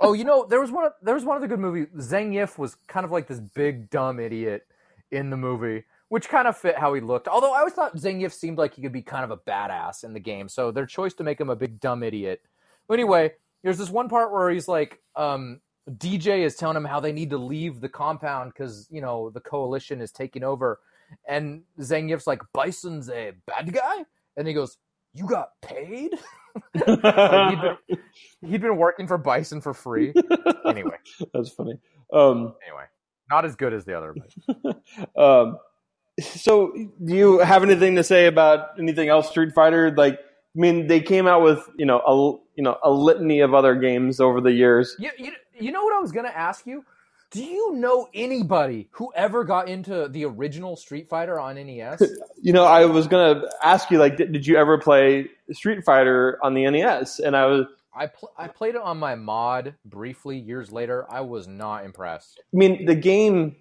Oh, 0.03 0.14
you 0.14 0.24
know, 0.24 0.44
there 0.44 0.61
was 0.61 0.70
one. 0.72 0.90
There 1.00 1.14
was 1.14 1.24
one 1.24 1.36
other 1.36 1.46
good 1.46 1.61
movie. 1.61 1.86
Zangief 1.96 2.59
was 2.59 2.76
kind 2.88 3.05
of 3.05 3.12
like 3.12 3.28
this 3.28 3.38
big 3.38 3.88
dumb 3.88 4.18
idiot 4.18 4.66
in 5.12 5.30
the 5.30 5.36
movie, 5.36 5.84
which 6.09 6.28
kind 6.28 6.48
of 6.48 6.57
fit 6.57 6.76
how 6.76 6.92
he 6.92 7.00
looked. 7.00 7.28
Although 7.28 7.53
I 7.53 7.61
always 7.61 7.74
thought 7.74 7.96
Zangief 7.96 8.32
seemed 8.32 8.59
like 8.59 8.74
he 8.74 8.82
could 8.82 8.92
be 8.92 9.03
kind 9.03 9.24
of 9.24 9.30
a 9.30 9.36
badass 9.36 10.03
in 10.03 10.12
the 10.12 10.20
game. 10.20 10.48
So 10.48 10.72
their 10.72 10.86
choice 10.86 11.14
to 11.14 11.24
make 11.24 11.40
him 11.40 11.50
a 11.50 11.57
big 11.57 11.78
dumb 11.78 12.03
idiot. 12.03 12.42
But 12.88 12.94
anyway, 12.94 13.32
there's 13.62 13.78
this 13.78 13.90
one 13.90 14.09
part 14.09 14.32
where 14.32 14.50
he's 14.50 14.66
like, 14.66 15.00
um, 15.14 15.61
Dee 15.98 16.18
Jay 16.18 16.42
is 16.42 16.57
telling 16.57 16.76
him 16.76 16.84
how 16.84 16.98
they 16.98 17.12
need 17.12 17.30
to 17.30 17.38
leave 17.38 17.80
the 17.80 17.88
compound 17.88 18.53
because 18.53 18.88
you 18.90 19.00
know 19.00 19.30
the 19.30 19.40
coalition 19.40 20.00
is 20.00 20.11
taking 20.11 20.42
over, 20.42 20.80
and 21.28 21.62
Zangief's 21.78 22.26
like, 22.26 22.42
Bison's 22.53 23.09
a 23.09 23.32
bad 23.46 23.72
guy, 23.72 24.05
and 24.36 24.48
he 24.48 24.55
goes, 24.55 24.78
"You 25.14 25.26
got 25.26 25.50
paid." 25.62 26.18
like 26.74 27.50
he'd, 27.50 27.61
been, 27.61 27.98
he'd 28.50 28.61
been 28.61 28.76
working 28.76 29.07
for 29.07 29.18
Bison 29.18 29.61
for 29.61 29.74
free. 29.74 30.12
Anyway, 30.64 30.96
That's 31.34 31.50
funny. 31.50 31.74
Um, 32.12 32.55
anyway, 32.66 32.84
not 33.30 33.44
as 33.44 33.57
good 33.57 33.72
as 33.72 33.84
the 33.84 33.96
other. 33.96 34.14
Um, 35.16 35.59
so, 36.20 36.72
do 37.05 37.14
you 37.14 37.38
have 37.38 37.62
anything 37.62 37.96
to 37.96 38.05
say 38.05 38.26
about 38.26 38.78
anything 38.78 39.09
else 39.09 39.28
Street 39.30 39.53
Fighter? 39.55 39.90
Like, 39.90 40.14
I 40.14 40.18
mean, 40.55 40.86
they 40.86 41.00
came 41.00 41.26
out 41.26 41.42
with 41.42 41.68
you 41.76 41.86
know 41.86 42.00
a 42.00 42.14
you 42.57 42.62
know 42.62 42.76
a 42.84 42.90
litany 42.90 43.40
of 43.40 43.55
other 43.55 43.74
games 43.74 44.20
over 44.20 44.40
the 44.40 44.53
years. 44.53 44.94
You, 44.98 45.11
you, 45.18 45.32
you 45.59 45.72
know 45.72 45.82
what 45.82 45.94
I 45.94 46.00
was 46.00 46.12
going 46.12 46.26
to 46.26 46.36
ask 46.36 46.66
you? 46.66 46.84
Do 47.33 47.43
you 47.43 47.72
know 47.74 48.09
anybody 48.12 48.89
who 48.93 49.11
ever 49.16 49.43
got 49.45 49.68
into 49.68 50.07
the 50.09 50.26
original 50.26 50.76
Street 50.76 51.09
Fighter 51.09 51.41
on 51.41 51.57
NES? 51.57 52.03
You 52.45 52.53
know, 52.53 52.64
I 52.64 52.87
was 52.87 53.07
gonna 53.07 53.45
ask 53.62 53.89
you 53.93 53.99
like, 53.99 54.16
did, 54.16 54.33
did 54.33 54.47
you 54.49 54.57
ever 54.57 54.76
play 54.76 55.28
Street 55.53 55.85
Fighter 55.85 56.39
on 56.43 56.55
the 56.55 56.68
NES? 56.68 57.20
And 57.20 57.37
I 57.37 57.47
was, 57.47 57.66
I 57.95 58.09
pl- 58.09 58.33
I 58.37 58.49
played 58.49 58.74
it 58.74 58.80
on 58.80 58.99
my 58.99 59.14
mod 59.14 59.76
briefly 59.85 60.39
years 60.39 60.72
later. 60.72 61.07
I 61.09 61.20
was 61.20 61.47
not 61.47 61.85
impressed. 61.85 62.41
I 62.53 62.57
mean, 62.57 62.85
the 62.87 62.97
game 62.97 63.55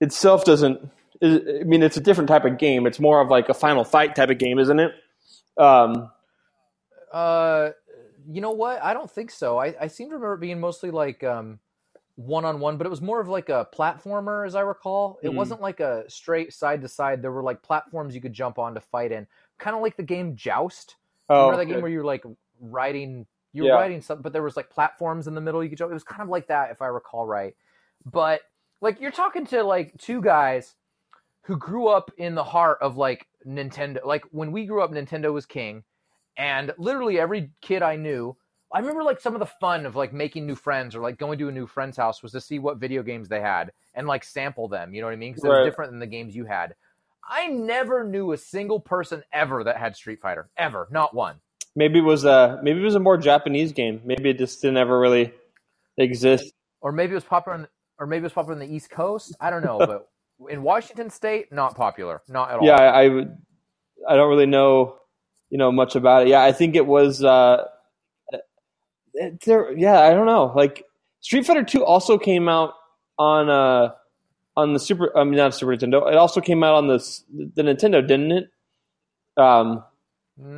itself 0.00 0.44
doesn't. 0.46 0.80
I 1.22 1.62
mean, 1.66 1.82
it's 1.82 1.98
a 1.98 2.00
different 2.00 2.28
type 2.28 2.46
of 2.46 2.56
game. 2.56 2.86
It's 2.86 2.98
more 2.98 3.20
of 3.20 3.28
like 3.28 3.50
a 3.50 3.54
Final 3.54 3.84
Fight 3.84 4.16
type 4.16 4.30
of 4.30 4.38
game, 4.38 4.58
isn't 4.58 4.80
it? 4.80 4.92
Um, 5.58 6.10
Uh, 7.12 7.70
you 8.26 8.40
know 8.40 8.52
what? 8.52 8.82
I 8.82 8.94
don't 8.94 9.10
think 9.10 9.30
so. 9.30 9.58
I, 9.58 9.74
I 9.78 9.86
seem 9.88 10.08
to 10.08 10.14
remember 10.14 10.34
it 10.34 10.40
being 10.40 10.58
mostly 10.60 10.90
like 10.90 11.22
um, 11.22 11.58
one 12.20 12.44
on 12.44 12.60
one, 12.60 12.76
but 12.76 12.86
it 12.86 12.90
was 12.90 13.00
more 13.00 13.20
of 13.20 13.28
like 13.28 13.48
a 13.48 13.66
platformer, 13.74 14.46
as 14.46 14.54
I 14.54 14.60
recall. 14.60 15.18
It 15.22 15.30
Mhm. 15.30 15.34
wasn't 15.34 15.60
like 15.60 15.80
a 15.80 16.08
straight 16.08 16.52
side 16.52 16.82
to 16.82 16.88
side. 16.88 17.22
There 17.22 17.32
were 17.32 17.42
like 17.42 17.62
platforms 17.62 18.14
you 18.14 18.20
could 18.20 18.32
jump 18.32 18.58
on 18.58 18.74
to 18.74 18.80
fight 18.80 19.10
in, 19.12 19.26
kind 19.58 19.74
of 19.74 19.82
like 19.82 19.96
the 19.96 20.02
game 20.02 20.36
Joust. 20.36 20.96
oh, 21.28 21.46
Remember 21.46 21.56
that 21.58 21.66
game 21.66 21.80
where 21.80 21.90
you're 21.90 22.04
like 22.04 22.24
riding, 22.60 23.26
you 23.52 23.62
were 23.62 23.68
Yeah. 23.70 23.76
riding 23.76 24.00
something, 24.02 24.22
but 24.22 24.32
there 24.32 24.42
was 24.42 24.56
like 24.56 24.68
platforms 24.70 25.26
in 25.28 25.34
the 25.34 25.40
middle 25.40 25.62
you 25.62 25.70
could 25.70 25.78
jump. 25.78 25.90
It 25.90 25.94
was 25.94 26.04
kind 26.04 26.22
of 26.22 26.28
like 26.28 26.48
that, 26.48 26.70
if 26.70 26.82
I 26.82 26.86
recall 26.88 27.26
right. 27.26 27.56
But 28.04 28.42
like 28.80 29.00
you're 29.00 29.10
talking 29.10 29.46
to 29.46 29.62
like 29.62 29.96
two 29.98 30.20
guys 30.20 30.76
who 31.42 31.56
grew 31.56 31.88
up 31.88 32.10
in 32.18 32.34
the 32.34 32.44
heart 32.44 32.78
of 32.82 32.96
like 32.96 33.26
Nintendo. 33.46 34.04
Like 34.04 34.24
when 34.30 34.52
we 34.52 34.66
grew 34.66 34.82
up, 34.82 34.90
Nintendo 34.90 35.32
was 35.32 35.46
king, 35.46 35.84
and 36.36 36.74
literally 36.76 37.18
every 37.18 37.50
kid 37.62 37.82
I 37.82 37.96
knew. 37.96 38.36
I 38.72 38.78
remember 38.78 39.02
like 39.02 39.20
some 39.20 39.34
of 39.34 39.40
the 39.40 39.46
fun 39.46 39.84
of 39.84 39.96
like 39.96 40.12
making 40.12 40.46
new 40.46 40.54
friends 40.54 40.94
or 40.94 41.00
like 41.00 41.18
going 41.18 41.38
to 41.38 41.48
a 41.48 41.52
new 41.52 41.66
friend's 41.66 41.96
house 41.96 42.22
was 42.22 42.32
to 42.32 42.40
see 42.40 42.58
what 42.58 42.76
video 42.76 43.02
games 43.02 43.28
they 43.28 43.40
had 43.40 43.72
and 43.94 44.06
like 44.06 44.22
sample 44.22 44.68
them. 44.68 44.94
You 44.94 45.00
know 45.00 45.08
what 45.08 45.12
I 45.12 45.16
mean? 45.16 45.32
Because 45.32 45.44
it 45.44 45.48
was 45.48 45.66
different 45.66 45.90
than 45.90 45.98
the 45.98 46.06
games 46.06 46.36
you 46.36 46.44
had. 46.44 46.74
I 47.28 47.48
never 47.48 48.04
knew 48.04 48.32
a 48.32 48.36
single 48.36 48.78
person 48.78 49.22
ever 49.32 49.64
that 49.64 49.76
had 49.76 49.96
Street 49.96 50.20
Fighter. 50.20 50.50
Ever. 50.56 50.88
Not 50.90 51.14
one. 51.14 51.36
maybe 51.74 51.98
it 51.98 52.02
was 52.02 52.24
a 52.24 52.60
maybe 52.62 52.80
it 52.80 52.84
was 52.84 52.94
a 52.94 53.00
more 53.00 53.16
Japanese 53.16 53.72
game. 53.72 54.00
Maybe 54.04 54.30
it 54.30 54.38
just 54.38 54.60
didn't 54.62 54.76
ever 54.76 54.98
really 54.98 55.32
exist. 55.96 56.52
Or 56.80 56.92
maybe 56.92 57.12
it 57.12 57.16
was 57.16 57.24
popular 57.24 57.58
in, 57.58 57.66
or 57.98 58.06
maybe 58.06 58.20
it 58.20 58.24
was 58.24 58.32
popular 58.32 58.60
in 58.60 58.68
the 58.68 58.74
East 58.74 58.90
Coast. 58.90 59.36
I 59.40 59.50
don't 59.50 59.64
know, 59.64 59.78
but 59.78 60.08
in 60.48 60.62
Washington 60.62 61.10
State, 61.10 61.52
not 61.52 61.76
popular. 61.76 62.22
Not 62.28 62.50
at 62.50 62.58
all. 62.58 62.66
Yeah, 62.66 62.76
I, 62.76 63.04
I. 63.04 63.26
I 64.08 64.16
don't 64.16 64.30
really 64.30 64.46
know, 64.46 64.96
you 65.50 65.58
know, 65.58 65.70
much 65.70 65.94
about 65.94 66.22
it. 66.22 66.28
Yeah, 66.28 66.42
I 66.42 66.52
think 66.52 66.74
it 66.74 66.86
was. 66.86 67.22
Uh, 67.22 67.64
there, 69.44 69.72
yeah, 69.72 70.00
I 70.00 70.10
don't 70.10 70.26
know. 70.26 70.52
Like 70.54 70.84
Street 71.20 71.46
Fighter 71.46 71.64
Two 71.64 71.84
also 71.84 72.18
came 72.18 72.48
out 72.48 72.74
on 73.18 73.48
uh 73.50 73.92
on 74.56 74.72
the 74.72 74.80
Super. 74.80 75.16
I 75.16 75.24
mean, 75.24 75.34
not 75.36 75.54
Super 75.54 75.76
Nintendo. 75.76 76.10
It 76.10 76.16
also 76.16 76.40
came 76.40 76.62
out 76.62 76.74
on 76.74 76.86
the 76.88 76.98
the 77.54 77.62
Nintendo, 77.62 78.06
didn't 78.06 78.32
it? 78.32 78.50
Um, 79.36 79.84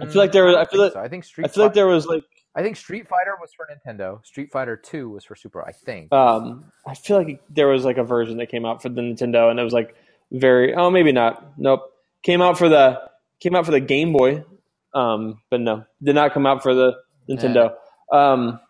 I 0.01 0.07
feel 0.07 0.17
like 0.17 0.33
there 0.33 0.45
was- 0.45 0.55
Mm, 0.55 0.59
I 0.59 0.65
feel 0.65 0.71
think 0.71 0.81
like- 0.81 0.93
so. 0.93 1.01
I 1.01 1.09
think 1.09 1.25
Street 1.25 1.45
I 1.45 1.49
feel 1.49 1.65
like 1.65 1.75
there 1.75 1.87
was 1.87 2.07
like. 2.07 2.25
I 2.55 2.63
think 2.63 2.77
Street 2.77 3.09
Fighter 3.09 3.35
was 3.41 3.51
for 3.55 3.67
Nintendo. 3.67 4.25
Street 4.27 4.53
Fighter 4.53 4.77
Two 4.77 5.09
was 5.09 5.25
for 5.25 5.35
Super. 5.35 5.67
I 5.67 5.73
think. 5.73 6.13
Um, 6.13 6.67
I 6.87 6.95
feel 6.95 7.17
like 7.17 7.43
there 7.49 7.69
was 7.69 7.85
like 7.85 7.97
a 7.97 8.05
version 8.05 8.37
that 8.39 8.51
came 8.51 8.67
out 8.67 8.83
for 8.83 8.91
the 8.91 9.01
Nintendo, 9.01 9.51
and 9.51 9.59
it 9.59 9.63
was 9.65 9.73
like 9.73 9.95
very. 10.31 10.75
Oh, 10.75 10.91
maybe 10.91 11.13
not. 11.13 11.59
Nope. 11.59 11.91
Came 12.23 12.43
out 12.43 12.59
for 12.59 12.69
the 12.69 13.01
came 13.41 13.55
out 13.57 13.65
for 13.65 13.73
the 13.73 13.81
Game 13.81 14.13
Boy, 14.13 14.45
um, 14.95 15.41
but 15.51 15.61
no, 15.61 15.85
did 16.03 16.15
not 16.15 16.33
come 16.35 16.47
out 16.47 16.63
for 16.63 16.75
the 16.75 16.93
Nintendo. 17.29 17.75
Um, 18.13 18.61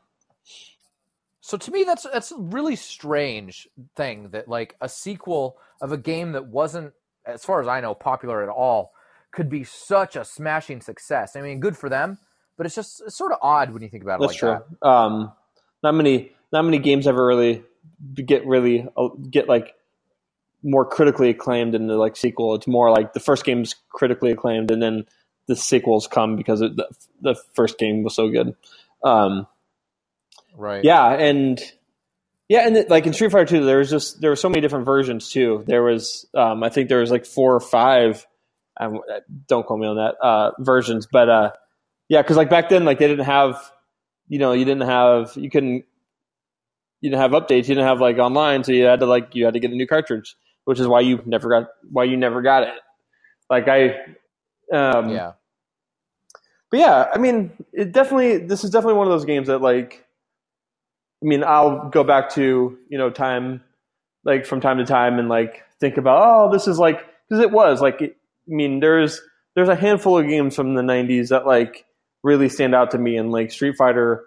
So 1.41 1.59
to 1.59 1.71
me, 1.71 1.85
that's 1.85 2.05
that's 2.05 2.33
a 2.33 2.39
really 2.39 2.77
strange 2.77 3.69
thing 3.97 4.31
that 4.31 4.49
like 4.49 4.77
a 4.81 4.89
sequel 4.89 5.59
of 5.83 5.93
a 5.93 5.99
game 5.99 6.33
that 6.33 6.47
wasn't, 6.47 6.95
as 7.27 7.45
far 7.45 7.61
as 7.61 7.69
I 7.69 7.81
know, 7.81 7.95
popular 7.95 8.43
at 8.43 8.49
all, 8.49 8.93
could 9.33 9.51
be 9.51 9.65
such 9.65 10.17
a 10.17 10.25
smashing 10.25 10.81
success. 10.81 11.37
I 11.37 11.43
mean, 11.43 11.61
good 11.61 11.77
for 11.77 11.89
them, 11.89 12.19
but 12.57 12.65
it's 12.67 12.77
just 12.77 13.03
it's 13.07 13.19
sort 13.19 13.33
of 13.33 13.39
odd 13.43 13.73
when 13.73 13.83
you 13.83 13.89
think 13.89 14.05
about 14.05 14.21
it 14.21 14.23
that's 14.23 14.33
like 14.35 14.39
true. 14.39 14.59
that. 14.81 14.89
Um, 14.89 15.33
not 15.83 15.95
many 15.95 16.33
not 16.53 16.63
many 16.63 16.79
games 16.79 17.07
ever 17.07 17.27
really 17.27 17.65
get 18.15 18.47
really 18.47 18.87
uh, 18.97 19.09
get 19.31 19.49
like 19.49 19.75
more 20.63 20.87
critically 20.87 21.29
acclaimed 21.31 21.75
in 21.75 21.89
the 21.89 21.97
like 21.97 22.17
sequel. 22.17 22.55
It's 22.55 22.69
more 22.69 22.91
like 22.91 23.15
the 23.15 23.21
first 23.21 23.45
game's 23.45 23.75
critically 23.91 24.31
acclaimed, 24.31 24.71
and 24.71 24.81
then 24.81 25.05
the 25.49 25.57
sequels 25.57 26.07
come 26.07 26.37
because 26.37 26.61
it, 26.63 26.77
the 26.77 26.89
the 27.21 27.35
first 27.55 27.79
game 27.79 28.05
was 28.05 28.15
so 28.15 28.31
good. 28.31 28.55
Um, 29.05 29.47
Right. 30.57 30.85
Yeah, 30.85 31.13
and 31.13 31.61
yeah, 32.49 32.67
and 32.67 32.77
it, 32.77 32.91
like 32.91 33.07
in 33.07 33.13
Street 33.13 33.33
Fighter 33.33 33.47
Two, 33.47 33.65
there 33.65 33.79
was 33.79 33.91
just 33.91 34.21
there 34.21 34.31
were 34.31 34.37
so 34.37 34.49
many 34.49 34.61
different 34.61 34.85
versions 34.85 35.31
too. 35.31 35.65
There 35.67 35.83
was, 35.83 36.27
um, 36.35 36.63
I 36.63 36.69
think 36.69 36.89
there 36.89 37.01
was 37.01 37.11
like 37.11 37.27
four 37.27 37.55
or 37.55 37.61
five. 37.61 38.27
Um, 38.79 39.01
don't 39.47 39.67
call 39.67 39.79
me 39.79 39.87
on 39.87 39.97
that 39.97 40.15
uh, 40.23 40.51
versions, 40.59 41.07
but 41.11 41.29
uh, 41.29 41.51
yeah, 42.09 42.23
because 42.23 42.37
like 42.37 42.51
back 42.51 42.69
then, 42.69 42.85
like 42.85 42.99
they 42.99 43.09
didn't 43.09 43.27
have, 43.27 43.71
you 44.29 44.39
know, 44.39 44.53
you 44.53 44.65
didn't 44.65 44.89
have, 44.89 45.33
you 45.37 45.51
couldn't, 45.51 45.85
you 47.01 47.11
didn't 47.11 47.21
have 47.21 47.33
updates, 47.33 47.69
you 47.69 47.75
didn't 47.75 47.87
have 47.87 48.01
like 48.01 48.19
online, 48.19 48.65
so 48.65 48.73
you 48.73 48.85
had 48.85 49.01
to 49.01 49.07
like 49.07 49.35
you 49.35 49.45
had 49.47 49.55
to 49.55 49.61
get 49.61 49.71
a 49.71 49.75
new 49.75 49.87
cartridge, 49.87 50.37
which 50.65 50.81
is 50.81 50.87
why 50.87 51.01
you 51.01 51.23
never 51.27 51.49
got 51.49 51.69
why 51.91 52.05
you 52.05 52.17
never 52.17 52.43
got 52.43 52.65
it. 52.65 52.75
Like 53.51 53.69
I, 53.69 53.97
um, 54.73 55.11
Yeah. 55.11 55.33
But 56.73 56.81
yeah, 56.81 57.09
I 57.13 57.19
mean, 57.19 57.53
it 57.75 57.93
definitely. 57.93 58.39
This 58.39 58.65
is 58.65 58.71
definitely 58.71 58.95
one 58.95 59.07
of 59.07 59.13
those 59.13 59.27
games 59.27 59.49
that, 59.49 59.61
like, 59.61 60.07
I 61.23 61.27
mean, 61.27 61.45
I'll 61.45 61.91
go 61.91 62.03
back 62.03 62.31
to 62.31 62.79
you 62.89 62.97
know 62.97 63.11
time, 63.11 63.63
like 64.25 64.47
from 64.47 64.63
time 64.63 64.79
to 64.79 64.87
time, 64.87 65.19
and 65.19 65.29
like 65.29 65.65
think 65.81 65.99
about, 65.99 66.23
oh, 66.25 66.51
this 66.51 66.67
is 66.67 66.79
like 66.79 67.05
because 67.29 67.45
it 67.45 67.51
was 67.51 67.83
like, 67.83 68.01
it, 68.01 68.17
I 68.49 68.55
mean, 68.55 68.81
there's 68.81 69.21
there's 69.55 69.69
a 69.69 69.77
handful 69.77 70.19
of 70.19 70.27
games 70.27 70.57
from 70.57 70.73
the 70.73 70.81
'90s 70.81 71.29
that 71.29 71.47
like 71.47 71.85
really 72.23 72.49
stand 72.49 72.75
out 72.75 72.91
to 72.93 72.99
me, 72.99 73.19
and 73.19 73.31
like 73.31 73.53
Street 73.53 73.77
Fighter 73.77 74.25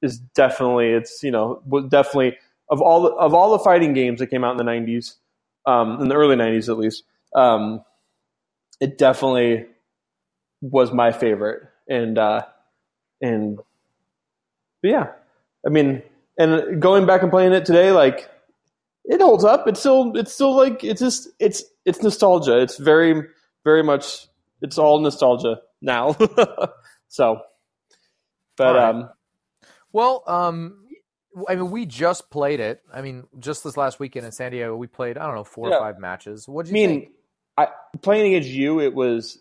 is 0.00 0.18
definitely 0.34 0.88
it's 0.88 1.22
you 1.22 1.30
know 1.30 1.62
definitely 1.90 2.38
of 2.70 2.80
all 2.80 3.02
the, 3.02 3.10
of 3.10 3.34
all 3.34 3.52
the 3.52 3.62
fighting 3.62 3.92
games 3.92 4.20
that 4.20 4.28
came 4.28 4.42
out 4.42 4.58
in 4.58 4.66
the 4.66 4.72
'90s, 4.72 5.16
um, 5.66 6.00
in 6.00 6.08
the 6.08 6.14
early 6.14 6.34
'90s 6.34 6.70
at 6.70 6.78
least, 6.78 7.02
um, 7.36 7.84
it 8.80 8.96
definitely 8.96 9.66
was 10.62 10.90
my 10.90 11.12
favorite 11.12 11.60
and 11.88 12.18
uh 12.18 12.42
and 13.20 13.56
but 14.82 14.88
yeah 14.90 15.06
i 15.66 15.68
mean 15.68 16.02
and 16.38 16.80
going 16.80 17.06
back 17.06 17.22
and 17.22 17.30
playing 17.30 17.52
it 17.52 17.64
today 17.64 17.90
like 17.92 18.28
it 19.04 19.20
holds 19.20 19.44
up 19.44 19.66
it's 19.68 19.80
still 19.80 20.16
it's 20.16 20.32
still 20.32 20.56
like 20.56 20.82
it's 20.84 21.00
just 21.00 21.28
it's 21.38 21.64
it's 21.84 22.02
nostalgia 22.02 22.58
it's 22.60 22.78
very 22.78 23.22
very 23.64 23.82
much 23.82 24.26
it's 24.62 24.78
all 24.78 24.98
nostalgia 25.00 25.60
now 25.82 26.16
so 27.08 27.40
but 28.56 28.74
right. 28.74 28.88
um 28.90 29.10
Well, 29.92 30.22
um, 30.26 30.86
I 31.48 31.56
mean, 31.56 31.70
we 31.70 31.86
just 31.86 32.30
played 32.30 32.60
it. 32.60 32.80
I 32.92 33.02
mean, 33.02 33.24
just 33.38 33.62
this 33.64 33.76
last 33.76 33.98
weekend 34.00 34.24
in 34.26 34.32
San 34.32 34.52
Diego, 34.52 34.76
we 34.76 34.86
played 34.86 35.18
I 35.18 35.26
don't 35.26 35.34
know 35.34 35.44
four 35.44 35.68
Yeah. 35.68 35.76
or 35.76 35.80
five 35.80 35.98
matches. 35.98 36.48
What 36.48 36.66
I 36.66 36.70
do 36.70 36.78
you 36.78 36.86
mean, 36.88 37.00
think? 37.00 37.12
I 37.56 37.68
playing 38.02 38.34
against 38.34 38.50
you, 38.50 38.80
it 38.80 38.94
was 38.94 39.38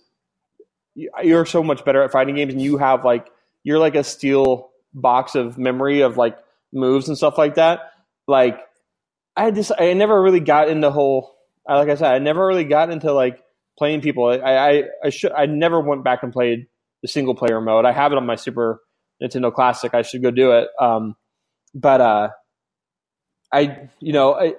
you're 0.95 1.45
so 1.45 1.63
much 1.63 1.83
better 1.85 2.01
at 2.03 2.11
fighting 2.11 2.35
games, 2.35 2.53
and 2.53 2.61
you 2.61 2.77
have 2.77 3.03
like 3.05 3.27
you're 3.63 3.79
like 3.79 3.95
a 3.95 4.03
steel 4.03 4.69
box 4.93 5.35
of 5.35 5.57
memory 5.57 6.01
of 6.01 6.17
like 6.17 6.37
moves 6.71 7.07
and 7.07 7.17
stuff 7.17 7.37
like 7.37 7.55
that. 7.55 7.91
Like 8.27 8.59
I 9.35 9.51
just 9.51 9.71
I 9.77 9.93
never 9.93 10.21
really 10.21 10.39
got 10.39 10.69
into 10.69 10.91
whole. 10.91 11.35
Like 11.67 11.89
I 11.89 11.95
said, 11.95 12.13
I 12.13 12.19
never 12.19 12.45
really 12.45 12.65
got 12.65 12.89
into 12.89 13.11
like 13.13 13.41
playing 13.77 14.01
people. 14.01 14.27
I 14.27 14.37
I 14.55 14.83
I 15.05 15.09
should 15.09 15.31
I 15.31 15.45
never 15.45 15.79
went 15.79 16.03
back 16.03 16.23
and 16.23 16.31
played 16.33 16.67
the 17.01 17.07
single 17.07 17.35
player 17.35 17.59
mode. 17.61 17.85
I 17.85 17.91
have 17.91 18.11
it 18.11 18.17
on 18.17 18.25
my 18.25 18.35
Super 18.35 18.81
Nintendo 19.21 19.53
Classic. 19.53 19.93
I 19.93 20.01
should 20.03 20.21
go 20.21 20.31
do 20.31 20.51
it. 20.51 20.67
Um, 20.79 21.15
but 21.73 22.01
uh, 22.01 22.29
I 23.51 23.89
you 23.99 24.13
know 24.13 24.33
I 24.35 24.53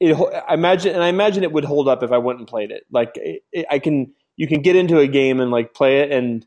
it, 0.00 0.14
I 0.48 0.54
imagine, 0.54 0.94
and 0.94 1.02
I 1.02 1.08
imagine 1.08 1.44
it 1.44 1.52
would 1.52 1.64
hold 1.64 1.88
up 1.88 2.02
if 2.02 2.12
I 2.12 2.18
went 2.18 2.38
and 2.38 2.48
played 2.48 2.70
it. 2.70 2.84
Like 2.90 3.12
it, 3.16 3.42
it- 3.52 3.66
I 3.70 3.78
can, 3.78 4.12
you 4.36 4.48
can 4.48 4.62
get 4.62 4.76
into 4.76 4.98
a 4.98 5.06
game 5.06 5.40
and 5.40 5.50
like 5.50 5.74
play 5.74 6.00
it, 6.00 6.12
and 6.12 6.46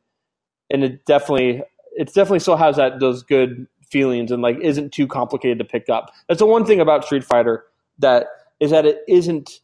and 0.69 0.83
it 0.83 1.05
definitely, 1.05 1.63
it 1.95 2.07
definitely 2.07 2.39
still 2.39 2.57
has 2.57 2.75
that 2.77 2.99
those 2.99 3.23
good 3.23 3.67
feelings 3.89 4.31
and 4.31 4.41
like 4.41 4.57
isn't 4.61 4.91
too 4.91 5.07
complicated 5.07 5.59
to 5.59 5.65
pick 5.65 5.89
up. 5.89 6.11
That's 6.27 6.39
the 6.39 6.45
one 6.45 6.65
thing 6.65 6.81
about 6.81 7.05
Street 7.05 7.23
Fighter 7.23 7.65
that 7.99 8.27
is 8.59 8.71
that 8.71 8.85
it 8.85 8.99
isn't 9.07 9.59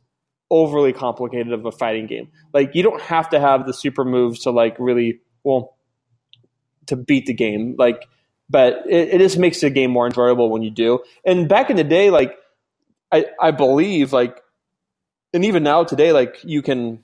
overly 0.49 0.93
complicated 0.93 1.51
of 1.51 1.65
a 1.65 1.71
fighting 1.71 2.07
game. 2.07 2.30
Like 2.53 2.76
you 2.76 2.84
don't 2.84 3.01
have 3.01 3.30
to 3.30 3.39
have 3.39 3.65
the 3.65 3.74
super 3.74 4.05
moves 4.05 4.41
to 4.41 4.51
like 4.51 4.76
really 4.80 5.19
well 5.43 5.76
to 6.88 6.95
beat 6.95 7.26
the 7.26 7.34
game. 7.34 7.76
Like, 7.78 8.07
but 8.49 8.84
it, 8.88 9.15
it 9.15 9.17
just 9.19 9.38
makes 9.38 9.61
the 9.61 9.69
game 9.69 9.91
more 9.91 10.05
enjoyable 10.05 10.49
when 10.49 10.61
you 10.61 10.69
do. 10.69 10.99
And 11.26 11.49
back 11.49 11.69
in 11.69 11.76
the 11.76 11.84
day, 11.84 12.09
like 12.09 12.36
I 13.11 13.26
I 13.41 13.51
believe 13.51 14.13
like, 14.13 14.41
and 15.34 15.43
even 15.45 15.63
now 15.63 15.84
today, 15.84 16.11
like 16.11 16.38
you 16.43 16.61
can, 16.61 17.03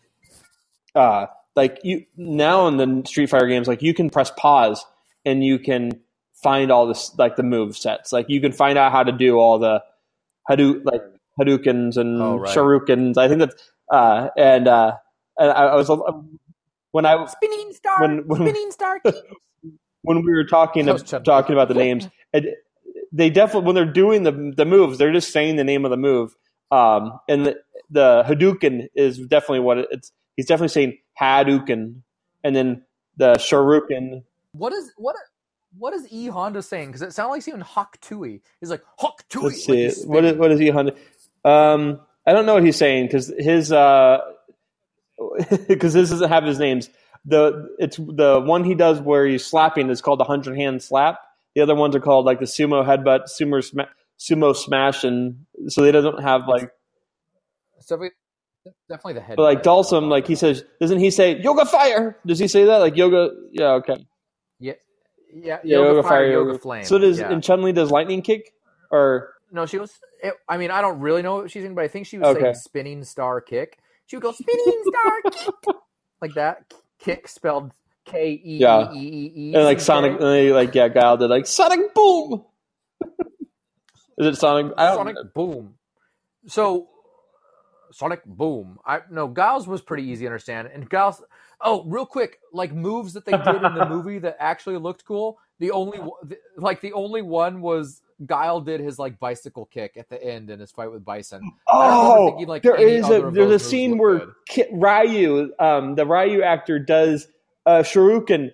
uh, 0.95 1.27
like 1.55 1.79
you 1.83 2.05
now 2.17 2.67
in 2.67 2.77
the 2.77 3.03
Street 3.07 3.29
Fighter 3.29 3.47
games, 3.47 3.67
like 3.67 3.81
you 3.81 3.93
can 3.93 4.09
press 4.09 4.31
pause 4.37 4.85
and 5.25 5.43
you 5.43 5.59
can 5.59 5.91
find 6.41 6.71
all 6.71 6.87
this 6.87 7.13
like 7.17 7.35
the 7.35 7.43
move 7.43 7.77
sets. 7.77 8.11
Like 8.13 8.27
you 8.29 8.41
can 8.41 8.51
find 8.53 8.77
out 8.77 8.91
how 8.91 9.03
to 9.03 9.11
do 9.11 9.37
all 9.37 9.59
the 9.59 9.83
Hadou 10.49 10.83
like 10.85 11.01
Hadoukens 11.39 11.97
and 11.97 12.21
Oh, 12.21 12.37
right. 12.37 12.55
Shoryukens. 12.55 13.17
I 13.17 13.27
think 13.27 13.39
that's 13.41 13.71
uh, 13.91 14.29
and 14.37 14.67
uh, 14.67 14.93
and 15.37 15.51
I, 15.51 15.65
I 15.65 15.75
was 15.75 15.89
when 16.91 17.05
I 17.05 17.25
Spinning 17.27 17.73
star, 17.73 18.01
When- 18.01 18.27
when- 18.27 18.41
spinning 18.41 18.71
star. 18.71 19.01
when 20.03 20.23
we 20.23 20.31
were 20.33 20.45
talking 20.45 20.85
That 20.85 20.93
was 20.93 21.03
Chun-Li. 21.03 21.23
talking 21.25 21.53
about 21.53 21.67
the 21.67 21.73
names, 21.73 22.07
and 22.33 22.47
they 23.11 23.29
definitely 23.29 23.65
when 23.67 23.75
they're 23.75 23.85
doing 23.91 24.23
the 24.23 24.53
the 24.55 24.65
moves, 24.65 24.97
they're 24.97 25.11
just 25.13 25.31
saying 25.33 25.55
the 25.57 25.63
name 25.63 25.85
of 25.85 25.91
the 25.91 25.97
move. 25.97 26.35
Um, 26.71 27.19
and 27.27 27.47
the, 27.47 27.55
the 27.89 28.23
Hadouken 28.27 28.87
is 28.95 29.17
definitely 29.19 29.61
what 29.61 29.79
it, 29.79 29.87
it's. 29.91 30.11
He's 30.39 30.45
definitely 30.45 30.69
saying 30.69 30.97
Hadouken, 31.19 31.95
and 32.45 32.55
then 32.55 32.83
the 33.17 33.33
Shoryuken. 33.33 34.23
What 34.53 34.71
is 34.71 34.93
what? 34.95 35.17
What 35.77 35.93
is 35.93 36.07
E 36.13 36.27
Honda 36.27 36.61
saying? 36.61 36.87
Because 36.87 37.01
it 37.01 37.11
sounds 37.11 37.31
like 37.31 37.39
he's 37.39 37.45
saying 37.51 37.59
Hawk 37.59 37.99
Tui. 37.99 38.41
He's 38.61 38.69
like 38.69 38.83
Hawk 38.97 39.27
Tui. 39.27 39.43
Let's 39.43 39.65
see 39.65 39.83
it. 39.83 39.97
What 40.05 40.23
is, 40.23 40.37
what 40.37 40.53
is 40.53 40.59
he? 40.61 40.69
Honda? 40.69 40.95
Um, 41.43 41.99
I 42.25 42.31
don't 42.31 42.45
know 42.45 42.53
what 42.53 42.63
he's 42.63 42.77
saying 42.77 43.07
because 43.07 43.33
his 43.37 43.67
because 45.67 45.93
this 45.93 46.09
doesn't 46.09 46.29
have 46.29 46.45
his 46.45 46.57
names. 46.57 46.89
The 47.25 47.67
it's 47.77 47.97
the 47.97 48.39
one 48.39 48.63
he 48.63 48.75
does 48.75 49.01
where 49.01 49.25
he's 49.25 49.45
slapping 49.45 49.89
is 49.89 50.01
called 50.01 50.21
the 50.21 50.23
hundred 50.23 50.55
hand 50.55 50.81
slap. 50.81 51.19
The 51.53 51.63
other 51.63 51.75
ones 51.75 51.97
are 51.97 51.99
called 51.99 52.25
like 52.25 52.39
the 52.39 52.45
sumo 52.45 52.85
headbutt, 52.85 53.25
sumo 53.25 53.61
sma- 53.61 53.89
sumo 54.17 54.55
smash, 54.55 55.03
and 55.03 55.47
so 55.67 55.81
they 55.81 55.91
don't 55.91 56.23
have 56.23 56.47
like. 56.47 56.71
So 57.81 57.97
we, 57.97 58.11
definitely 58.87 59.13
the 59.13 59.21
head. 59.21 59.35
But 59.37 59.43
like 59.43 59.63
Dhalsim, 59.63 60.07
like 60.09 60.27
he 60.27 60.35
says, 60.35 60.63
doesn't 60.79 60.99
he 60.99 61.11
say 61.11 61.39
yoga 61.39 61.65
fire? 61.65 62.17
Does 62.25 62.39
he 62.39 62.47
say 62.47 62.65
that 62.65 62.77
like 62.77 62.95
yoga? 62.95 63.29
Yeah, 63.51 63.71
okay. 63.73 64.05
yeah, 64.59 64.73
yeah, 65.33 65.59
Yeah, 65.63 65.77
yoga, 65.77 66.03
fire, 66.03 66.31
yoga, 66.31 66.59
flame. 66.59 66.83
So 66.83 66.97
does 66.97 67.19
yeah. 67.19 67.31
and 67.31 67.43
Chun 67.43 67.61
Li 67.61 67.71
does 67.71 67.91
lightning 67.91 68.21
kick 68.21 68.53
or 68.91 69.33
no, 69.51 69.65
she 69.65 69.77
was. 69.79 69.91
It, 70.21 70.33
I 70.47 70.57
mean, 70.57 70.71
I 70.71 70.81
don't 70.81 70.99
really 70.99 71.21
know 71.21 71.35
what 71.37 71.51
she's 71.51 71.63
saying, 71.63 71.75
but 71.75 71.83
I 71.83 71.87
think 71.87 72.05
she 72.05 72.17
was 72.17 72.27
Okay. 72.29 72.41
saying 72.41 72.55
spinning 72.55 73.03
star 73.03 73.41
kick. 73.41 73.79
She 74.05 74.15
would 74.15 74.23
go 74.23 74.31
spinning 74.31 74.83
star 74.85 75.21
kick 75.31 75.75
like 76.21 76.33
that. 76.35 76.73
Kick 76.99 77.27
spelled 77.27 77.71
K 78.05 78.31
E. 78.31 78.63
E 78.63 78.89
E 78.93 79.31
E. 79.35 79.53
and 79.55 79.63
like 79.63 79.79
Sonic, 79.79 80.13
and 80.13 80.21
they, 80.21 80.51
like 80.51 80.75
yeah, 80.75 80.89
Guile 80.89 81.17
did 81.17 81.29
like 81.29 81.47
Sonic 81.47 81.93
Boom. 81.93 82.43
Is 84.17 84.27
it 84.27 84.35
Sonic? 84.35 84.73
I 84.77 84.87
don't 84.87 84.97
Sonic 84.97 85.33
Boom. 85.33 85.75
So 86.47 86.89
Sonic 87.91 88.23
Boom. 88.25 88.77
I 88.85 88.99
no 89.09 89.27
Giles 89.33 89.67
was 89.67 89.81
pretty 89.81 90.03
easy 90.03 90.25
to 90.25 90.27
understand, 90.27 90.69
and 90.73 90.89
Giles. 90.89 91.23
Oh, 91.61 91.83
real 91.85 92.05
quick, 92.05 92.39
like 92.53 92.73
moves 92.73 93.11
that 93.13 93.25
they 93.25 93.33
did 93.33 93.61
in 93.63 93.73
the 93.75 93.85
movie 93.89 94.17
that 94.19 94.37
actually 94.39 94.77
looked 94.77 95.03
cool. 95.03 95.37
The 95.59 95.71
only 95.71 95.97
the- 96.23 96.37
like 96.57 96.79
the 96.79 96.93
only 96.93 97.21
one 97.21 97.59
was 97.61 98.01
Guile 98.25 98.61
did 98.61 98.79
his 98.79 98.97
like 98.97 99.19
bicycle 99.19 99.65
kick 99.65 99.97
at 99.97 100.07
the 100.09 100.21
end 100.23 100.49
in 100.49 100.59
his 100.59 100.71
fight 100.71 100.89
with 100.91 101.03
Bison. 101.03 101.41
I 101.67 101.87
don't 101.89 102.25
remember 102.25 102.37
Oh, 102.37 102.51
like, 102.51 102.63
there 102.63 102.75
is 102.79 103.09
a 103.09 103.29
there's 103.31 103.51
a 103.51 103.59
scene 103.59 103.97
where. 103.97 104.21
Ki 104.47 104.63
Ryu, 104.71 105.51
um, 105.59 105.95
the 105.95 106.05
Ryu 106.05 106.41
actor 106.43 106.79
does 106.79 107.27
uh, 107.65 107.79
Shoryuken, 107.83 108.51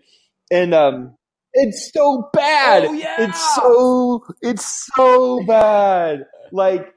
and 0.52 0.74
um, 0.74 1.16
it's 1.54 1.92
so 1.94 2.30
bad. 2.34 2.86
Oh, 2.86 2.94
yeah! 2.94 3.16
It's 3.20 3.56
so 3.56 4.24
it's 4.42 4.90
so 4.96 5.44
bad. 5.46 6.26
Like 6.52 6.92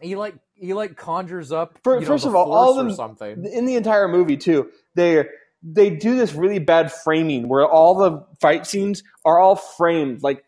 He 0.00 0.14
like 0.16 0.34
he 0.62 0.74
like 0.74 0.96
conjures 0.96 1.52
up. 1.52 1.78
You 1.84 2.00
know, 2.00 2.06
first 2.06 2.24
of 2.24 2.34
all, 2.34 2.52
all 2.52 2.78
of 2.78 2.86
them- 2.86 2.94
something. 2.94 3.44
in 3.44 3.66
the 3.66 3.74
entire 3.74 4.08
movie 4.08 4.36
too, 4.36 4.70
they 4.94 5.24
they 5.62 5.90
do 5.90 6.16
this 6.16 6.34
really 6.34 6.58
bad 6.58 6.92
framing 6.92 7.48
where 7.48 7.66
all 7.66 7.94
the 7.94 8.24
fight 8.40 8.66
scenes 8.66 9.02
are 9.24 9.38
all 9.38 9.56
framed 9.56 10.22
like 10.22 10.44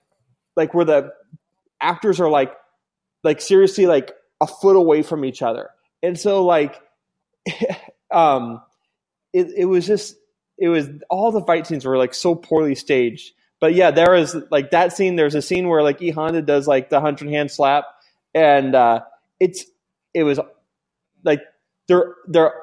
like 0.57 0.75
where 0.75 0.85
the 0.85 1.13
actors 1.81 2.21
are 2.21 2.29
like 2.31 2.53
like 3.23 3.41
seriously 3.41 3.87
like 3.87 4.13
a 4.41 4.47
foot 4.47 4.77
away 4.77 5.03
from 5.03 5.25
each 5.25 5.41
other 5.41 5.71
and 6.03 6.19
so 6.19 6.45
like 6.45 6.81
um 8.11 8.61
it, 9.33 9.49
it 9.57 9.65
was 9.67 9.87
just 9.87 10.17
it 10.59 10.69
was 10.69 10.89
all 11.11 11.31
the 11.31 11.43
fight 11.43 11.67
scenes 11.67 11.85
were 11.85 11.97
like 11.97 12.15
so 12.15 12.35
poorly 12.35 12.75
staged 12.75 13.33
but 13.61 13.75
yeah 13.75 13.93
there 13.93 14.15
is 14.17 14.37
like 14.51 14.73
that 14.73 14.93
scene 14.93 15.15
there's 15.17 15.35
a 15.37 15.43
scene 15.43 15.69
where 15.69 15.83
like 15.83 16.03
e 16.03 16.11
honda 16.11 16.43
does 16.43 16.67
like 16.67 16.91
the 16.91 17.01
hundred 17.01 17.29
hand 17.29 17.51
slap 17.51 17.85
and 18.35 18.75
uh 18.75 19.01
it's 19.39 19.65
it 20.15 20.23
was 20.25 20.41
like 21.25 21.43
they're 21.89 22.15
they're 22.29 22.55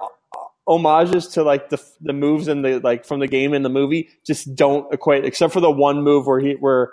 homages 0.67 1.27
to 1.29 1.43
like 1.43 1.69
the 1.69 1.83
the 2.01 2.13
moves 2.13 2.47
in 2.47 2.61
the 2.61 2.79
like 2.79 3.05
from 3.05 3.19
the 3.19 3.27
game 3.27 3.53
in 3.53 3.63
the 3.63 3.69
movie 3.69 4.09
just 4.25 4.55
don't 4.55 4.93
equate 4.93 5.25
except 5.25 5.53
for 5.53 5.59
the 5.59 5.71
one 5.71 6.03
move 6.03 6.27
where 6.27 6.39
he 6.39 6.53
where 6.53 6.91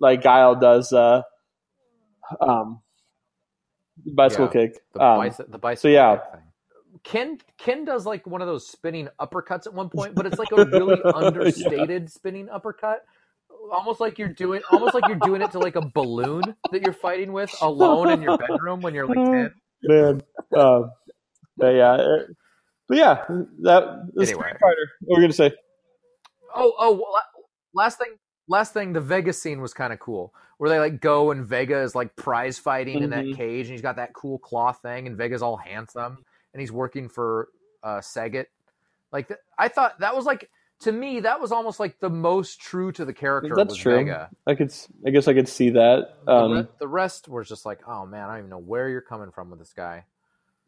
like 0.00 0.22
Guile 0.22 0.56
does 0.56 0.92
uh 0.92 1.22
um 2.40 2.80
bicycle 4.14 4.46
Yeah. 4.46 4.52
kick 4.52 4.80
The 4.94 5.02
um, 5.02 5.18
bicycle, 5.18 5.52
the 5.52 5.58
bicycle 5.58 5.90
so 5.90 5.94
yeah. 5.94 6.18
Ken 7.04 7.38
Ken 7.58 7.84
does 7.84 8.06
like 8.06 8.26
one 8.26 8.42
of 8.42 8.48
those 8.48 8.66
spinning 8.66 9.08
uppercuts 9.20 9.66
at 9.66 9.74
one 9.74 9.90
point, 9.90 10.14
but 10.16 10.26
it's 10.26 10.38
like 10.38 10.52
a 10.52 10.58
really 10.58 11.02
understated 11.14 12.10
spinning 12.10 12.48
uppercut. 12.48 13.00
Almost 13.72 14.00
like 14.00 14.18
you're 14.18 14.28
doing 14.28 14.62
almost 14.70 14.94
like 14.94 15.06
you're 15.06 15.16
doing 15.16 15.42
it 15.42 15.50
to 15.52 15.58
like 15.58 15.76
a 15.76 15.82
balloon 15.94 16.42
that 16.72 16.82
you're 16.82 16.94
fighting 16.94 17.32
with 17.32 17.54
alone 17.60 18.10
in 18.10 18.22
your 18.22 18.38
bedroom 18.38 18.80
when 18.80 18.94
you're 18.94 19.06
like 19.06 19.22
10. 19.22 19.52
Man 19.84 20.22
um, 20.56 20.90
but 21.56 21.68
yeah 21.74 21.96
it- 21.96 22.36
but 22.88 22.96
yeah 22.98 23.24
that 23.62 24.10
the 24.14 24.22
Anyway. 24.22 24.26
Street 24.26 24.60
Fighter 24.60 24.90
what 25.02 25.16
were 25.16 25.20
you 25.22 25.26
gonna 25.28 25.32
say 25.32 25.52
Oh, 26.56 26.72
oh, 26.78 26.92
la- 26.92 27.82
last 27.82 27.98
thing, 27.98 28.14
last 28.48 28.72
thing, 28.72 28.92
the 28.92 29.00
Vega 29.00 29.32
scene 29.32 29.60
was 29.60 29.74
kind 29.74 29.92
of 29.92 29.98
cool, 29.98 30.32
where 30.58 30.70
they 30.70 30.78
like 30.78 31.00
go 31.00 31.32
and 31.32 31.44
Vega 31.44 31.80
is 31.80 31.96
like 31.96 32.14
prize 32.14 32.58
fighting 32.60 33.02
in 33.02 33.10
that 33.10 33.24
Mhm. 33.24 33.34
cage, 33.36 33.66
and 33.66 33.72
he's 33.72 33.82
got 33.82 33.96
that 33.96 34.12
cool 34.14 34.38
cloth 34.38 34.78
thing, 34.80 35.08
and 35.08 35.16
Vega's 35.16 35.42
all 35.42 35.56
handsome, 35.56 36.16
and 36.52 36.60
he's 36.60 36.70
working 36.70 37.08
for 37.08 37.48
uh, 37.82 37.98
Sagat. 37.98 38.46
Like 39.12 39.26
th- 39.28 39.40
I 39.58 39.66
thought 39.68 39.98
that 39.98 40.14
was 40.14 40.26
like 40.26 40.48
to 40.84 40.92
me 40.92 41.20
that 41.20 41.40
was 41.40 41.52
almost 41.52 41.78
like 41.80 41.98
the 42.00 42.08
most 42.08 42.60
true 42.60 42.92
to 42.92 43.04
the 43.04 43.12
character. 43.12 43.54
That's 43.56 43.70
was 43.70 43.78
true. 43.78 43.96
Vega. 43.98 44.30
I 44.46 44.54
could 44.54 44.72
I 45.06 45.10
guess 45.10 45.28
I 45.28 45.34
could 45.34 45.48
see 45.48 45.70
that 45.70 46.14
The, 46.26 46.32
re- 46.32 46.58
um 46.60 46.68
the 46.78 46.88
rest 46.88 47.28
was 47.28 47.48
just 47.48 47.66
like, 47.66 47.80
oh 47.86 48.06
man, 48.06 48.24
I 48.24 48.32
don't 48.32 48.38
even 48.38 48.50
know 48.50 48.58
where 48.58 48.88
you're 48.88 49.00
coming 49.00 49.30
from 49.32 49.50
with 49.50 49.58
this 49.58 49.72
guy. 49.74 50.04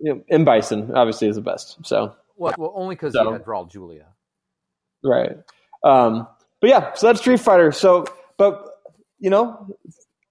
you 0.01 0.15
know, 0.15 0.23
and 0.31 0.45
Bison 0.45 0.93
obviously 0.95 1.29
is 1.29 1.37
the 1.37 1.43
best 1.43 1.79
so 1.87 2.15
Well, 2.37 2.55
well 2.59 2.73
only 2.75 2.95
because 2.95 3.13
So- 3.15 3.25
he 3.25 3.33
had 3.33 3.45
Raul 3.45 3.71
Julia. 3.71 4.07
Right. 5.05 5.37
Um, 5.85 6.27
but 6.61 6.71
yeah, 6.71 6.95
so 6.95 7.07
that's 7.07 7.21
Street 7.21 7.39
Fighter. 7.41 7.71
So, 7.71 8.07
but 8.39 8.65
you 9.19 9.31
know, 9.31 9.77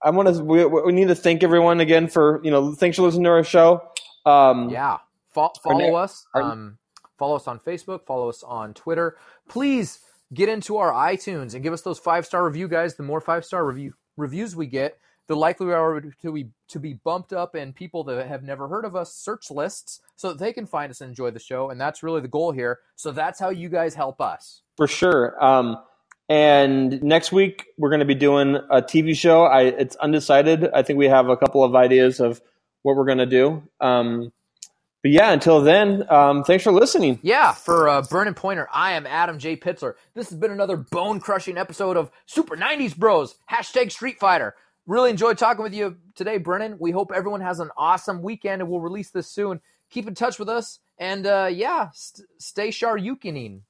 I 0.04 0.10
want 0.10 0.28
to. 0.36 0.44
We, 0.44 0.66
we 0.66 0.92
need 0.92 1.08
to 1.08 1.16
thank 1.16 1.44
everyone 1.44 1.80
again 1.80 2.08
for 2.08 2.42
you 2.44 2.52
know. 2.52 2.74
Thanks 2.74 2.98
for 2.98 3.04
listening 3.04 3.24
to 3.26 3.30
our 3.30 3.44
show. 3.44 3.82
Um, 4.26 4.70
Yeah. 4.70 4.98
Fo- 5.34 5.54
follow 5.64 5.78
ne- 5.80 5.94
us. 5.94 6.26
our- 6.34 6.42
Um, 6.42 6.78
follow 7.18 7.36
us 7.36 7.48
on 7.48 7.60
Facebook. 7.60 8.06
Follow 8.06 8.30
us 8.30 8.44
on 8.44 8.74
Twitter. 8.74 9.18
Please 9.48 10.00
get 10.34 10.50
into 10.50 10.78
our 10.78 10.92
iTunes 10.92 11.54
and 11.54 11.64
give 11.64 11.74
us 11.74 11.82
those 11.82 12.00
five 12.00 12.26
star 12.26 12.46
review, 12.46 12.68
guys. 12.68 12.96
The 12.96 13.04
more 13.04 13.22
five 13.22 13.46
star 13.46 13.66
review 13.66 13.94
reviews 14.18 14.56
we 14.56 14.68
get, 14.68 14.98
the 15.28 15.36
likely 15.36 15.68
we 15.68 15.74
are 15.74 16.02
to 16.02 16.32
be 16.32 16.50
to 16.70 16.80
be 16.80 16.94
bumped 16.94 17.34
up 17.34 17.56
in 17.56 17.74
people 17.74 18.04
that 18.06 18.28
have 18.28 18.44
never 18.44 18.68
heard 18.68 18.86
of 18.86 18.96
us 18.96 19.14
search 19.14 19.50
lists, 19.52 20.02
so 20.16 20.30
that 20.30 20.40
they 20.40 20.54
can 20.54 20.66
find 20.66 20.90
us 20.90 21.02
and 21.02 21.10
enjoy 21.10 21.32
the 21.32 21.40
show. 21.40 21.70
And 21.70 21.80
that's 21.80 22.04
really 22.04 22.22
the 22.22 22.28
goal 22.28 22.52
here. 22.52 22.80
So 22.96 23.12
that's 23.12 23.40
how 23.40 23.50
you 23.50 23.70
guys 23.70 23.96
help 23.96 24.22
us. 24.22 24.62
for 24.78 24.88
sure. 24.88 25.44
Um, 25.44 25.78
and 26.28 27.04
next 27.04 27.32
week 27.32 27.66
we're 27.78 27.90
going 27.90 28.00
to 28.00 28.06
be 28.06 28.16
doing 28.16 28.56
a 28.56 28.82
TV 28.82 29.16
show. 29.16 29.44
I 29.44 29.64
it's 29.64 29.96
undecided. 29.98 30.70
I 30.74 30.82
think 30.82 30.98
we 30.98 31.08
have 31.08 31.30
a 31.30 31.38
couple 31.38 31.64
of 31.64 31.76
ideas 31.76 32.20
of 32.20 32.42
what 32.82 32.96
we're 32.96 33.06
going 33.06 33.20
to 33.20 33.26
do. 33.26 33.64
Um, 33.80 34.32
but 35.06 35.12
yeah, 35.12 35.34
until 35.34 35.62
then, 35.62 36.04
um, 36.12 36.44
thanks 36.44 36.64
for 36.64 36.72
listening. 36.72 37.20
Yeah, 37.22 37.52
for 37.52 37.88
uh, 37.88 38.02
Brennan 38.02 38.34
Pointer, 38.34 38.68
I 38.74 38.94
am 38.94 39.06
Adam 39.06 39.38
J. 39.38 39.56
Pitzler. 39.56 39.94
This 40.16 40.32
has 40.32 40.40
been 40.40 40.50
another 40.50 40.78
bone 40.78 41.20
crushing 41.20 41.60
episode 41.60 41.96
of 41.96 42.10
Super 42.26 42.58
90s 42.58 42.98
Bros. 42.98 43.36
Hashtag 43.48 43.92
Street 43.92 44.18
Fighter. 44.18 44.56
Really 44.88 45.12
enjoyed 45.12 45.38
talking 45.38 45.62
with 45.62 45.76
you 45.76 45.98
today, 46.16 46.40
Brennan. 46.40 46.78
We 46.80 46.90
hope 46.90 47.12
everyone 47.14 47.42
has 47.42 47.60
an 47.60 47.70
awesome 47.78 48.24
weekend 48.24 48.64
and 48.64 48.72
we'll 48.72 48.82
release 48.82 49.12
this 49.12 49.30
soon. 49.30 49.62
Keep 49.92 50.08
in 50.08 50.16
touch 50.16 50.40
with 50.40 50.50
us 50.50 50.80
and 50.98 51.28
uh, 51.28 51.52
yeah, 51.52 51.90
st- 51.94 52.28
stay 52.40 52.70
Shoryukening. 52.70 53.62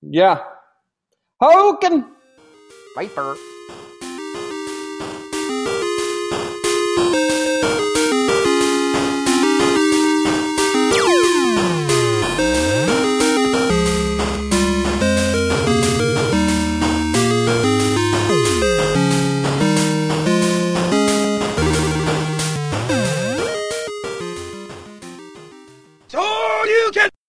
Yeah. 0.00 0.44
Hoken. 1.42 2.08
Viper. 2.94 3.36